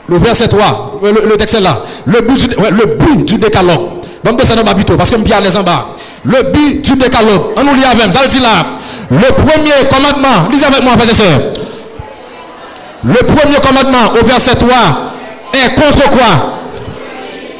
Le 0.08 0.18
verset 0.18 0.48
3, 0.48 1.00
le, 1.02 1.36
texte 1.36 1.54
est 1.54 1.60
là. 1.60 1.80
Le 2.06 2.20
but 2.20 2.36
du, 2.36 2.46
le 2.48 2.86
but 2.86 3.24
du 3.24 3.38
décalogue. 3.38 3.93
Bon, 4.24 4.32
descendre 4.32 4.64
dans 4.64 4.74
plutôt 4.74 4.96
parce 4.96 5.10
que 5.10 5.16
je 5.18 5.22
suis 5.22 5.42
les 5.42 5.56
en 5.56 5.62
bas. 5.62 5.88
Le 6.24 6.42
but 6.44 6.80
du 6.82 6.94
décalogue, 6.94 7.52
on 7.58 7.64
nous 7.64 7.74
lit 7.74 7.84
avec, 7.84 8.10
ça 8.10 8.22
le 8.22 8.28
dit 8.28 8.40
là. 8.40 8.64
Le 9.10 9.32
premier 9.34 9.86
commandement, 9.90 10.48
lisez 10.50 10.64
avec 10.64 10.82
moi, 10.82 10.94
frères 10.94 11.10
et 11.10 11.14
sœurs. 11.14 11.40
Le 13.04 13.22
premier 13.26 13.56
commandement 13.56 14.18
au 14.18 14.24
verset 14.24 14.54
3 14.54 14.70
est 15.52 15.74
contre 15.74 16.08
quoi? 16.08 16.58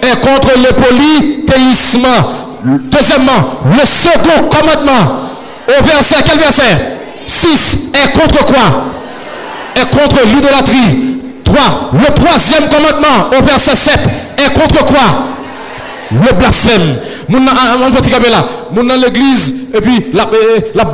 Est 0.02 0.20
contre 0.26 0.52
le 0.56 0.72
polythéisme. 0.72 2.06
Deuxièmement, 2.64 3.60
le 3.78 3.84
second 3.86 4.48
commandement 4.48 5.20
au 5.68 5.82
verset, 5.82 6.16
quel 6.24 6.38
verset? 6.38 6.96
6 7.26 7.92
est 7.92 8.18
contre 8.18 8.42
quoi? 8.46 8.86
Est 9.76 9.90
contre 9.94 10.16
l'idolâtrie. 10.24 11.18
3. 11.44 11.56
Le 11.92 12.14
troisième 12.14 12.70
commandement 12.70 13.36
au 13.38 13.42
verset 13.42 13.76
7 13.76 14.00
est 14.38 14.54
contre 14.54 14.82
quoi? 14.86 15.34
Le 16.14 16.34
blasphème. 16.34 16.96
Mon 17.28 17.44
là, 17.44 18.46
mon 18.72 18.84
dans 18.84 18.96
l'église 18.96 19.68
et 19.74 19.80
puis 19.80 20.06
la, 20.12 20.24
euh, 20.24 20.60
la 20.74 20.84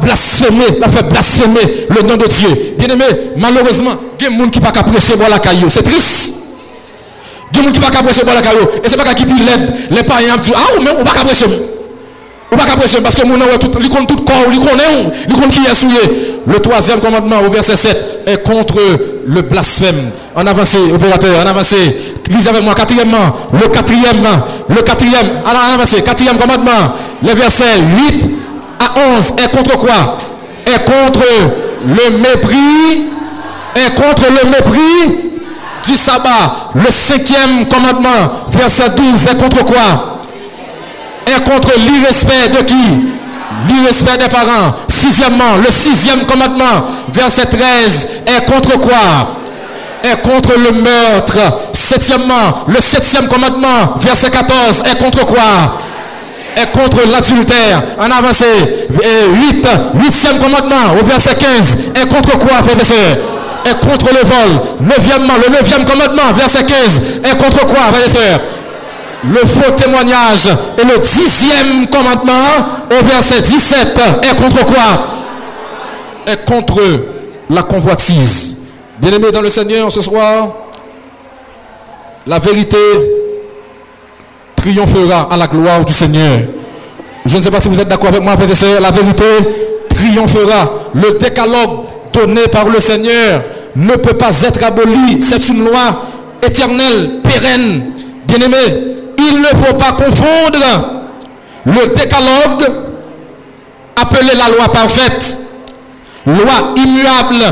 la 0.80 0.88
fait 0.88 1.02
blasphémer 1.02 1.86
le 1.90 2.02
nom 2.02 2.16
de 2.16 2.26
Dieu. 2.26 2.74
Bien 2.78 2.88
aimé, 2.88 3.04
malheureusement, 3.36 3.92
il 4.18 4.24
y 4.24 4.26
a 4.26 4.30
des 4.30 4.38
gens 4.38 4.48
qui 4.48 4.60
pas 4.60 4.70
prêcher 4.70 5.16
boire 5.16 5.30
la 5.30 5.38
caillou. 5.38 5.68
C'est 5.68 5.82
triste. 5.82 6.36
Il 7.52 7.58
y 7.58 7.60
a 7.60 7.62
des 7.62 7.68
gens 7.68 7.72
qui 7.72 7.80
pas 7.80 8.02
prêcher 8.02 8.22
boire 8.24 8.36
la 8.36 8.42
caillou. 8.42 8.66
Et 8.82 8.88
c'est 8.88 8.96
pas 8.96 9.14
qui 9.14 9.24
puis 9.24 9.38
l'aide. 9.38 9.74
Les 9.90 10.02
parents 10.02 10.20
disent 10.42 10.54
Ah, 10.56 10.78
mais 10.82 10.90
on 10.98 11.04
pas 11.04 11.10
prêcher. 11.10 11.46
On 12.52 12.56
pas 12.56 12.64
prêcher 12.64 13.00
parce 13.02 13.14
que 13.14 13.26
mon 13.26 13.36
nom 13.36 13.46
est 13.46 13.58
tout, 13.58 13.70
il 13.80 13.88
compte 13.88 14.08
tout 14.08 14.24
corps, 14.24 14.46
il 14.52 14.58
connaît, 14.58 15.14
il 15.28 15.34
compte 15.34 15.50
qui 15.50 15.60
est 15.60 15.74
souillé. 15.74 16.40
Le 16.46 16.58
troisième 16.58 17.00
commandement 17.00 17.36
au 17.46 17.50
verset 17.50 17.76
7 17.76 18.22
est 18.26 18.42
contre 18.42 18.76
le 19.26 19.42
blasphème. 19.42 20.10
En 20.34 20.46
avancé, 20.46 20.78
opérateur, 20.92 21.42
en 21.42 21.46
avancé. 21.46 21.76
Lisez 22.28 22.48
avec 22.48 22.62
moi, 22.62 22.74
quatrièmement, 22.74 23.36
le 23.52 23.68
quatrième, 23.68 24.24
le 24.68 24.82
quatrième, 24.82 25.26
en 25.44 25.74
avancé, 25.74 26.02
quatrième 26.02 26.36
commandement, 26.36 26.94
le 27.22 27.32
verset 27.34 27.64
8 28.10 28.30
à 28.78 29.16
11 29.16 29.34
est 29.44 29.56
contre 29.56 29.76
quoi? 29.78 30.16
Est 30.66 30.84
contre 30.84 31.24
le 31.86 32.18
mépris, 32.18 33.08
est 33.74 33.94
contre 33.94 34.24
le 34.28 34.48
mépris 34.48 35.18
du 35.84 35.96
sabbat. 35.96 36.70
Le 36.74 36.90
cinquième 36.90 37.66
commandement, 37.68 38.46
verset 38.48 38.90
12, 38.90 39.26
est 39.26 39.42
contre 39.42 39.64
quoi? 39.64 40.20
Est 41.26 41.44
contre 41.44 41.70
l'irrespect 41.78 42.48
de 42.58 42.64
qui? 42.64 43.19
L'irrespect 43.68 44.18
des 44.18 44.28
parents. 44.28 44.74
Sixièmement, 44.88 45.56
le 45.64 45.70
sixième 45.70 46.24
commandement, 46.26 46.88
verset 47.12 47.46
13, 47.46 48.08
est 48.26 48.44
contre 48.50 48.78
quoi? 48.78 49.36
Est 50.02 50.22
contre 50.22 50.52
le 50.56 50.72
meurtre. 50.72 51.38
Septièmement, 51.72 52.64
le 52.68 52.80
septième 52.80 53.28
commandement, 53.28 53.98
verset 54.00 54.30
14, 54.30 54.84
est 54.90 55.02
contre 55.02 55.26
quoi? 55.26 55.78
Est 56.56 56.72
contre 56.72 56.98
l'adultère. 57.10 57.82
En 57.98 58.10
avancé, 58.10 58.46
8, 58.90 59.66
huitième 59.94 60.38
commandement, 60.38 60.98
au 61.00 61.04
verset 61.04 61.36
15, 61.36 61.92
est 62.02 62.08
contre 62.08 62.38
quoi, 62.38 62.62
frères 62.62 62.80
et 62.80 62.84
sœurs 62.84 63.18
Est 63.66 63.86
contre 63.86 64.06
le 64.06 64.26
vol. 64.26 64.60
Neuvièmement, 64.80 65.34
le 65.46 65.52
neuvième 65.52 65.84
commandement, 65.84 66.32
verset 66.34 66.64
15, 66.64 67.20
est 67.24 67.36
contre 67.36 67.66
quoi, 67.66 67.92
frères 67.92 68.06
et 68.06 68.10
sœurs 68.10 68.40
le 69.24 69.46
faux 69.46 69.72
témoignage 69.72 70.48
et 70.78 70.84
le 70.84 70.98
dixième 70.98 71.88
commandement 71.88 72.32
au 72.90 73.04
verset 73.04 73.42
17 73.42 74.00
est 74.22 74.36
contre 74.36 74.64
quoi? 74.64 75.06
Est 76.26 76.44
contre 76.46 76.80
la 77.50 77.62
convoitise. 77.62 78.58
Bien-aimés 78.98 79.30
dans 79.30 79.42
le 79.42 79.48
Seigneur 79.48 79.90
ce 79.90 80.00
soir, 80.00 80.48
la 82.26 82.38
vérité 82.38 82.76
triomphera 84.56 85.28
à 85.30 85.36
la 85.36 85.46
gloire 85.46 85.84
du 85.84 85.92
Seigneur. 85.92 86.40
Je 87.24 87.36
ne 87.36 87.42
sais 87.42 87.50
pas 87.50 87.60
si 87.60 87.68
vous 87.68 87.80
êtes 87.80 87.88
d'accord 87.88 88.08
avec 88.08 88.22
moi, 88.22 88.36
frères 88.36 88.80
la 88.80 88.90
vérité 88.90 89.24
triomphera. 89.88 90.70
Le 90.94 91.18
décalogue 91.18 91.86
donné 92.12 92.42
par 92.48 92.68
le 92.68 92.80
Seigneur 92.80 93.42
ne 93.76 93.94
peut 93.96 94.16
pas 94.16 94.42
être 94.42 94.62
aboli. 94.64 95.22
C'est 95.22 95.48
une 95.48 95.64
loi 95.64 96.02
éternelle, 96.42 97.20
pérenne. 97.22 97.92
Bien-aimés, 98.26 98.99
il 99.28 99.40
ne 99.40 99.46
faut 99.46 99.74
pas 99.74 99.92
confondre 99.92 100.58
le 101.66 101.94
décalogue 101.94 102.66
appelé 104.00 104.30
la 104.36 104.48
loi 104.48 104.68
parfaite, 104.72 105.38
loi 106.26 106.74
immuable, 106.76 107.44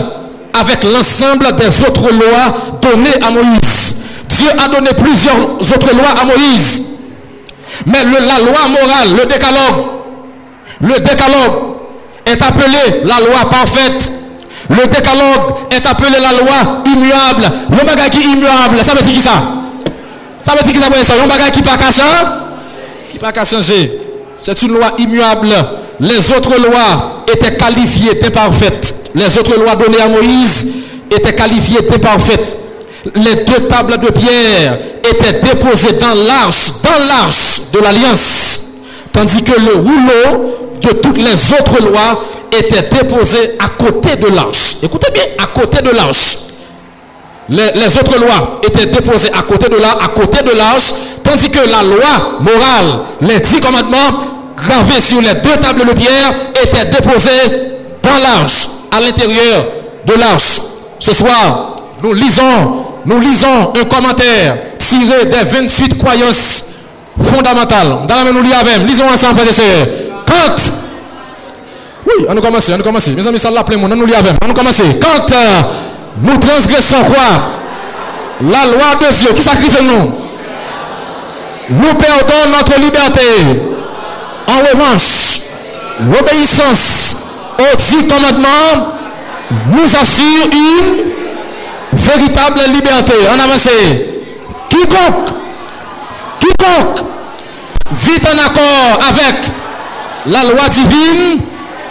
avec 0.58 0.82
l'ensemble 0.84 1.46
des 1.56 1.84
autres 1.84 2.12
lois 2.12 2.80
données 2.80 3.22
à 3.22 3.30
Moïse. 3.30 4.02
Dieu 4.28 4.48
a 4.64 4.68
donné 4.68 4.90
plusieurs 4.94 5.36
autres 5.60 5.94
lois 5.94 6.14
à 6.20 6.24
Moïse. 6.24 6.84
Mais 7.86 8.02
la 8.04 8.38
loi 8.38 8.68
morale, 8.68 9.16
le 9.16 9.24
décalogue, 9.26 9.86
le 10.80 10.94
décalogue 11.00 11.76
est 12.24 12.42
appelé 12.42 13.04
la 13.04 13.20
loi 13.20 13.50
parfaite. 13.50 14.10
Le 14.70 14.86
décalogue 14.86 15.54
est 15.70 15.86
appelé 15.86 16.16
la 16.20 16.32
loi 16.32 16.82
immuable. 16.86 17.50
Le 17.70 17.86
bagage 17.86 18.14
immuable, 18.16 18.78
ça 18.82 18.94
veut 18.94 19.02
dire 19.02 19.20
ça? 19.20 19.42
Ça 20.43 20.53
veut 20.55 20.62
dire 20.62 20.80
que 20.80 21.05
ça 21.05 21.14
un 21.22 21.26
bagage 21.26 21.53
qui 21.53 21.62
pas 21.62 21.76
qui 23.11 23.18
pas 23.18 23.45
changer. 23.45 24.01
C'est 24.36 24.62
une 24.62 24.74
loi 24.74 24.93
immuable. 24.99 25.55
Les 26.01 26.30
autres 26.30 26.57
lois 26.59 27.24
étaient 27.30 27.57
qualifiées 27.57 28.14
d'imparfaites. 28.14 29.11
Les 29.14 29.36
autres 29.39 29.59
lois 29.59 29.74
données 29.74 30.01
à 30.01 30.09
Moïse 30.09 30.74
étaient 31.11 31.34
qualifiées 31.34 31.82
d'imparfaites. 31.82 32.57
Les 33.16 33.45
deux 33.45 33.66
tables 33.68 33.99
de 33.99 34.11
pierre 34.11 34.78
étaient 35.03 35.41
déposées 35.41 35.95
dans 36.01 36.14
l'arche, 36.14 36.72
dans 36.82 37.07
l'arche 37.07 37.70
de 37.72 37.80
l'alliance. 37.80 38.61
Tandis 39.12 39.43
que 39.43 39.59
le 39.59 39.74
rouleau 39.76 40.55
de 40.82 40.91
toutes 40.91 41.18
les 41.18 41.32
autres 41.59 41.82
lois 41.82 42.22
était 42.57 42.82
déposé 42.82 43.39
à 43.59 43.68
côté 43.82 44.16
de 44.16 44.28
l'arche. 44.28 44.76
Écoutez 44.82 45.11
bien, 45.12 45.22
à 45.43 45.47
côté 45.47 45.82
de 45.82 45.91
l'arche. 45.91 46.36
Les, 47.51 47.86
autres 47.96 48.18
lois 48.18 48.61
étaient 48.66 48.86
déposées 48.86 49.30
à 49.36 49.42
côté 49.42 49.68
de 49.70 49.76
l'arche, 49.76 50.05
à 50.05 50.09
côté 50.09 50.42
de 50.44 50.51
l'arche, 50.57 50.92
tandis 51.24 51.51
que 51.51 51.61
la 51.61 51.82
loi 51.82 52.40
morale, 52.40 53.01
les 53.22 53.40
dix 53.40 53.61
commandements 53.61 54.18
gravés 54.57 55.01
sur 55.01 55.20
les 55.22 55.34
deux 55.34 55.57
tables 55.62 55.86
de 55.86 55.92
pierre 55.92 56.32
étaient 56.62 56.84
déposés 56.90 57.30
dans 58.03 58.18
l'arche, 58.22 58.66
à 58.92 59.01
l'intérieur 59.01 59.64
de 60.05 60.14
l'arche. 60.14 60.61
Ce 60.99 61.14
soir, 61.14 61.76
nous 62.03 62.12
lisons, 62.12 62.84
nous 63.07 63.18
lisons 63.18 63.72
un 63.80 63.84
commentaire 63.84 64.57
tiré 64.78 65.24
des 65.24 65.44
28 65.44 65.96
croyances 65.99 66.64
fondamentales. 67.22 68.01
Dans 68.07 68.24
la 68.24 68.32
nous 68.32 68.42
lisons 68.42 68.57
lisons 68.86 69.05
ensemble, 69.12 69.36
frères 69.40 69.49
et 69.49 69.53
sœurs. 69.55 69.86
Quand 70.26 70.55
oui, 72.07 72.24
on 72.28 72.34
nous 72.34 72.40
commence, 72.40 72.68
on 72.70 72.78
nous 72.78 72.84
commence. 72.84 73.09
Mes 73.09 73.26
amis, 73.26 73.38
ça 73.38 73.51
l'a 73.51 73.64
plein 73.64 73.76
monde, 73.76 73.92
on 73.92 73.96
nous 73.96 74.07
lisons. 74.07 74.18
On 74.42 74.49
nous 74.49 74.55
commence. 74.55 74.80
Quand 75.01 75.30
euh, 75.32 75.62
nous 76.22 76.36
transgressons 76.38 77.04
quoi? 77.04 77.52
La 78.40 78.66
loi 78.66 78.94
de 79.00 79.12
Dieu, 79.12 79.32
qui 79.34 79.42
sacrifie 79.42 79.82
nous 79.82 80.14
Nous 81.70 81.94
perdons 81.94 82.56
notre 82.56 82.80
liberté. 82.80 83.20
En 84.46 84.58
revanche, 84.58 85.40
l'obéissance 86.00 87.24
aux 87.58 87.76
dix 87.76 88.08
commandements 88.08 88.94
nous 89.70 89.84
assure 89.84 90.46
une 90.52 91.10
véritable 91.92 92.60
liberté. 92.72 93.14
En 93.30 93.38
avance. 93.44 93.68
Quiconque, 94.68 95.30
quiconque 96.40 97.06
vit 97.92 98.20
en 98.26 98.38
accord 98.38 99.02
avec 99.08 99.36
la 100.26 100.44
loi 100.44 100.68
divine 100.68 101.40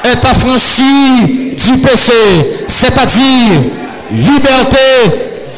est 0.04 0.26
affranchi 0.26 1.56
du 1.56 1.78
péché, 1.80 2.66
c'est-à-dire 2.68 3.87
liberté, 4.12 4.78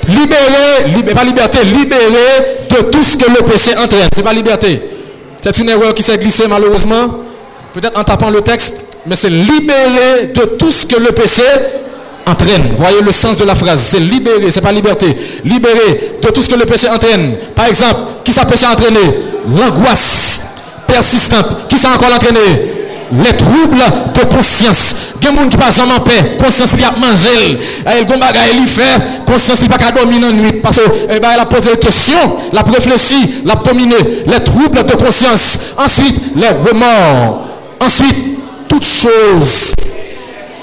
libéré, 0.08 1.14
pas 1.14 1.24
liberté, 1.24 1.60
libéré 1.64 2.68
de 2.70 2.90
tout 2.90 3.04
ce 3.04 3.18
que 3.18 3.30
le 3.30 3.44
péché 3.44 3.72
entraîne. 3.78 4.10
C'est 4.16 4.24
pas 4.24 4.34
liberté. 4.34 4.82
C'est 5.42 5.58
une 5.58 5.70
erreur 5.70 5.94
qui 5.94 6.04
s'est 6.04 6.18
glissée 6.18 6.48
malheureusement, 6.48 7.20
peut-être 7.74 7.98
en 7.98 8.04
tapant 8.04 8.30
le 8.30 8.42
texte, 8.42 8.98
mais 9.06 9.16
c'est 9.16 9.30
libéré 9.30 10.28
de 10.34 10.42
tout 10.58 10.72
ce 10.72 10.86
que 10.86 11.00
le 11.00 11.12
péché 11.12 11.44
entraîne. 12.26 12.64
Voyez 12.76 13.02
le 13.02 13.12
sens 13.12 13.38
de 13.38 13.44
la 13.46 13.56
phrase. 13.56 13.82
C'est 13.82 14.00
libéré, 14.00 14.52
c'est 14.52 14.62
pas 14.62 14.72
liberté. 14.72 15.16
Libéré 15.44 16.18
de 16.22 16.28
tout 16.30 16.42
ce 16.42 16.50
que 16.50 16.56
le 16.56 16.66
péché 16.66 16.90
entraîne. 16.90 17.38
Par 17.56 17.68
exemple, 17.68 18.02
qui 18.24 18.32
ça 18.32 18.46
péché 18.46 18.66
entraîné? 18.66 19.00
L'angoisse 19.48 20.56
persistante. 20.88 21.68
Qui 21.68 21.78
ça 21.78 21.90
encore 21.96 22.14
entraîné? 22.14 22.40
Les 23.12 23.36
troubles 23.38 23.84
de 24.14 24.36
conscience. 24.36 25.09
Il 25.22 25.26
y 25.26 25.28
a 25.28 25.32
des 25.32 25.38
gens 25.38 25.50
qui 25.50 25.58
pas 25.58 25.72
jamais 25.72 25.94
en 25.94 26.00
paix. 26.00 26.38
Conscience 26.44 26.72
qui 26.76 26.84
a 26.84 26.92
mangé. 26.92 27.60
Il 27.86 27.86
y 27.86 27.88
a 27.88 28.68
fait. 28.68 29.26
Conscience 29.26 29.60
qui 29.60 29.68
pas 29.68 29.78
qu'à 29.78 29.92
dormir 29.92 30.22
la 30.22 30.32
nuit. 30.32 30.54
Parce 30.62 30.78
qu'elle 30.78 31.24
a 31.24 31.46
posé 31.46 31.72
des 31.72 31.80
questions. 31.80 32.38
La 32.54 32.62
réfléchi. 32.62 33.44
La 33.46 33.56
dominé. 33.56 33.96
Les 34.28 34.44
troubles 34.44 34.84
de 34.84 34.94
conscience. 34.94 35.76
Ensuite, 35.78 36.36
les 36.36 36.48
remords. 36.48 37.48
Ensuite, 37.80 38.68
toutes 38.68 38.86
choses 38.86 39.74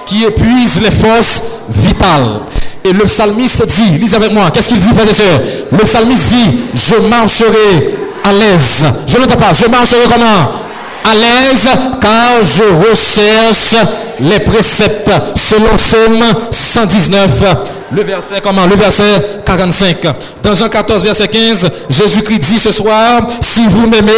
qui 0.07 0.25
épuisent 0.25 0.81
les 0.83 0.91
forces 0.91 1.63
vitales. 1.69 2.41
Et 2.85 2.93
le 2.93 3.05
psalmiste 3.05 3.67
dit, 3.67 3.99
lisez 3.99 4.15
avec 4.15 4.33
moi, 4.33 4.51
qu'est-ce 4.53 4.69
qu'il 4.69 4.79
dit, 4.79 4.95
frères 4.95 5.11
et 5.11 5.13
sœurs? 5.13 5.41
Le 5.73 5.79
psalmiste 5.79 6.29
dit, 6.29 6.59
je 6.73 6.95
marcherai 7.09 7.97
à 8.23 8.33
l'aise. 8.33 8.87
Je 9.09 9.19
n'entends 9.19 9.37
pas, 9.37 9.53
je 9.53 9.69
marcherai 9.69 10.03
comment? 10.09 10.66
À 11.09 11.15
l'aise, 11.15 11.69
car 12.01 12.43
je 12.43 12.91
recherche 12.91 13.77
les 14.19 14.41
préceptes 14.41 15.11
selon 15.37 15.79
Somme 15.79 16.25
119. 16.51 17.45
Le 17.93 18.03
verset 18.03 18.41
comment? 18.43 18.67
Le 18.67 18.75
verset 18.75 19.05
45. 19.45 19.99
Dans 20.43 20.55
Jean 20.57 20.69
14, 20.69 21.05
verset 21.05 21.29
15, 21.29 21.71
Jésus-Christ 21.91 22.41
dit 22.41 22.59
ce 22.59 22.73
soir, 22.73 23.23
si 23.41 23.69
vous 23.69 23.87
m'aimez, 23.87 24.11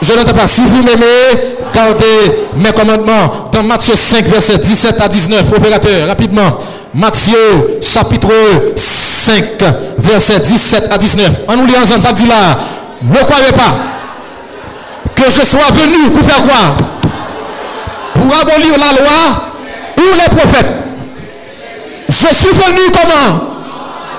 je 0.00 0.14
n'entends 0.14 0.32
pas. 0.32 0.48
Si 0.48 0.62
vous 0.62 0.82
m'aimez, 0.82 1.56
gardez 1.74 2.46
mes 2.56 2.72
commandements. 2.72 3.50
Dans 3.52 3.62
Matthieu 3.62 3.94
5, 3.94 4.24
verset 4.28 4.56
17 4.56 4.98
à 4.98 5.08
19. 5.08 5.52
Opérateur, 5.54 6.08
rapidement. 6.08 6.56
Matthieu, 6.94 7.80
chapitre 7.82 8.30
5, 8.74 9.44
verset 9.98 10.40
17 10.40 10.88
à 10.90 10.96
19. 10.96 11.30
On 11.48 11.56
nous 11.56 11.66
lit 11.66 11.76
ensemble, 11.76 12.02
ça 12.02 12.12
dit 12.12 12.26
là. 12.26 12.56
Ne 13.02 13.18
croyez 13.24 13.52
pas 13.52 13.99
que 15.20 15.30
je 15.30 15.44
sois 15.44 15.70
venu 15.72 16.10
pour 16.10 16.24
faire 16.24 16.42
quoi? 16.42 16.76
Pour 18.14 18.24
abolir 18.40 18.78
la 18.78 19.00
loi 19.00 19.52
ou 19.98 20.02
les 20.16 20.36
prophètes. 20.36 20.66
Je 22.08 22.34
suis 22.34 22.48
venu 22.48 22.80
comment? 22.92 23.48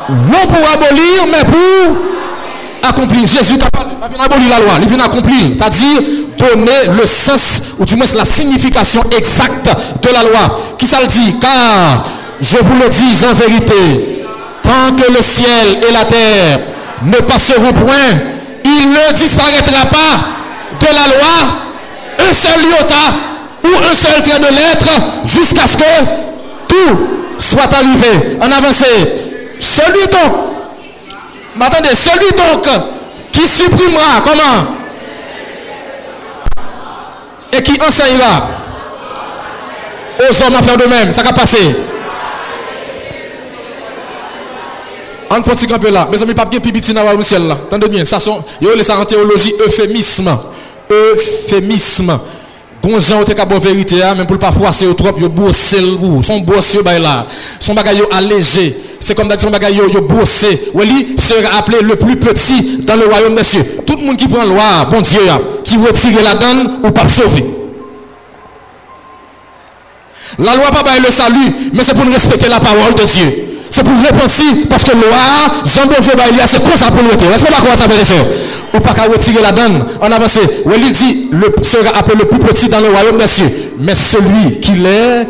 Non 0.09 0.47
pour 0.47 0.63
abolir, 0.73 1.25
mais 1.31 1.43
pour 1.45 2.89
accomplir. 2.89 3.27
Jésus 3.27 3.57
t'a 3.57 3.67
vient 4.07 4.23
abolir 4.23 4.49
la 4.49 4.59
loi. 4.59 4.73
Il 4.81 4.87
vient 4.87 5.03
accomplir. 5.03 5.51
C'est-à-dire 5.57 6.01
donner 6.37 6.97
le 6.97 7.05
sens, 7.05 7.75
ou 7.79 7.85
du 7.85 7.95
moins 7.95 8.07
la 8.15 8.25
signification 8.25 9.01
exacte 9.17 9.69
de 10.01 10.09
la 10.09 10.23
loi. 10.23 10.59
Qui 10.77 10.85
ça 10.85 10.97
le 11.01 11.07
dit? 11.07 11.35
Car, 11.39 12.03
je 12.39 12.57
vous 12.57 12.75
le 12.75 12.89
dis 12.89 13.25
en 13.25 13.33
vérité, 13.33 14.23
tant 14.63 14.95
que 14.95 15.11
le 15.11 15.21
ciel 15.21 15.79
et 15.87 15.91
la 15.91 16.05
terre 16.05 16.59
ne 17.03 17.17
passeront 17.17 17.73
point, 17.73 18.19
il 18.63 18.89
ne 18.89 19.13
disparaîtra 19.13 19.85
pas 19.89 20.40
de 20.81 20.87
la 20.87 21.07
loi 21.07 21.61
un 22.19 22.33
seul 22.33 22.65
iota 22.65 22.95
ou 23.63 23.69
un 23.69 23.95
seul 23.95 24.21
trait 24.23 24.39
de 24.39 24.55
lettre 24.55 24.89
jusqu'à 25.23 25.67
ce 25.67 25.77
que 25.77 26.05
tout 26.67 27.07
soit 27.37 27.71
arrivé. 27.73 28.37
En 28.41 28.51
avancée. 28.51 28.85
Celui 29.59 30.07
donc, 30.07 30.33
attendez, 31.59 31.89
celui 31.93 32.31
donc 32.31 32.67
qui 33.31 33.47
supprimera, 33.47 34.21
comment? 34.23 34.75
Et 37.53 37.61
qui 37.61 37.79
enseignera 37.81 38.47
aux 40.19 40.43
hommes 40.43 40.55
à 40.55 40.61
faire 40.61 40.77
de 40.77 40.85
même. 40.85 41.13
Ça 41.13 41.23
va 41.23 41.33
passer. 41.33 41.75
On 45.33 45.43
faut 45.43 45.67
camper 45.67 45.91
là. 45.91 46.09
Mes 46.11 46.21
amis, 46.21 46.33
pas 46.33 46.45
bien 46.45 46.59
pipiti 46.59 46.93
dans 46.93 47.09
le 47.09 47.21
ciel 47.23 47.47
là. 47.47 47.53
Attendez 47.53 47.87
bien, 47.87 48.03
ça 48.03 48.19
sont, 48.19 48.43
il 48.59 48.83
ça 48.83 48.99
en 48.99 49.05
théologie 49.05 49.53
euphémisme. 49.65 50.37
Euphémisme. 50.91 52.19
Bon 52.81 52.99
gens 52.99 53.21
ont 53.21 53.45
bon 53.47 53.59
vérité, 53.59 54.01
hein, 54.01 54.15
même 54.15 54.25
pour 54.25 54.39
pas 54.39 54.51
froisser 54.51 54.87
au 54.87 54.93
trop, 54.93 55.15
yo 55.17 55.29
bossé 55.29 55.79
le 55.79 56.23
son 56.23 56.39
bossé 56.39 56.79
là. 56.83 57.27
Son 57.59 57.75
bagage 57.75 58.01
allégé. 58.11 58.75
C'est 58.99 59.15
comme 59.15 59.31
son 59.37 59.51
bagage 59.51 59.75
yo 59.75 60.01
bossé. 60.01 60.71
Wali 60.73 61.15
sera 61.17 61.59
appelé 61.59 61.79
le 61.81 61.95
plus 61.95 62.15
petit 62.15 62.79
dans 62.79 62.95
le 62.95 63.05
royaume 63.05 63.35
des 63.35 63.43
cieux. 63.43 63.63
Tout 63.85 63.97
le 63.97 64.05
monde 64.05 64.17
qui 64.17 64.27
prend 64.27 64.45
loi, 64.45 64.85
bon 64.89 65.01
Dieu, 65.01 65.21
qui 65.63 65.77
retire 65.77 66.23
la 66.23 66.35
donne 66.35 66.79
ou 66.83 66.91
pas 66.91 67.07
sauver. 67.07 67.45
La 70.39 70.55
loi 70.55 70.71
pas 70.71 70.97
le 70.97 71.11
salut, 71.11 71.71
mais 71.73 71.83
c'est 71.83 71.93
pour 71.93 72.05
respecter 72.05 72.47
la 72.47 72.59
parole 72.59 72.95
de 72.95 73.03
Dieu. 73.03 73.50
C'est 73.71 73.83
pour 73.83 73.93
repentir, 73.93 74.67
parce 74.69 74.83
que 74.83 74.91
loi, 74.91 75.05
Jean 75.63 75.83
Bonjour, 75.87 76.13
c'est 76.45 76.59
pour 76.61 76.77
ça 76.77 76.87
pour 76.87 77.01
nous. 77.01 77.09
Est-ce 77.09 77.45
que 77.45 77.49
d'accord 77.49 77.71
ça 77.73 77.85
fait 77.85 78.03
ça 78.03 78.15
Ou 78.75 78.79
pas 78.81 78.93
qu'à 78.93 79.03
retirer 79.03 79.41
la 79.41 79.53
donne 79.53 79.85
en 80.01 80.11
avance. 80.11 80.39
Où 80.65 80.71
il 80.75 80.91
dit, 80.91 81.29
le, 81.31 81.55
sera 81.63 81.97
appelé 81.97 82.17
le 82.19 82.25
plus 82.25 82.39
petit 82.39 82.67
dans 82.67 82.81
le 82.81 82.89
royaume 82.89 83.17
des 83.17 83.27
cieux. 83.27 83.49
Mais 83.79 83.95
celui 83.95 84.59
qui 84.59 84.73
l'est, 84.73 85.25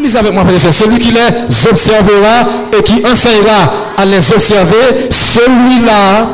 lisez 0.00 0.18
avec 0.18 0.32
moi, 0.32 0.42
frère 0.44 0.72
celui 0.72 0.98
qui 0.98 1.12
les 1.12 1.68
observera 1.70 2.48
et 2.72 2.82
qui 2.82 3.04
enseignera 3.06 3.70
à 3.98 4.06
les 4.06 4.32
observer, 4.32 5.10
celui-là 5.10 6.28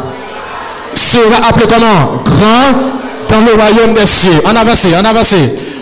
sera 0.95 1.49
appelé 1.49 1.66
comment? 1.68 2.22
Grand 2.24 2.78
dans 3.28 3.40
le 3.40 3.55
royaume 3.61 3.95
des 3.95 4.07
cieux. 4.07 4.40
En 4.45 4.55
avance, 4.55 4.86
en 4.97 5.05
avance. 5.05 5.34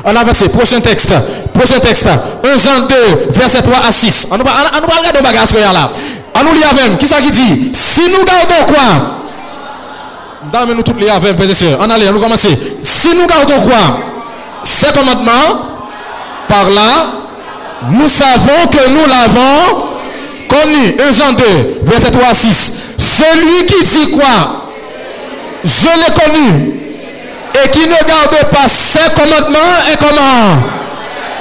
On 0.05 0.17
avance. 0.17 0.45
Prochain 0.53 0.81
texte. 0.81 1.13
Prochain 1.53 1.79
texte. 1.81 2.09
1 2.09 2.59
Jean 2.59 2.87
2, 2.87 2.95
verset 3.31 3.63
3 3.63 3.77
à 3.87 3.93
6. 3.93 4.29
On 4.33 4.37
va 4.37 4.43
regarder 4.43 5.61
là. 5.73 5.91
On 6.35 6.45
nous 6.45 6.55
lit. 6.55 6.63
Qui 6.99 7.07
ça 7.07 7.17
qui 7.17 7.31
dit? 7.31 7.73
Si 7.75 8.03
nous 8.11 8.25
gardons 8.25 8.65
quoi? 8.67 9.17
Dame 10.51 10.73
nous 10.73 10.83
tous 10.83 10.95
les 10.99 11.11
avec, 11.11 11.37
frères 11.37 11.51
et 11.51 11.55
sœurs. 11.55 11.79
On 11.81 11.91
allait, 11.91 12.09
on 12.09 12.13
nous 12.13 12.21
commencer. 12.21 12.59
Si 12.83 13.09
nous 13.15 13.27
gardons 13.27 13.61
quoi? 13.61 14.01
Ces 14.63 14.93
commandements, 14.93 15.69
par 16.49 16.71
là, 16.71 17.07
nous 17.91 18.09
savons 18.09 18.67
que 18.71 18.89
nous 18.89 19.07
l'avons 19.07 19.89
connu. 20.49 20.97
1 21.09 21.13
Jean 21.13 21.33
2, 21.33 21.45
verset 21.83 22.11
3 22.11 22.29
à 22.29 22.35
6. 22.35 22.75
Celui 22.99 23.67
qui 23.67 23.85
dit 23.85 24.11
quoi? 24.13 24.67
Je 25.63 25.89
l'ai 25.89 26.15
connu 26.15 26.80
et 27.55 27.69
qui 27.71 27.81
ne 27.81 28.07
garde 28.07 28.51
pas 28.51 28.69
ses 28.69 29.11
commandements 29.15 29.59
est 29.93 29.99
comment? 29.99 30.81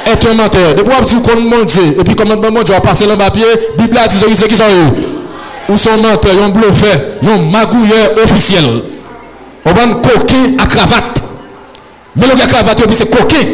Est 0.05 0.25
un 0.27 0.33
menteur. 0.33 0.75
Depuis 0.75 0.95
que 0.95 1.05
tu 1.05 1.21
connais 1.21 1.41
mon 1.41 1.63
et 1.63 2.03
puis 2.03 2.15
commandement 2.15 2.51
mon 2.51 2.63
Dieu, 2.63 2.75
on 2.77 2.81
passe 2.81 3.05
le 3.05 3.15
papier, 3.15 3.45
Bible 3.77 3.97
a 3.97 4.07
dit 4.07 4.43
qui 4.47 4.55
sont 4.55 4.63
eux? 4.63 5.71
Ou 5.71 5.77
sont 5.77 5.97
menteurs, 5.97 6.31
ils 6.33 6.39
ont 6.39 6.49
bluffé, 6.49 6.87
ils 7.21 7.29
ont 7.29 7.39
magouilleur 7.39 8.11
officiel. 8.23 8.81
On 9.65 9.71
va 9.71 9.81
coquin 10.01 10.57
à 10.57 10.65
cravate. 10.65 11.23
Mais 12.15 12.25
le 12.27 12.35
gars 12.35 12.47
cravate, 12.47 12.81
c'est 12.91 13.09
coquin. 13.09 13.45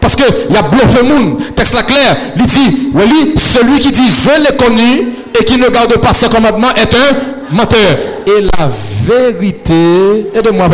Parce 0.00 0.16
qu'il 0.16 0.26
y 0.50 0.56
a 0.56 0.62
bluffé 0.62 1.02
monde. 1.02 1.40
Texte 1.54 1.74
là 1.74 1.84
clair. 1.84 2.16
Il 2.36 2.42
dit, 2.44 2.90
oui, 2.92 3.34
celui 3.36 3.78
qui 3.78 3.92
dit 3.92 4.08
je 4.08 4.42
l'ai 4.42 4.56
connu 4.56 5.12
et 5.40 5.44
qui 5.44 5.56
ne 5.56 5.68
garde 5.68 5.96
pas 5.98 6.12
ses 6.12 6.28
commandements 6.28 6.74
est 6.76 6.92
un 6.94 7.54
menteur. 7.54 7.78
Et 8.26 8.42
la 8.58 8.68
vérité, 9.06 10.26
aidez-moi, 10.34 10.68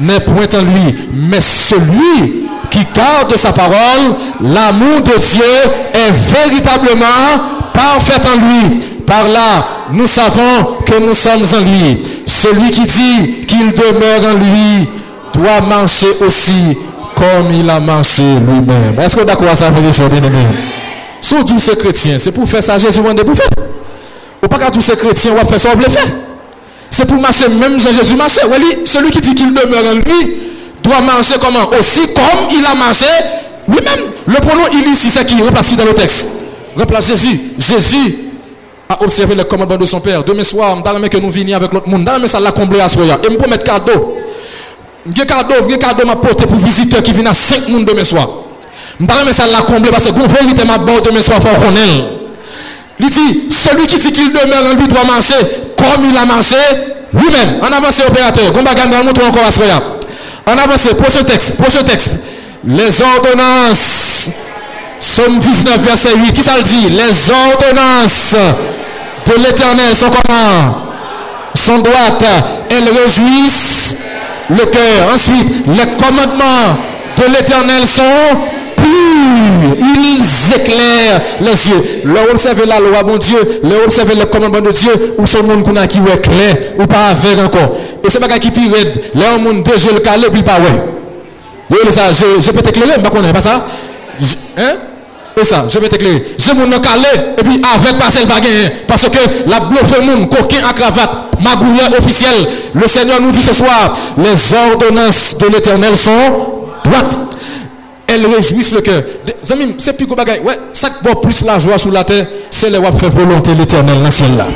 n'est 0.00 0.20
point 0.20 0.48
en 0.54 0.62
lui, 0.62 0.94
mais 1.12 1.40
celui 1.40 2.48
qui 2.70 2.86
garde 2.94 3.36
sa 3.36 3.52
parole, 3.52 4.14
l'amour 4.40 5.00
de 5.02 5.18
Dieu 5.18 5.44
est 5.92 6.12
véritablement 6.12 7.04
parfait 7.72 8.20
en 8.26 8.36
lui. 8.36 8.80
Par 9.06 9.28
là, 9.28 9.66
nous 9.92 10.06
savons 10.06 10.76
que 10.86 11.00
nous 11.00 11.14
sommes 11.14 11.42
en 11.58 11.60
lui. 11.64 11.98
Celui 12.26 12.70
qui 12.70 12.82
dit 12.82 13.46
qu'il 13.46 13.72
demeure 13.72 14.20
en 14.30 14.38
lui 14.38 14.88
doit 15.34 15.60
marcher 15.68 16.06
aussi 16.24 16.78
comme 17.16 17.52
il 17.52 17.68
a 17.68 17.80
marché 17.80 18.22
lui-même. 18.22 18.98
Est-ce 19.00 19.16
que 19.16 19.24
d'accord 19.24 19.54
ça 19.54 19.70
fait 19.72 19.92
ça, 19.92 20.08
bien 20.08 20.22
aimé? 20.22 20.46
Sous 21.20 21.44
tous 21.44 21.58
ces 21.58 21.76
chrétiens, 21.76 22.18
c'est 22.18 22.32
pour 22.32 22.48
faire 22.48 22.62
ça, 22.62 22.78
Jésus 22.78 23.00
va 23.00 23.14
pour 23.14 23.36
faire? 23.36 23.48
Ou 24.42 24.48
pas 24.48 24.58
qu'à 24.58 24.70
tous 24.70 24.80
ces 24.80 24.96
chrétiens, 24.96 25.32
on 25.32 25.36
va 25.36 25.44
faire 25.44 25.60
ça, 25.60 25.70
on 25.74 25.78
le 25.78 25.84
faire? 25.84 26.06
C'est 26.90 27.06
pour 27.06 27.20
marcher 27.20 27.48
même 27.48 27.78
Jésus 27.78 28.16
marchait. 28.16 28.40
celui 28.84 29.10
qui 29.10 29.20
dit 29.20 29.34
qu'il 29.34 29.54
demeure 29.54 29.92
en 29.92 29.94
lui 29.94 30.36
doit 30.82 31.00
marcher 31.00 31.34
comment? 31.40 31.70
Aussi 31.78 32.00
comme 32.14 32.50
il 32.50 32.64
a 32.66 32.74
marché 32.74 33.06
lui-même. 33.68 34.10
Le 34.26 34.34
pronom 34.34 34.62
il 34.72 34.90
ici, 34.90 35.08
c'est 35.08 35.24
qui? 35.24 35.40
Remplace 35.40 35.68
qui 35.68 35.76
dans 35.76 35.84
le 35.84 35.94
texte? 35.94 36.44
Remplace 36.76 37.06
Jésus. 37.06 37.40
Jésus 37.58 38.18
a 38.88 39.02
observé 39.02 39.36
le 39.36 39.44
commandement 39.44 39.76
de 39.76 39.84
son 39.84 40.00
Père. 40.00 40.24
Demain 40.24 40.42
soir, 40.42 40.76
je 40.84 41.08
que 41.08 41.18
nous 41.18 41.30
venions 41.30 41.56
avec 41.56 41.72
l'autre 41.72 41.88
monde. 41.88 42.10
Je 42.20 42.26
ça 42.26 42.40
l'a 42.40 42.50
comblé 42.50 42.80
à 42.80 42.88
soya. 42.88 43.20
Et 43.22 43.32
je 43.32 43.48
mettre 43.48 43.64
cadeau. 43.64 44.16
Je 45.06 45.22
cadeau, 45.22 45.54
je 45.68 45.76
cadeau 45.76 46.04
m'a 46.04 46.16
porté 46.16 46.44
pour 46.44 46.58
visiteurs 46.58 47.02
qui 47.02 47.12
viennent 47.12 47.28
à 47.28 47.34
5 47.34 47.68
monde 47.68 47.84
demain 47.84 48.04
soir. 48.04 48.28
Je 48.98 49.32
ça 49.32 49.46
l'a 49.46 49.62
comblé 49.62 49.90
parce 49.90 50.10
que 50.10 50.18
la 50.18 50.26
vérité 50.26 50.64
m'a 50.64 50.76
bon 50.78 51.00
demain 51.04 51.22
soir, 51.22 51.38
faut 51.40 51.48
qu'on 51.48 52.19
Il 53.00 53.08
dit, 53.08 53.48
celui 53.50 53.86
qui 53.86 53.96
dit 53.96 54.12
qu'il 54.12 54.32
demeure 54.32 54.70
en 54.70 54.74
lui 54.74 54.86
doit 54.88 55.04
marcher 55.04 55.34
comme 55.76 56.06
il 56.08 56.16
a 56.16 56.26
marché 56.26 56.56
lui-même. 57.12 57.60
En 57.62 57.72
avance, 57.72 58.00
opérateur. 58.06 58.48
Encore 58.50 59.42
à. 59.42 60.50
En 60.50 60.58
avance, 60.58 60.88
prochain 60.98 61.24
texte, 61.24 61.56
prochain 61.60 61.82
texte. 61.82 62.20
Les 62.64 63.00
ordonnances. 63.00 64.32
Somme 65.00 65.38
19, 65.38 65.78
verset 65.78 66.10
8. 66.14 66.34
Qui 66.34 66.42
ça 66.42 66.58
le 66.58 66.62
dit? 66.62 66.90
Les 66.90 67.30
ordonnances 67.30 68.36
de 69.26 69.42
l'éternel 69.42 69.96
sont 69.96 70.10
comment? 70.10 70.86
Sont 71.54 71.78
droites. 71.78 72.24
Elles 72.70 72.88
réjouissent 72.88 74.04
le 74.50 74.66
cœur. 74.66 75.14
Ensuite, 75.14 75.66
les 75.68 76.04
commandements 76.04 76.76
de 77.16 77.32
l'éternel 77.32 77.86
sont 77.86 78.02
Ils 79.78 80.54
éclairent 80.54 81.20
les 81.40 81.68
yeux. 81.68 82.02
Leur 82.04 82.30
observer 82.30 82.66
la 82.66 82.80
loi, 82.80 83.02
mon 83.04 83.16
Dieu. 83.16 83.60
Leur 83.62 83.84
observer 83.84 84.14
le 84.14 84.24
commandement 84.26 84.60
de 84.60 84.72
Dieu. 84.72 85.14
Ou 85.18 85.26
son 85.26 85.42
monde 85.42 85.64
qui 85.88 85.98
est 85.98 86.20
clair. 86.20 86.56
Ou 86.78 86.86
pas 86.86 87.08
avec 87.08 87.38
encore. 87.38 87.76
Et 88.04 88.10
c'est 88.10 88.20
pas 88.20 88.28
qui 88.38 88.50
pire. 88.50 88.72
Leur 89.14 89.38
monde 89.38 89.62
déjà 89.62 89.92
le 89.92 90.00
calé, 90.00 90.26
puis 90.32 90.42
pas 90.42 90.58
ouais. 90.58 91.00
Je, 91.70 92.40
je 92.40 92.50
peux 92.50 92.62
t'éclairer, 92.62 92.94
je 92.96 93.32
pas 93.32 93.40
ça? 93.40 93.66
Hein? 94.58 94.72
Et 95.40 95.44
ça, 95.44 95.66
je 95.68 95.78
vais 95.78 95.88
t'éclairer. 95.88 96.24
Je 96.36 96.52
mon 96.52 96.68
calé 96.80 97.08
et 97.38 97.42
puis 97.42 97.62
avec 97.62 97.98
passer 97.98 98.20
le 98.20 98.26
bagage. 98.26 98.72
Parce 98.86 99.08
que 99.08 99.48
la 99.48 99.60
bluffé 99.60 100.00
monde, 100.02 100.28
coquin 100.28 100.66
à 100.68 100.72
cravate, 100.72 101.10
magouilleur 101.40 101.92
officiel. 101.96 102.46
Le 102.74 102.88
Seigneur 102.88 103.20
nous 103.20 103.30
dit 103.30 103.40
ce 103.40 103.54
soir, 103.54 103.96
les 104.18 104.54
ordonnances 104.72 105.38
de 105.38 105.46
l'éternel 105.46 105.96
sont 105.96 106.10
droites. 106.84 107.18
elle 108.10 108.26
réjouisse 108.26 108.72
le 108.72 108.80
cœur. 108.80 109.02
Zamim, 109.42 109.74
c'est 109.78 109.96
plus 109.96 110.06
bagaille. 110.06 110.40
Ouais, 110.40 110.58
ça 110.72 110.90
qui 110.90 111.20
plus 111.22 111.44
la 111.44 111.58
joie 111.58 111.78
sur 111.78 111.92
la 111.92 112.04
terre, 112.04 112.26
c'est 112.50 112.68
les 112.68 112.78
wap 112.78 112.98
fait 112.98 113.08
volonté 113.08 113.54
l'éternel 113.54 114.02
dans 114.02 114.10
celle-là. 114.10 114.46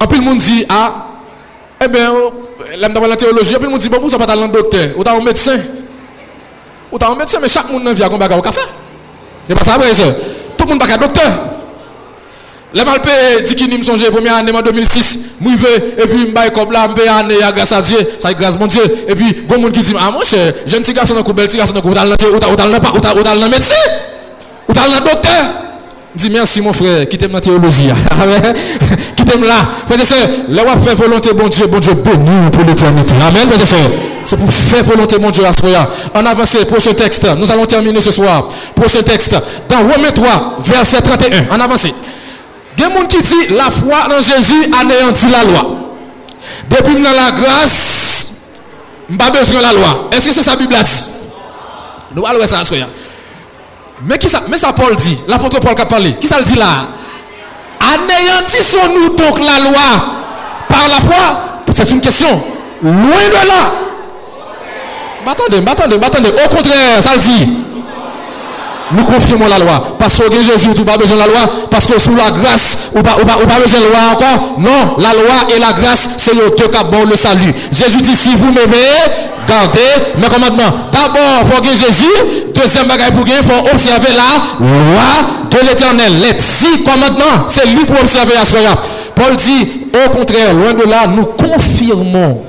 En 0.00 0.06
plus, 0.06 0.18
le 0.18 0.24
monde 0.24 0.38
dit, 0.38 0.64
ah, 0.68 1.06
eh 1.82 1.88
bien, 1.88 2.12
l'âme 2.76 2.92
dans 2.92 3.06
la 3.06 3.16
théologie, 3.16 3.56
en 3.56 3.58
plus, 3.58 3.64
le 3.64 3.70
monde 3.70 3.80
dit, 3.80 3.88
bon, 3.88 3.98
vous 3.98 4.10
n'avez 4.10 4.18
pas 4.18 4.26
talent 4.26 4.48
docteur, 4.48 4.90
ou 4.96 5.02
t'as 5.02 5.16
un 5.16 5.20
médecin. 5.20 5.58
Ou 6.92 6.98
t'as 6.98 7.10
un 7.10 7.16
médecin, 7.16 7.38
mais 7.40 7.48
chaque 7.48 7.70
monde 7.70 7.84
n'a 7.84 7.92
vie 7.92 8.02
à 8.02 8.08
combattre 8.08 8.36
au 8.36 8.42
café. 8.42 8.60
C'est 9.46 9.54
pas 9.54 9.64
ça, 9.64 9.78
vrai, 9.78 9.88
Tout 10.56 10.64
le 10.64 10.70
monde 10.70 10.80
n'a 10.80 10.86
pas 10.86 10.98
docteur. 10.98 11.57
Les 12.74 12.84
malpé 12.84 13.10
dit 13.46 13.54
qu'il 13.54 13.78
me 13.78 13.82
songe 13.82 14.04
première 14.10 14.36
année 14.36 14.52
en 14.54 14.60
2006, 14.60 15.36
moi 15.40 15.52
et 15.96 16.06
puis 16.06 16.26
m'baye 16.26 16.50
comme 16.50 16.70
là, 16.70 16.86
m'paye 16.86 17.08
année 17.08 17.36
grâce 17.54 17.72
à 17.72 17.80
Dieu, 17.80 17.96
ça 18.18 18.34
grâce 18.34 18.58
mon 18.58 18.66
Dieu. 18.66 18.82
Et 19.08 19.14
puis 19.14 19.42
bon 19.48 19.58
monde 19.58 19.72
qui 19.72 19.80
dit 19.80 19.94
ah 19.98 20.10
mon 20.10 20.22
cher, 20.22 20.52
jeune 20.66 20.82
petit 20.82 20.92
garçon 20.92 21.14
dans 21.14 21.22
bel 21.32 21.46
petit 21.46 21.56
garçon 21.56 21.74
ou 21.76 21.94
t'as 21.94 22.04
ou 22.04 22.38
t'as 22.38 22.48
ou 22.48 22.56
t'as 22.56 23.24
t'as 23.24 23.48
médecin, 23.48 23.74
ou 24.68 24.72
t'as 24.74 24.86
le 24.86 25.00
docteur. 25.02 25.32
Dis 26.14 26.30
merci 26.30 26.60
mon 26.60 26.72
frère, 26.72 27.08
qui 27.08 27.16
t'aime 27.16 27.32
la 27.32 27.40
théologie. 27.40 27.84
qui 29.16 29.24
t'aime 29.24 29.44
là. 29.44 29.54
Frère 29.86 30.00
et 30.00 30.04
sœur, 30.04 30.18
là 30.48 30.62
fait 30.78 30.94
volonté 30.94 31.32
bon 31.32 31.48
Dieu, 31.48 31.66
bon 31.68 31.78
Dieu 31.78 31.94
béni 31.94 32.50
pour 32.52 32.64
l'éternité. 32.64 33.14
Amen, 33.26 33.48
frère 33.48 33.62
et 33.62 33.66
sœur. 33.66 33.90
C'est 34.24 34.36
pour 34.36 34.52
faire 34.52 34.84
volonté, 34.84 35.18
mon 35.18 35.30
Dieu, 35.30 35.42
à. 35.44 36.18
En 36.18 36.26
avance, 36.26 36.56
prochain 36.68 36.92
texte. 36.92 37.26
Nous 37.38 37.50
allons 37.50 37.64
terminer 37.64 38.00
ce 38.00 38.10
soir. 38.10 38.48
Prochain 38.74 39.02
texte. 39.02 39.34
Dans 39.68 39.78
Romains 39.78 40.10
3, 40.14 40.58
verset 40.64 41.00
31. 41.00 41.46
En 41.56 41.60
avance. 41.60 41.86
Il 42.78 42.82
y 42.82 42.84
a 42.84 42.88
des 42.90 42.94
gens 42.94 43.06
qui 43.06 43.18
dit 43.18 43.54
la 43.56 43.70
foi 43.70 43.96
en 44.06 44.22
Jésus 44.22 44.72
anéantit 44.80 45.28
la 45.28 45.44
loi. 45.44 45.66
Depuis 46.70 46.94
dans 46.94 47.10
la 47.10 47.32
grâce, 47.32 48.52
pas 49.18 49.30
besoin 49.30 49.58
de 49.58 49.64
la 49.64 49.72
loi. 49.72 50.08
Est-ce 50.12 50.26
que 50.26 50.32
c'est 50.32 50.42
ça 50.42 50.52
la 50.52 50.56
Bible 50.58 50.76
Nous 52.14 52.24
allons 52.24 52.46
ça 52.46 52.62
Mais 54.04 54.16
qui 54.18 54.28
ça, 54.28 54.42
mais 54.48 54.58
ça 54.58 54.72
Paul 54.72 54.94
dit, 54.94 55.18
l'apôtre 55.26 55.58
Paul 55.60 55.74
qui 55.74 55.82
a 55.82 55.86
parlé. 55.86 56.14
Qui 56.16 56.28
ça 56.28 56.38
le 56.38 56.44
dit 56.44 56.54
là? 56.54 56.86
Anéantissons-nous 57.80 59.16
donc 59.16 59.38
la 59.40 59.70
loi 59.70 59.80
par 60.68 60.86
la 60.88 61.00
foi? 61.00 61.64
C'est 61.72 61.90
une 61.90 62.00
question. 62.00 62.28
Loin 62.82 62.92
de 62.92 63.48
là. 63.48 63.88
Attendez, 65.26 65.58
attendez, 65.66 65.96
attendez. 65.96 66.30
Au 66.30 66.48
contraire, 66.48 67.02
ça 67.02 67.10
le 67.14 67.20
dit. 67.20 67.58
Nous 68.92 69.04
confirmons 69.04 69.48
la 69.48 69.58
loi. 69.58 69.96
Parce 69.98 70.16
que 70.16 70.42
Jésus, 70.42 70.68
tu 70.74 70.82
n'as 70.82 70.92
pas 70.92 70.98
besoin 70.98 71.16
de 71.16 71.20
la 71.20 71.26
loi. 71.26 71.40
Parce 71.70 71.86
que 71.86 71.98
sous 71.98 72.14
la 72.14 72.30
grâce, 72.30 72.92
ou 72.94 73.02
pas, 73.02 73.16
ou 73.20 73.26
pas, 73.26 73.60
besoin 73.60 73.80
de 73.80 73.84
la 73.84 73.90
loi 73.90 73.98
encore. 74.12 74.58
Non, 74.58 74.96
la 74.98 75.12
loi 75.12 75.54
et 75.54 75.58
la 75.58 75.72
grâce, 75.72 76.10
c'est 76.18 76.34
le 76.34 76.50
deux 76.56 76.68
qui 76.68 77.10
le 77.10 77.16
salut. 77.16 77.54
Jésus 77.72 78.00
dit, 78.00 78.16
si 78.16 78.34
vous 78.36 78.52
m'aimez, 78.52 78.76
gardez 79.46 80.18
mes 80.18 80.28
commandements. 80.28 80.88
D'abord, 80.90 81.42
il 81.42 81.54
faut 81.54 81.62
que 81.62 81.70
Jésus. 81.70 82.52
Deuxième 82.54 82.86
bagage 82.86 83.12
pour 83.12 83.26
il 83.26 83.44
faut 83.44 83.68
observer 83.72 84.12
la 84.14 84.66
loi 84.66 85.48
de 85.50 85.68
l'éternel. 85.68 86.20
Les 86.20 86.32
dix 86.34 86.84
commandements, 86.84 87.46
c'est 87.48 87.66
lui 87.66 87.84
pour 87.84 88.00
observer 88.00 88.34
la 88.34 88.44
soya. 88.44 88.74
Paul 89.14 89.36
dit, 89.36 89.68
au 89.92 90.10
contraire, 90.10 90.54
loin 90.54 90.72
de 90.72 90.88
là, 90.88 91.06
nous 91.08 91.24
confirmons 91.24 92.47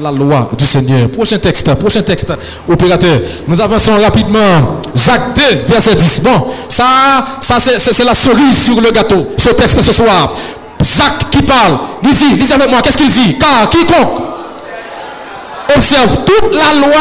la 0.00 0.10
loi 0.10 0.50
du 0.56 0.64
Seigneur. 0.64 1.08
Prochain 1.10 1.38
texte, 1.38 1.74
prochain 1.74 2.02
texte, 2.02 2.32
opérateur. 2.68 3.20
Nous 3.46 3.60
avançons 3.60 3.92
rapidement. 4.00 4.80
Jacques 4.94 5.34
2, 5.34 5.42
verset 5.68 5.94
10. 5.94 6.22
Bon, 6.22 6.48
ça, 6.68 6.84
ça 7.40 7.56
c'est 7.60 8.04
la 8.04 8.14
cerise 8.14 8.58
sur 8.58 8.80
le 8.80 8.90
gâteau, 8.90 9.28
ce 9.36 9.50
texte 9.50 9.80
ce 9.82 9.92
soir. 9.92 10.32
Jacques 10.82 11.30
qui 11.30 11.42
parle, 11.42 11.78
il 12.02 12.10
dit, 12.10 12.34
lisez 12.36 12.54
avec 12.54 12.70
moi, 12.70 12.80
qu'est-ce 12.82 12.98
qu'il 12.98 13.10
dit? 13.10 13.38
Car 13.38 13.68
quiconque 13.70 14.20
observe 15.74 16.24
toute 16.24 16.54
la 16.54 16.86
loi, 16.86 16.98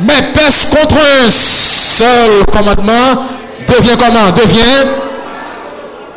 mais 0.00 0.32
pêche 0.34 0.68
contre 0.70 0.96
un 0.96 1.30
seul 1.30 2.44
commandement, 2.52 3.24
devient 3.66 3.96
comment? 3.98 4.30
Devient 4.30 5.05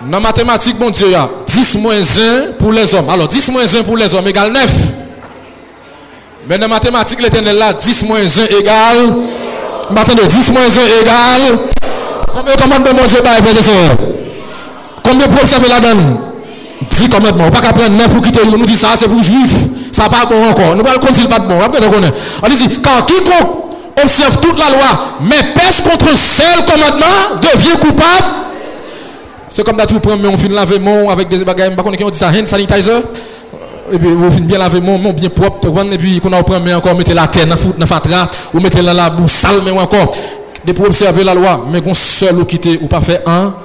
Nan 0.08 0.22
matematik, 0.24 0.78
bon 0.80 0.93
Diyo 0.95 1.10
ya, 1.12 1.28
10 1.47 1.76
moins 1.84 2.14
1 2.20 2.54
pou 2.60 2.72
les 2.72 2.93
om. 2.95 3.10
Alors, 3.10 3.28
10 3.28 3.52
moins 3.52 3.68
1 3.68 3.84
pou 3.84 3.97
les 4.00 4.14
om 4.16 4.28
egal 4.28 4.54
9. 4.54 4.78
Men 6.47 6.64
nan 6.64 6.72
matematik, 6.72 7.20
l'Eternel 7.20 7.60
la, 7.60 7.74
10 7.74 8.06
moins 8.08 8.38
1 8.39 8.56
egal. 8.62 9.04
M'attende, 9.91 10.24
10 10.28 10.54
moins 10.56 10.80
1 10.80 10.95
egal. 11.02 11.60
Koumè 12.30 12.56
komandman 12.62 12.95
bon 12.95 13.08
Diyo 13.10 13.22
ba 13.26 13.36
e 13.39 13.43
prese 13.43 13.66
son? 13.68 14.08
Koumè 15.04 15.28
pou 15.28 15.43
obseve 15.43 15.68
la 15.68 15.80
dan? 15.84 16.04
10 16.86 17.12
komandman. 17.12 17.50
Ou 17.50 17.56
pa 17.56 17.64
ka 17.66 17.74
pren 17.76 17.95
9 17.97 18.16
ou 18.16 18.24
kite 18.24 18.45
yon. 18.45 18.56
Nou 18.56 18.70
di 18.70 18.78
sa, 18.80 18.95
se 19.00 19.10
pou 19.12 19.24
juif. 19.26 19.56
Sa 19.91 20.08
pa 20.12 20.24
kon 20.30 20.45
ankon. 20.47 20.78
Nou 20.78 20.88
pa 20.88 20.95
l 20.95 21.02
konsil 21.04 21.28
pat 21.32 21.47
bon. 21.50 21.60
Apre 21.66 21.84
de 21.84 21.89
konen. 21.91 22.14
An 22.39 22.54
di 22.54 22.60
si, 22.60 22.70
kan 22.86 23.04
kiko 23.10 23.39
obseve 24.00 24.39
tout 24.39 24.56
la 24.56 24.70
loi, 24.72 24.91
men 25.28 25.50
pes 25.58 25.82
kontre 25.84 26.14
sel 26.16 26.62
komandman, 26.70 27.41
devye 27.43 27.76
koupab, 27.82 28.30
c'est 29.50 29.64
comme 29.64 29.78
d'habitude, 29.78 30.02
vous 30.02 30.10
prenez, 30.10 30.28
on 30.28 30.38
finit 30.38 30.54
laver 30.54 30.80
mon 30.80 31.10
avec 31.10 31.28
des 31.28 31.43
bagages, 31.43 31.72
on 31.78 32.10
dit 32.10 32.18
ça, 32.18 32.32
sanitizer. 32.45 33.02
Et 33.91 33.97
puis, 33.97 34.10
vous 34.10 34.30
finissez 34.30 34.47
bien 34.47 34.58
laver 34.60 34.82
mon, 34.82 35.00
bien 35.12 35.30
propre. 35.30 35.68
Et 35.91 35.97
puis, 35.97 36.20
qu'on 36.20 36.32
a 36.34 36.43
pris 36.43 36.74
encore, 36.74 36.95
mettez 36.95 37.14
la 37.14 37.28
terre 37.28 37.47
dans 37.47 37.56
la 37.78 37.86
fatra, 37.86 38.30
ou 38.54 38.60
mettez 38.60 38.82
la 38.82 39.10
boue 39.10 39.26
mais 39.66 39.72
encore. 39.72 40.12
De 40.64 40.74
pour 40.74 40.86
observer 40.86 41.24
la 41.24 41.34
loi, 41.34 41.66
mais 41.72 41.82
qu'on 41.82 41.93
seul 41.93 42.38
ou 42.38 42.45
quitter, 42.45 42.78
ou 42.82 42.88
pas 42.88 43.02
faire 43.02 43.22
un, 43.26 43.56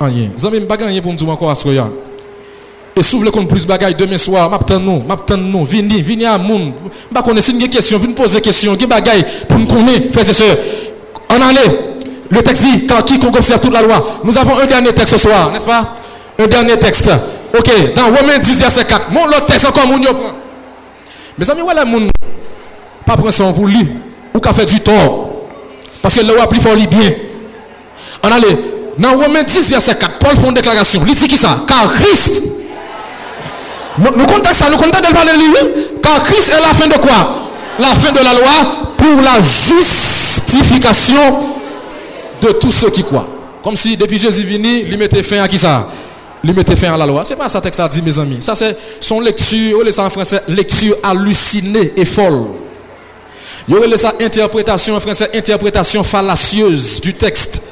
rien. 0.00 0.30
Vous 0.36 0.46
avez 0.46 0.60
pas 0.62 0.76
gagné 0.76 1.00
pour 1.00 1.12
nous 1.12 1.16
dire 1.16 1.28
encore 1.28 1.50
à 1.50 1.54
ce 1.54 1.68
Et 1.68 3.46
plus 3.46 3.66
demain 3.96 4.18
soir, 4.18 4.60
nous, 4.80 5.02
nous, 5.36 5.64
vini, 5.64 6.02
vini 6.02 6.26
à 6.26 6.36
moun. 6.36 6.72
Une 7.14 7.68
question, 7.68 7.98
poser 8.14 8.40
question, 8.40 8.74
bagaille 8.88 9.24
pour 9.48 9.58
nous 9.58 9.66
connaître, 9.66 10.12
frères 10.12 10.28
et. 10.28 11.34
En 11.34 11.48
allez. 11.48 11.87
Le 12.30 12.42
texte 12.42 12.62
dit, 12.62 12.86
quand 12.86 13.02
quiconque 13.02 13.36
observe 13.36 13.60
toute 13.60 13.72
la 13.72 13.82
loi. 13.82 14.20
Nous 14.24 14.36
avons 14.36 14.58
un 14.58 14.66
dernier 14.66 14.92
texte 14.92 15.12
ce 15.12 15.18
soir, 15.18 15.50
n'est-ce 15.50 15.66
pas? 15.66 15.94
Un 16.38 16.46
dernier 16.46 16.78
texte. 16.78 17.10
Ok, 17.56 17.94
dans 17.94 18.04
Romains 18.04 18.38
10, 18.38 18.60
verset 18.60 18.84
4. 18.84 19.10
Mon 19.10 19.26
l'autre 19.26 19.46
texte 19.46 19.66
encore, 19.66 19.86
mon. 19.86 19.98
Mes 21.38 21.50
amis, 21.50 21.62
voilà, 21.62 21.84
mon. 21.84 22.08
Pas 23.06 23.14
prendre 23.14 23.30
ça 23.30 23.44
pour 23.52 23.66
lui. 23.66 23.88
Ou 24.34 24.40
qu'a 24.40 24.52
fait 24.52 24.66
du 24.66 24.80
tort. 24.80 25.30
Parce 26.02 26.14
que 26.14 26.20
le 26.20 26.32
roi 26.34 26.48
plus 26.48 26.60
fort, 26.60 26.74
lui 26.74 26.86
bien. 26.86 27.12
En 28.22 28.30
allez. 28.30 28.58
Dans 28.98 29.12
Romains 29.12 29.42
10, 29.44 29.70
verset 29.70 29.94
4, 29.94 30.18
Paul 30.18 30.36
fait 30.36 30.46
une 30.46 30.54
déclaration. 30.54 31.02
Il 31.06 31.14
qui 31.14 31.36
ça? 31.36 31.64
Car 31.66 31.92
Christ 31.94 32.44
nous 33.98 34.26
comptons 34.26 34.52
ça, 34.52 34.70
nous 34.70 34.76
comptons 34.76 35.00
de 35.00 35.12
parler. 35.12 35.32
Car 36.02 36.22
Christ 36.22 36.50
est 36.50 36.60
la 36.60 36.72
fin 36.72 36.86
de 36.86 36.94
quoi? 36.94 37.50
La 37.78 37.88
fin 37.94 38.12
de 38.12 38.18
la 38.18 38.32
loi 38.34 38.50
pour 38.96 39.22
la 39.22 39.40
justification 39.40 41.38
de 42.40 42.52
tous 42.52 42.72
ceux 42.72 42.90
qui 42.90 43.02
croient. 43.02 43.28
Comme 43.62 43.76
si 43.76 43.96
depuis 43.96 44.18
Jésus 44.18 44.44
venu, 44.44 44.84
il 44.88 44.96
mettait 44.98 45.22
fin 45.22 45.42
à 45.42 45.48
qui 45.48 45.58
ça? 45.58 45.88
Il 46.44 46.54
mettait 46.54 46.76
fin 46.76 46.92
à 46.92 46.96
la 46.96 47.06
loi. 47.06 47.24
C'est 47.24 47.36
pas 47.36 47.48
ça 47.48 47.60
texte 47.60 47.78
là 47.78 47.88
dit, 47.88 48.00
mes 48.02 48.18
amis. 48.18 48.38
Ça, 48.40 48.54
c'est 48.54 48.76
son 49.00 49.20
lecture, 49.20 49.80
on 49.84 49.92
ça 49.92 50.04
en 50.04 50.10
français, 50.10 50.40
lecture 50.48 50.96
hallucinée 51.02 51.92
et 51.96 52.04
folle. 52.04 52.46
Il 53.68 53.74
y 53.74 53.98
ça 53.98 54.14
interprétation 54.20 54.94
en 54.94 55.00
français, 55.00 55.30
interprétation 55.34 56.02
fallacieuse 56.04 57.00
du 57.00 57.14
texte. 57.14 57.62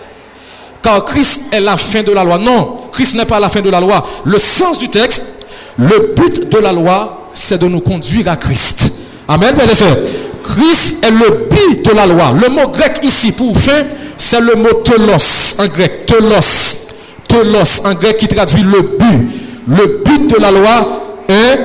Car 0.82 1.04
Christ 1.04 1.52
est 1.52 1.60
la 1.60 1.76
fin 1.76 2.02
de 2.02 2.12
la 2.12 2.24
loi. 2.24 2.38
Non, 2.38 2.82
Christ 2.92 3.14
n'est 3.14 3.24
pas 3.24 3.40
la 3.40 3.48
fin 3.48 3.60
de 3.60 3.70
la 3.70 3.80
loi. 3.80 4.06
Le 4.24 4.38
sens 4.38 4.78
du 4.78 4.88
texte, 4.88 5.46
le 5.78 6.14
but 6.16 6.48
de 6.48 6.58
la 6.58 6.72
loi, 6.72 7.30
c'est 7.34 7.58
de 7.58 7.66
nous 7.66 7.80
conduire 7.80 8.28
à 8.28 8.36
Christ. 8.36 8.92
Amen, 9.28 9.54
frères 9.54 9.96
Christ 10.42 11.04
est 11.04 11.10
le 11.10 11.48
but 11.50 11.84
de 11.84 11.92
la 11.92 12.06
loi. 12.06 12.32
Le 12.40 12.48
mot 12.48 12.68
grec 12.68 13.00
ici 13.02 13.32
pour 13.32 13.56
fin, 13.58 13.82
c'est 14.18 14.40
le 14.40 14.54
mot 14.54 14.72
telos 14.84 15.56
en 15.58 15.66
grec. 15.66 16.06
Telos. 16.06 16.92
Telos 17.28 17.84
en 17.84 17.94
grec 17.94 18.16
qui 18.16 18.28
traduit 18.28 18.62
le 18.62 18.82
but. 18.98 19.30
Le 19.68 20.02
but 20.04 20.28
de 20.28 20.40
la 20.40 20.50
loi, 20.50 21.02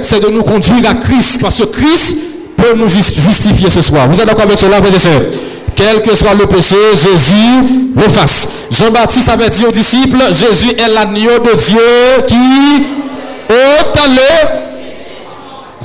c'est 0.01 0.21
de 0.23 0.29
nous 0.29 0.43
conduire 0.43 0.89
à 0.89 0.95
Christ. 0.95 1.41
Parce 1.41 1.59
que 1.59 1.65
Christ 1.65 2.17
peut 2.57 2.73
nous 2.75 2.89
justifier 2.89 3.69
ce 3.69 3.81
soir. 3.81 4.07
Vous 4.07 4.19
êtes 4.19 4.27
d'accord 4.27 4.43
avec 4.43 4.57
cela, 4.57 4.77
frères 4.81 4.93
et 4.93 4.99
Quel 5.75 6.01
que 6.01 6.15
soit 6.15 6.33
le 6.33 6.45
péché, 6.47 6.75
Jésus 6.93 7.91
l'efface. 7.95 8.49
Jean-Baptiste 8.71 9.29
avait 9.29 9.49
dit 9.49 9.65
aux 9.65 9.71
disciples, 9.71 10.21
Jésus 10.27 10.71
est 10.77 10.87
l'agneau 10.87 11.39
de 11.39 11.55
Dieu 11.55 12.23
qui 12.27 12.35
ôte 13.49 13.99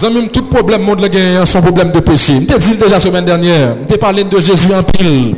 le... 0.00 0.28
tout 0.28 0.42
problème 0.44 0.82
monde 0.82 1.00
le 1.00 1.08
gagne 1.08 1.44
son 1.44 1.60
problème 1.60 1.90
de 1.90 2.00
péché. 2.00 2.34
Je 2.48 2.56
dit 2.56 2.76
déjà 2.76 2.88
la 2.88 3.00
semaine 3.00 3.24
dernière, 3.24 3.74
je 3.88 3.96
parlé 3.96 4.24
de 4.24 4.40
Jésus 4.40 4.72
en 4.74 4.82
pile. 4.82 5.34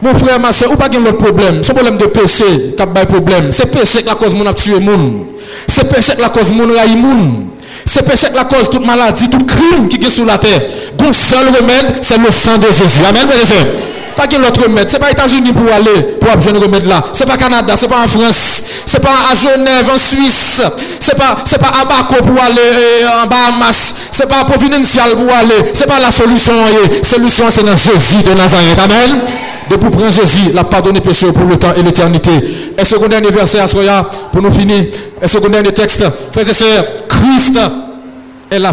Mon 0.00 0.14
frère, 0.14 0.38
ma 0.38 0.52
soeur, 0.52 0.70
ou 0.72 0.76
pas 0.76 0.88
l'autre 0.88 1.18
problème? 1.18 1.62
Son 1.64 1.74
problème 1.74 1.96
de 1.96 2.06
péché, 2.06 2.74
qui 2.76 2.82
a 2.82 2.86
problème. 2.86 3.52
C'est 3.52 3.72
péché 3.72 4.00
la 4.06 4.14
cause 4.14 4.34
mon 4.34 4.46
a 4.46 4.54
tué 4.54 4.78
moun. 4.78 5.26
C'est 5.66 5.92
péché 5.92 6.12
la 6.20 6.28
cause 6.28 6.52
mon 6.52 6.66
raï. 6.68 6.96
C'est 7.84 8.04
péché 8.08 8.28
la 8.34 8.44
cause 8.44 8.70
toute 8.70 8.86
maladie, 8.86 9.28
tout 9.28 9.44
crime 9.44 9.88
qui 9.88 10.04
est 10.04 10.10
sur 10.10 10.24
la 10.24 10.38
terre. 10.38 10.62
Bon 10.96 11.12
seul 11.12 11.46
remède, 11.48 11.98
c'est 12.00 12.18
le 12.18 12.30
sang 12.30 12.58
de 12.58 12.66
Jésus. 12.66 13.00
Amen, 13.08 13.26
mes 13.26 13.97
pas 14.18 14.26
qu'il 14.26 14.40
l'autre 14.40 14.60
remède. 14.64 14.90
C'est 14.90 14.98
pas 14.98 15.12
États-Unis 15.12 15.52
pour 15.52 15.72
aller 15.72 16.16
pour 16.20 16.28
avoir 16.28 16.54
un 16.54 16.58
remède 16.58 16.86
là. 16.86 17.04
C'est 17.12 17.26
pas 17.26 17.36
Canada, 17.36 17.74
c'est 17.76 17.86
pas 17.86 18.02
en 18.02 18.08
France, 18.08 18.64
c'est 18.84 19.00
pas 19.00 19.14
à 19.30 19.34
Genève, 19.34 19.88
en 19.94 19.96
Suisse, 19.96 20.60
c'est 20.98 21.16
pas 21.16 21.36
pas 21.36 21.72
à 21.80 21.84
Baco 21.84 22.22
pour 22.24 22.42
aller 22.42 22.58
euh, 22.58 23.22
en 23.22 23.26
Bahamas, 23.28 24.08
c'est 24.10 24.28
pas 24.28 24.44
providential 24.44 25.10
pour 25.10 25.32
aller. 25.32 25.70
C'est 25.72 25.86
pas 25.86 26.00
la 26.00 26.10
solution. 26.10 26.52
La 26.52 27.08
solution 27.08 27.44
c'est 27.48 27.64
dans 27.64 27.76
Jésus 27.76 28.24
de 28.28 28.34
Nazareth. 28.34 28.78
Amen. 28.78 29.20
De 29.70 29.76
pour 29.76 29.90
prendre 29.90 30.10
Jésus, 30.10 30.50
la 30.54 30.64
pardonner 30.64 31.00
péché 31.00 31.30
pour 31.30 31.44
le 31.44 31.56
temps 31.56 31.74
et 31.76 31.82
l'éternité. 31.82 32.30
Et 32.76 32.84
ce 32.84 32.96
dernier 33.06 33.30
verset 33.30 33.60
à 33.60 33.68
Soya, 33.68 34.02
pour 34.32 34.40
nous 34.40 34.50
finir, 34.50 34.82
et 35.20 35.28
ce 35.28 35.38
dernier 35.38 35.72
texte, 35.72 36.04
frères 36.32 36.48
et 36.48 36.54
sœurs, 36.54 36.84
Christ 37.06 37.58
est 38.50 38.58
la, 38.58 38.72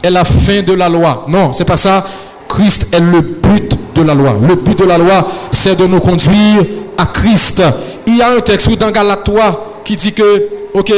est 0.00 0.10
la 0.10 0.24
fin 0.24 0.62
de 0.62 0.72
la 0.74 0.88
loi. 0.88 1.24
Non, 1.26 1.52
c'est 1.52 1.64
pas 1.64 1.76
ça. 1.76 2.06
Christ 2.48 2.94
est 2.94 3.00
le 3.00 3.20
but 3.20 3.77
la 4.02 4.14
loi. 4.14 4.36
Le 4.46 4.54
but 4.54 4.78
de 4.78 4.84
la 4.84 4.98
loi, 4.98 5.26
c'est 5.50 5.76
de 5.76 5.86
nous 5.86 6.00
conduire 6.00 6.62
à 6.96 7.06
Christ. 7.06 7.62
Il 8.06 8.16
y 8.16 8.22
a 8.22 8.30
un 8.30 8.40
texte 8.40 8.70
dans 8.78 8.90
Galatois 8.90 9.80
qui 9.84 9.96
dit 9.96 10.12
que, 10.12 10.48
ok, 10.74 10.92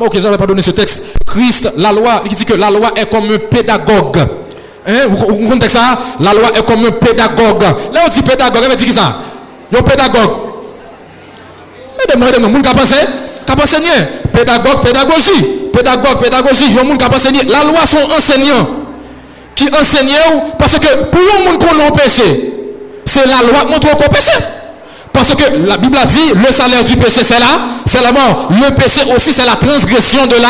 ok, 0.00 0.18
j'avais 0.18 0.36
pas 0.36 0.46
donné 0.46 0.62
ce 0.62 0.70
texte. 0.70 1.16
Christ, 1.26 1.72
la 1.78 1.92
loi, 1.92 2.22
qui 2.28 2.34
dit 2.34 2.44
que 2.44 2.54
la 2.54 2.70
loi 2.70 2.92
est 2.96 3.10
comme 3.10 3.24
un 3.24 3.38
pédagogue. 3.38 4.18
Hein? 4.86 5.06
Vous, 5.08 5.16
comprenez 5.16 5.68
ça 5.68 5.98
La 6.20 6.32
loi 6.32 6.50
est 6.56 6.64
comme 6.64 6.84
un 6.84 6.92
pédagogue. 6.92 7.62
Là, 7.92 8.02
on 8.06 8.08
dit 8.08 8.22
pédagogue, 8.22 8.62
on 8.70 8.74
dit 8.74 8.84
qui 8.84 8.92
ça? 8.92 9.18
Un 9.76 9.82
pédagogue. 9.82 10.30
Mais 11.98 12.14
demandez 12.14 12.38
moi, 12.38 12.60
qui 12.60 12.68
a 12.68 12.74
pensé 12.74 12.94
Qui 13.44 13.52
a 13.52 13.56
pensé 13.56 13.76
Pédagogue, 14.32 14.82
pédagogie. 14.82 15.70
Pédagogue, 15.72 16.22
pédagogie. 16.22 16.64
Il 16.70 17.50
La 17.50 17.64
loi 17.64 17.84
sont 17.86 17.98
enseignants 18.16 18.85
qui 19.56 19.68
enseignent 19.72 20.12
parce 20.58 20.78
que 20.78 21.04
pour 21.10 21.20
le 21.20 21.50
monde 21.50 21.58
qu'on 21.58 21.80
a 21.80 21.90
péché, 21.90 22.52
c'est 23.04 23.26
la 23.26 23.42
loi 23.42 23.64
qui 23.66 23.72
montre 23.72 23.96
qu'on 23.96 24.08
péché. 24.08 24.32
Parce 25.12 25.34
que 25.34 25.66
la 25.66 25.78
Bible 25.78 25.96
a 25.96 26.04
dit, 26.04 26.32
le 26.34 26.52
salaire 26.52 26.84
du 26.84 26.94
péché, 26.96 27.22
c'est 27.24 27.38
là, 27.38 27.58
c'est 27.86 28.02
la 28.02 28.12
mort. 28.12 28.50
Le 28.50 28.74
péché 28.74 29.00
aussi, 29.16 29.32
c'est 29.32 29.46
la 29.46 29.56
transgression 29.56 30.26
de 30.26 30.34
la 30.34 30.48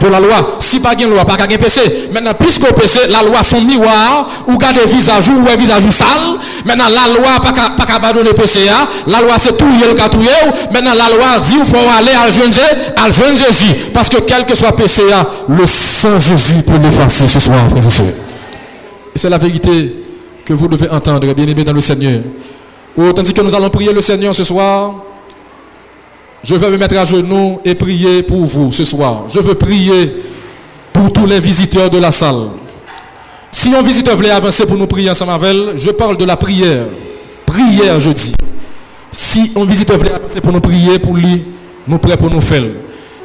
de 0.00 0.08
la 0.08 0.20
loi. 0.20 0.56
Si 0.60 0.80
pas 0.80 0.92
une 0.94 1.10
loi, 1.10 1.24
pas 1.24 1.36
qu'un 1.36 1.46
péché. 1.56 1.80
Maintenant, 2.12 2.34
puisqu'au 2.34 2.72
péché, 2.72 3.00
la 3.08 3.22
loi 3.22 3.42
son 3.42 3.60
miroir, 3.60 4.26
ou 4.46 4.56
garder 4.58 4.80
visage 4.86 5.28
ou 5.28 5.48
un 5.50 5.56
visage 5.56 5.88
sale. 5.90 6.08
Maintenant, 6.64 6.84
la 6.88 7.14
loi 7.18 7.40
pas 7.42 7.52
qu'à 7.86 7.94
abandonner 7.94 8.30
le 8.30 8.34
péché. 8.34 8.68
Hein. 8.68 8.86
La 9.06 9.20
loi 9.20 9.34
c'est 9.38 9.56
tout 9.56 9.64
le 9.66 9.94
cas 9.94 10.08
Maintenant, 10.72 10.92
la 10.94 11.16
loi 11.16 11.38
dit 11.42 11.56
il 11.58 11.66
faut 11.66 11.76
aller 11.76 12.12
à 12.12 12.30
joindre 12.30 12.56
à 12.96 13.10
Jésus. 13.10 13.90
Parce 13.92 14.08
que 14.08 14.18
quel 14.18 14.44
que 14.46 14.54
soit 14.54 14.76
péché, 14.76 15.02
hein, 15.12 15.26
le 15.48 15.66
sang 15.66 16.18
Jésus 16.20 16.62
peut 16.66 16.78
l'effacer 16.82 17.26
ce 17.28 17.40
soir, 17.40 17.58
frères. 17.70 18.06
Et 18.06 18.35
c'est 19.16 19.30
la 19.30 19.38
vérité 19.38 19.94
que 20.44 20.52
vous 20.52 20.68
devez 20.68 20.88
entendre, 20.90 21.32
bien 21.34 21.46
aimé 21.46 21.64
dans 21.64 21.72
le 21.72 21.80
Seigneur. 21.80 22.20
Oh, 22.96 23.12
tandis 23.12 23.32
que 23.32 23.40
nous 23.40 23.54
allons 23.54 23.70
prier 23.70 23.92
le 23.92 24.00
Seigneur 24.00 24.34
ce 24.34 24.44
soir, 24.44 24.94
je 26.42 26.54
veux 26.54 26.70
me 26.70 26.78
mettre 26.78 26.96
à 26.96 27.04
genoux 27.04 27.60
et 27.64 27.74
prier 27.74 28.22
pour 28.22 28.44
vous 28.44 28.72
ce 28.72 28.84
soir. 28.84 29.24
Je 29.28 29.40
veux 29.40 29.54
prier 29.54 30.12
pour 30.92 31.12
tous 31.12 31.26
les 31.26 31.40
visiteurs 31.40 31.90
de 31.90 31.98
la 31.98 32.10
salle. 32.10 32.48
Si 33.50 33.74
un 33.74 33.82
visiteur 33.82 34.16
voulait 34.16 34.30
avancer 34.30 34.66
pour 34.66 34.76
nous 34.76 34.86
prier 34.86 35.10
ensemble 35.10 35.32
avec 35.32 35.76
je 35.76 35.90
parle 35.90 36.16
de 36.16 36.24
la 36.24 36.36
prière. 36.36 36.84
Prière, 37.44 37.98
je 37.98 38.10
dis. 38.10 38.34
Si 39.10 39.52
un 39.56 39.64
visiteur 39.64 39.98
voulait 39.98 40.12
avancer 40.12 40.40
pour 40.40 40.52
nous 40.52 40.60
prier, 40.60 40.98
pour 40.98 41.14
lui, 41.14 41.44
nous 41.88 41.98
prêts 41.98 42.16
pour 42.16 42.30
nous 42.30 42.40
faire. 42.40 42.64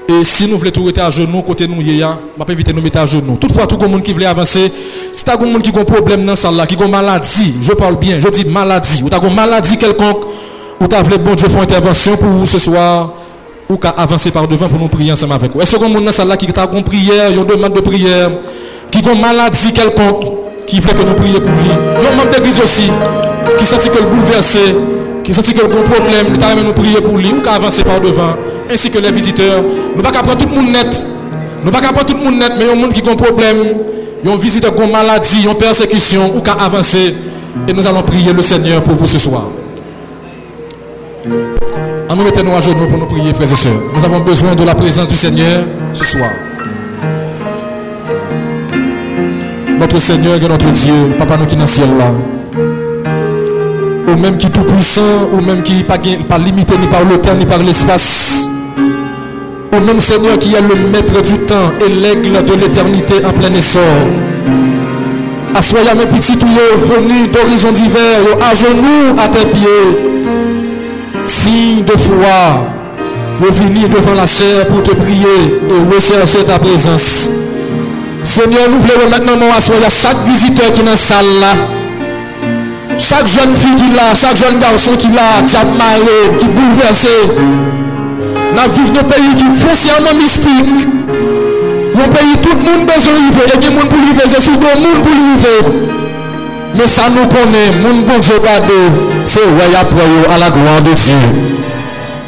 Et 0.09 0.23
si 0.23 0.47
nous 0.49 0.57
voulons 0.57 0.71
tout 0.71 0.83
rester 0.83 1.01
à 1.01 1.09
genoux, 1.09 1.41
côté 1.41 1.67
nous, 1.67 1.81
je 1.81 1.91
vais 1.91 2.03
inviter 2.49 2.73
nous 2.73 2.81
mettre 2.81 2.99
à 2.99 3.05
genoux. 3.05 3.37
Toutefois, 3.39 3.67
tout 3.67 3.77
le 3.79 3.87
monde 3.87 4.03
qui 4.03 4.13
veut 4.13 4.25
avancer, 4.25 4.71
si 5.13 5.23
tu 5.23 5.29
as 5.29 5.39
un 5.39 5.45
monde 5.45 5.61
qui 5.61 5.69
a 5.69 5.79
un 5.79 5.85
problème 5.85 6.25
dans 6.25 6.35
salle 6.35 6.55
là, 6.55 6.65
qui 6.65 6.75
a 6.75 6.83
une 6.83 6.91
maladie, 6.91 7.55
je 7.61 7.71
parle 7.71 7.97
bien, 7.97 8.19
je 8.19 8.27
dis 8.27 8.45
maladie, 8.45 9.03
ou 9.03 9.09
tu 9.09 9.15
as 9.15 9.19
une 9.23 9.33
maladie 9.33 9.77
quelconque, 9.77 10.25
ou 10.81 10.87
tu 10.87 10.95
as 10.95 11.01
voulu 11.01 11.17
bon 11.17 11.35
Dieu 11.35 11.47
faire 11.47 11.61
intervention 11.61 12.17
pour 12.17 12.29
vous 12.29 12.45
ce 12.45 12.59
soir, 12.59 13.13
ou 13.69 13.77
qu'à 13.77 13.89
avancer 13.89 14.31
par 14.31 14.47
devant 14.47 14.67
pour 14.67 14.79
nous 14.79 14.89
prier 14.89 15.11
ensemble 15.11 15.33
avec 15.33 15.53
vous. 15.53 15.61
Est-ce 15.61 15.77
que 15.77 15.85
monde 15.85 16.03
dans 16.03 16.11
salle 16.11 16.35
qui 16.35 16.47
a 16.47 16.69
une 16.73 16.83
prière, 16.83 17.31
une 17.31 17.45
demande 17.45 17.73
de 17.73 17.79
prière, 17.81 18.31
qui 18.89 19.07
a 19.07 19.13
une 19.13 19.21
maladie 19.21 19.71
quelconque, 19.73 20.25
qui 20.67 20.79
veut 20.79 20.93
que 20.93 21.03
nous 21.03 21.13
prions 21.13 21.39
pour 21.39 21.51
lui? 21.51 21.69
Il 21.97 22.03
y 22.03 22.07
a 22.07 22.11
un 22.11 22.15
membre 22.17 22.31
d'église 22.31 22.59
aussi, 22.59 22.91
qui 23.57 23.65
sent 23.65 23.77
que 23.89 23.97
le 23.99 24.09
bouleversé, 24.09 24.59
qui 25.23 25.33
sent 25.33 25.53
que 25.53 25.61
le 25.61 25.67
gros 25.67 25.83
problème, 25.83 26.27
il 26.29 26.37
t'a 26.37 26.55
nous 26.55 26.73
prier 26.73 27.01
pour 27.01 27.17
lui, 27.17 27.31
ou 27.31 27.41
qu'à 27.41 27.53
avancer 27.53 27.83
par 27.83 27.99
devant 27.99 28.35
ainsi 28.71 28.89
que 28.91 28.99
les 28.99 29.11
visiteurs. 29.11 29.61
Nous 29.61 30.01
ne 30.01 30.01
pouvons 30.01 30.11
pas 30.11 30.23
prendre 30.23 30.37
tout 30.37 30.47
le 30.49 30.55
monde 30.55 30.71
net. 30.71 31.05
Nous 31.63 31.71
ne 31.71 31.71
pas 31.71 31.81
prendre 31.81 32.05
tout 32.05 32.13
le 32.13 32.23
monde 32.23 32.39
net, 32.39 32.53
mais 32.57 32.65
il 32.65 32.67
y 32.67 32.71
a 32.71 32.75
des 32.75 32.81
gens 32.81 32.89
qui 32.89 33.09
ont 33.09 33.13
un 33.13 33.15
problème, 33.15 33.57
il 34.23 34.29
y 34.29 34.31
a 34.31 34.35
un 34.35 34.37
qui 34.37 34.65
a 34.65 34.85
une 34.85 34.91
maladie, 34.91 35.45
une 35.45 35.55
persécution, 35.55 36.35
ou 36.35 36.41
qui 36.41 36.49
a 36.49 36.53
avancé. 36.53 37.15
Et 37.67 37.73
nous 37.73 37.85
allons 37.85 38.01
prier 38.03 38.33
le 38.33 38.41
Seigneur 38.41 38.81
pour 38.81 38.95
vous 38.95 39.07
ce 39.07 39.17
soir. 39.17 39.43
En 42.09 42.15
nous 42.15 42.23
mettons 42.23 42.55
à 42.55 42.59
genoux 42.59 42.87
pour 42.89 42.97
nous 42.97 43.07
prier, 43.07 43.33
frères 43.33 43.51
et 43.51 43.55
sœurs. 43.55 43.71
Nous 43.95 44.03
avons 44.03 44.19
besoin 44.21 44.55
de 44.55 44.63
la 44.63 44.75
présence 44.75 45.07
du 45.07 45.15
Seigneur 45.15 45.63
ce 45.93 46.05
soir. 46.05 46.29
Notre 49.79 49.99
Seigneur 49.99 50.35
et 50.35 50.47
notre 50.47 50.71
Dieu, 50.71 50.93
Papa 51.17 51.37
nous 51.37 51.45
qui 51.45 51.53
est 51.53 51.57
dans 51.57 51.63
le 51.63 51.67
ciel 51.67 51.87
là. 51.97 52.11
Ou 54.11 54.17
même 54.17 54.37
qui 54.37 54.47
est 54.47 54.49
tout 54.49 54.63
puissant, 54.63 55.29
ou 55.31 55.41
même 55.41 55.61
qui 55.63 55.75
n'est 55.75 55.83
pas, 55.83 56.37
limité 56.37 56.77
ni 56.77 56.87
par 56.87 57.03
le 57.03 57.19
temps 57.21 57.33
ni 57.33 57.45
par 57.45 57.59
l'espace. 57.59 58.49
Au 59.71 59.79
même 59.79 59.99
Seigneur 60.01 60.37
qui 60.37 60.53
est 60.53 60.61
le 60.61 60.75
maître 60.89 61.21
du 61.21 61.37
temps 61.45 61.71
et 61.79 61.87
l'aigle 61.87 62.43
de 62.43 62.53
l'éternité 62.53 63.15
en 63.25 63.31
plein 63.31 63.53
essor. 63.53 63.81
Assoyez 65.55 65.93
mes 65.97 66.05
petits 66.07 66.37
tuyaux 66.37 66.75
venus 66.77 67.31
d'horizons 67.31 67.71
divers, 67.71 68.37
à 68.41 68.53
genoux 68.53 69.17
à 69.17 69.29
tes 69.29 69.45
pieds. 69.45 69.97
Signe 71.25 71.85
de 71.85 71.93
foi, 71.93 72.67
venir 73.49 73.87
devant 73.87 74.13
la 74.13 74.25
chair 74.25 74.67
pour 74.67 74.83
te 74.83 74.91
prier 74.91 75.59
et 75.69 75.95
rechercher 75.95 76.43
ta 76.45 76.59
présence. 76.59 77.29
Seigneur, 78.23 78.69
nous 78.69 78.79
voulons 78.79 79.09
maintenant 79.09 79.37
nous 79.37 79.55
asseoir 79.55 79.79
chaque 79.89 80.17
visiteur 80.27 80.71
qui 80.73 80.81
est 80.81 80.83
dans 80.83 80.91
la 80.91 80.97
salle. 80.97 81.80
Chaque 83.01 83.27
jeune 83.27 83.55
fille 83.55 83.75
qui 83.75 83.89
là, 83.95 84.13
chaque 84.13 84.37
jeune 84.37 84.59
garçon 84.59 84.91
qui 84.95 85.07
là, 85.07 85.41
qui 85.45 85.55
a 85.57 85.63
marré, 85.63 86.37
qui 86.37 86.45
bouleversé. 86.47 87.09
Nous 88.53 88.73
vivons 88.73 88.93
dans 88.93 88.99
un 88.99 89.03
pays 89.03 89.35
qui 89.35 89.43
est 89.43 89.57
foncièrement 89.57 90.13
mystique. 90.13 90.87
Un 91.95 92.07
pays, 92.09 92.37
tout 92.43 92.55
le 92.55 92.63
monde 92.63 92.85
besoin 92.85 93.13
de 93.13 93.17
vivre. 93.17 93.41
A 93.53 93.57
des 93.57 93.65
gens 93.65 93.87
pour 93.89 93.99
vivre, 93.99 94.21
c'est 94.27 94.41
surtout 94.41 94.67
le 94.75 94.81
monde 94.81 95.03
pour 95.03 95.13
vivre. 95.13 95.91
Mais 96.75 96.85
ça 96.87 97.03
nous 97.09 97.27
connaît, 97.27 97.71
monde 97.81 98.05
bon 98.05 98.19
Dieu 98.19 98.35
c'est 99.25 99.39
ouais 99.39 99.75
à 100.29 100.37
la 100.37 100.49
gloire 100.49 100.81
de 100.83 100.93
Dieu. 100.93 101.15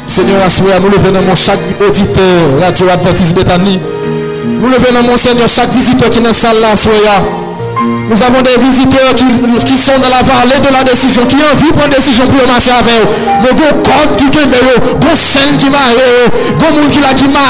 Seigneur, 0.06 0.42
à 0.42 0.80
nous 0.80 0.90
levons 0.90 1.12
dans 1.12 1.34
chaque 1.34 1.60
auditeur, 1.80 2.60
Radio 2.60 2.88
Adventiste 2.88 3.34
Bethany. 3.34 3.80
Nous 4.44 4.68
levons 4.68 4.92
dans 4.92 5.02
mon 5.02 5.16
Seigneur 5.16 5.48
chaque 5.48 5.70
visiteur 5.70 6.10
qui 6.10 6.18
est 6.18 6.20
dans 6.20 6.28
la 6.28 6.34
salle 6.34 6.60
là. 6.60 7.43
Nous 7.82 8.22
avons 8.22 8.42
des 8.42 8.56
visiteurs 8.62 9.14
qui, 9.16 9.76
sont 9.76 9.98
dans 9.98 10.12
la 10.12 10.22
vallée 10.22 10.60
de 10.62 10.70
la 10.72 10.84
décision, 10.84 11.26
qui 11.26 11.36
ont 11.36 11.50
envie 11.52 11.72
de 11.72 11.76
prendre 11.76 11.94
décision 11.94 12.24
pour 12.26 12.46
marcher 12.46 12.70
avec 12.70 12.94
eux. 12.94 13.08
Mais 13.42 13.52
bon 13.52 13.70
compte 13.82 14.16
qui 14.16 14.26
est 14.26 14.46
bon 14.46 15.14
scène 15.14 15.56
qui 15.58 15.68
m'a 15.70 15.90
bon 16.58 16.70
monde 16.76 16.90
qui 16.90 17.00
l'a 17.00 17.14
qui 17.14 17.26
m'a 17.28 17.42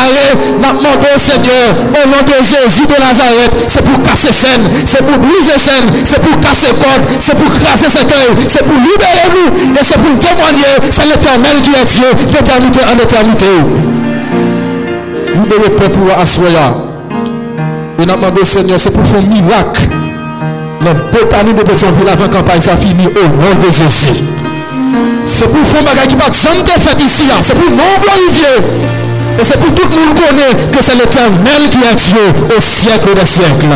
Nous 0.57 0.81
demandons 0.81 1.19
Seigneur, 1.19 1.77
au 1.93 2.09
nom 2.09 2.23
de 2.25 2.37
Jésus 2.41 2.87
de 2.87 2.97
Nazareth, 2.97 3.53
c'est 3.69 3.85
pour 3.85 4.01
casser 4.03 4.33
chaîne, 4.33 4.65
c'est 4.87 5.05
pour 5.05 5.19
briser 5.19 5.59
chaîne, 5.59 5.89
c'est 6.05 6.21
pour 6.21 6.39
casser 6.41 6.73
corde, 6.81 7.05
c'est 7.19 7.37
pour 7.37 7.51
ses 7.53 8.07
cœurs, 8.07 8.35
c'est 8.49 8.65
pour 8.65 8.75
libérer 8.75 9.29
nous, 9.35 9.75
et 9.75 9.83
c'est 9.83 9.99
pour 9.99 10.19
témoigner, 10.19 10.75
c'est 10.91 11.05
l'éternel 11.05 11.61
qui 11.63 11.71
est 11.71 11.85
Dieu, 11.85 12.09
l'éternité 12.33 12.81
en 12.89 12.99
éternité. 12.99 13.47
Libérez 15.37 15.69
le 15.69 15.77
peuple 15.77 15.99
à 16.17 16.21
Assoya. 16.23 16.77
Et 17.99 18.07
nous 18.07 18.15
demandons 18.15 18.45
Seigneur, 18.45 18.79
c'est 18.79 18.93
pour 18.93 19.05
faire 19.05 19.21
un 19.21 19.23
miracle. 19.23 20.04
La 20.85 20.93
Bethany 20.93 21.55
de 21.55 21.63
Pétionville 21.63 22.09
avant 22.09 22.29
campagne, 22.29 22.61
ça 22.61 22.77
finit 22.77 23.07
au 23.07 23.29
nom 23.29 23.55
de 23.59 23.73
Jésus. 23.73 24.23
C'est 25.25 25.51
pour 25.51 25.67
faire 25.67 25.81
un 25.81 26.07
qui 26.07 26.15
va 26.15 26.31
jamais 26.31 26.79
fait 26.79 27.03
ici. 27.03 27.25
Hein. 27.31 27.41
C'est 27.41 27.55
pour 27.55 27.71
non 27.71 27.95
glorifier. 28.03 28.61
Et 29.41 29.45
c'est 29.45 29.59
pour 29.59 29.73
tout 29.75 29.89
le 29.89 29.97
monde 29.97 30.15
connaît 30.15 30.71
que 30.71 30.85
c'est 30.85 30.95
l'éternel 30.95 31.71
qui 31.71 31.79
est 31.79 31.95
Dieu 31.95 32.55
au 32.55 32.61
siècle 32.61 33.15
des 33.19 33.25
siècles. 33.25 33.75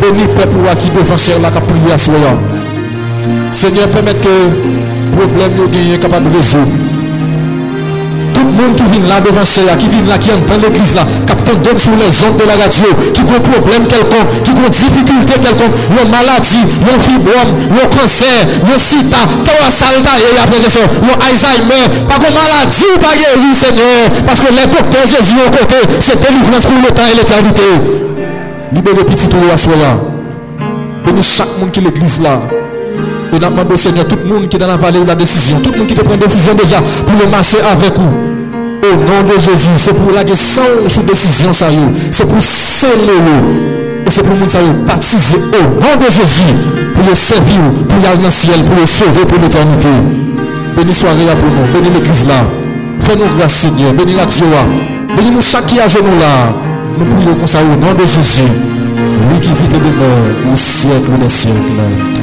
Béni 0.00 0.26
peuple 0.28 0.56
qui 0.78 0.88
devant 0.88 1.16
faire 1.18 1.38
la 1.40 1.98
soi. 1.98 2.14
Seigneur, 3.52 3.88
permette 3.88 4.20
que 4.22 4.28
le 4.28 5.26
problème 5.26 5.52
nous 5.56 5.68
gagne 5.68 5.98
capable 5.98 6.30
de 6.30 6.36
résoudre 6.38 6.93
monde 8.50 8.76
qui 8.76 8.84
vient 8.84 9.08
là 9.08 9.20
devant 9.20 9.44
chez 9.44 9.62
qui 9.78 9.88
vient 9.88 10.04
là, 10.08 10.18
qui 10.18 10.30
entend 10.32 10.58
l'église 10.60 10.94
là, 10.94 11.04
qui 11.44 11.56
donne 11.56 11.78
sur 11.78 11.92
les 11.92 12.12
ondes 12.24 12.38
de 12.40 12.46
la 12.46 12.56
radio, 12.56 12.88
qui 13.12 13.20
a 13.20 13.24
un 13.24 13.40
problème 13.40 13.86
quelconque, 13.86 14.42
qui 14.42 14.50
a 14.50 14.54
une 14.54 14.68
difficulté 14.68 15.34
quelconque, 15.40 15.76
une 15.90 16.10
maladie, 16.10 16.64
une 16.64 17.00
fibrome, 17.00 17.52
un 17.70 17.88
cancer, 17.92 18.44
un 18.64 18.78
sida, 18.78 19.22
un 19.24 19.70
salta 19.70 20.14
et 20.18 20.38
après 20.40 20.60
ça, 20.68 20.80
un 20.80 21.16
Alzheimer, 21.20 21.84
pas 22.08 22.16
une 22.16 22.34
maladie 22.34 22.88
ou 22.94 22.98
pas 22.98 23.14
guéri, 23.14 23.54
Seigneur, 23.54 24.08
parce 24.26 24.40
que 24.40 24.50
les 24.52 24.66
docteurs 24.66 25.06
Jésus 25.06 25.36
ont 25.40 25.50
côté, 25.50 25.80
c'est 26.00 26.20
délivrance 26.20 26.66
pour 26.66 26.76
le 26.80 26.90
temps 26.92 27.08
et 27.12 27.16
l'éternité. 27.16 27.62
Libérez 28.72 29.04
petit 29.04 29.28
tout 29.28 29.36
à 29.52 29.56
soi. 29.56 29.72
Bénis 31.06 31.22
chaque 31.22 31.58
monde 31.60 31.70
qui 31.70 31.80
est 31.80 31.82
l'église 31.82 32.20
là. 32.20 32.40
Et 33.32 33.38
nous 33.38 33.38
demandons 33.38 33.74
au 33.74 33.76
Seigneur, 33.76 34.06
tout 34.06 34.16
le 34.16 34.32
monde 34.32 34.48
qui 34.48 34.56
est 34.56 34.58
dans 34.58 34.66
la 34.66 34.76
vallée 34.76 35.00
de 35.00 35.04
la 35.06 35.14
décision, 35.14 35.58
tout 35.60 35.70
le 35.70 35.78
monde 35.78 35.86
qui 35.86 35.94
te 35.94 36.02
prend 36.02 36.16
décision 36.16 36.54
déjà 36.54 36.78
pour 36.78 37.18
le 37.18 37.30
marcher 37.30 37.58
avec 37.60 37.96
vous. 37.98 38.33
Au 38.84 38.96
nom 38.96 39.32
de 39.32 39.38
Jésus, 39.38 39.70
c'est 39.78 39.96
pour 39.96 40.12
la 40.12 40.24
question 40.24 40.62
sous 40.88 41.02
décision, 41.02 41.54
ça 41.54 41.66
C'est 42.10 42.28
pour 42.28 42.42
sceller 42.42 43.12
Et 44.06 44.10
c'est 44.10 44.22
pour 44.22 44.36
nous, 44.36 44.46
ça 44.46 44.58
baptiser 44.86 45.38
au 45.38 45.62
nom 45.80 45.96
de 45.98 46.10
Jésus. 46.10 46.52
Pour 46.94 47.04
le 47.08 47.14
servir, 47.14 47.60
pour 47.88 47.98
aller 47.98 48.18
dans 48.18 48.24
le 48.24 48.30
ciel, 48.30 48.62
pour 48.64 48.76
le 48.78 48.84
sauver 48.84 49.24
pour 49.26 49.38
l'éternité. 49.40 49.88
Béni 50.76 50.92
soit 50.92 51.10
là 51.10 51.34
pour 51.34 51.48
nous. 51.48 51.72
Béni 51.72 51.94
l'église 51.94 52.26
là. 52.26 52.44
Fais-nous 53.00 53.24
grâce, 53.38 53.54
Seigneur. 53.54 53.94
Béni 53.94 54.14
la 54.14 54.28
joie. 54.28 54.66
Béni 55.16 55.30
nous 55.30 55.40
chaque 55.40 55.66
qui 55.66 55.80
à 55.80 55.88
genoux 55.88 56.18
là. 56.20 56.52
Nous 56.98 57.06
prions 57.06 57.34
comme 57.36 57.46
ça 57.46 57.60
au 57.60 57.80
nom 57.80 57.94
de 57.94 58.04
Jésus. 58.04 58.42
Lui 59.30 59.40
qui 59.40 59.48
vit 59.48 59.64
et 59.64 59.78
demeure 59.78 60.52
au 60.52 60.54
siècle 60.54 61.10
des 61.20 61.28
siècles. 61.28 62.13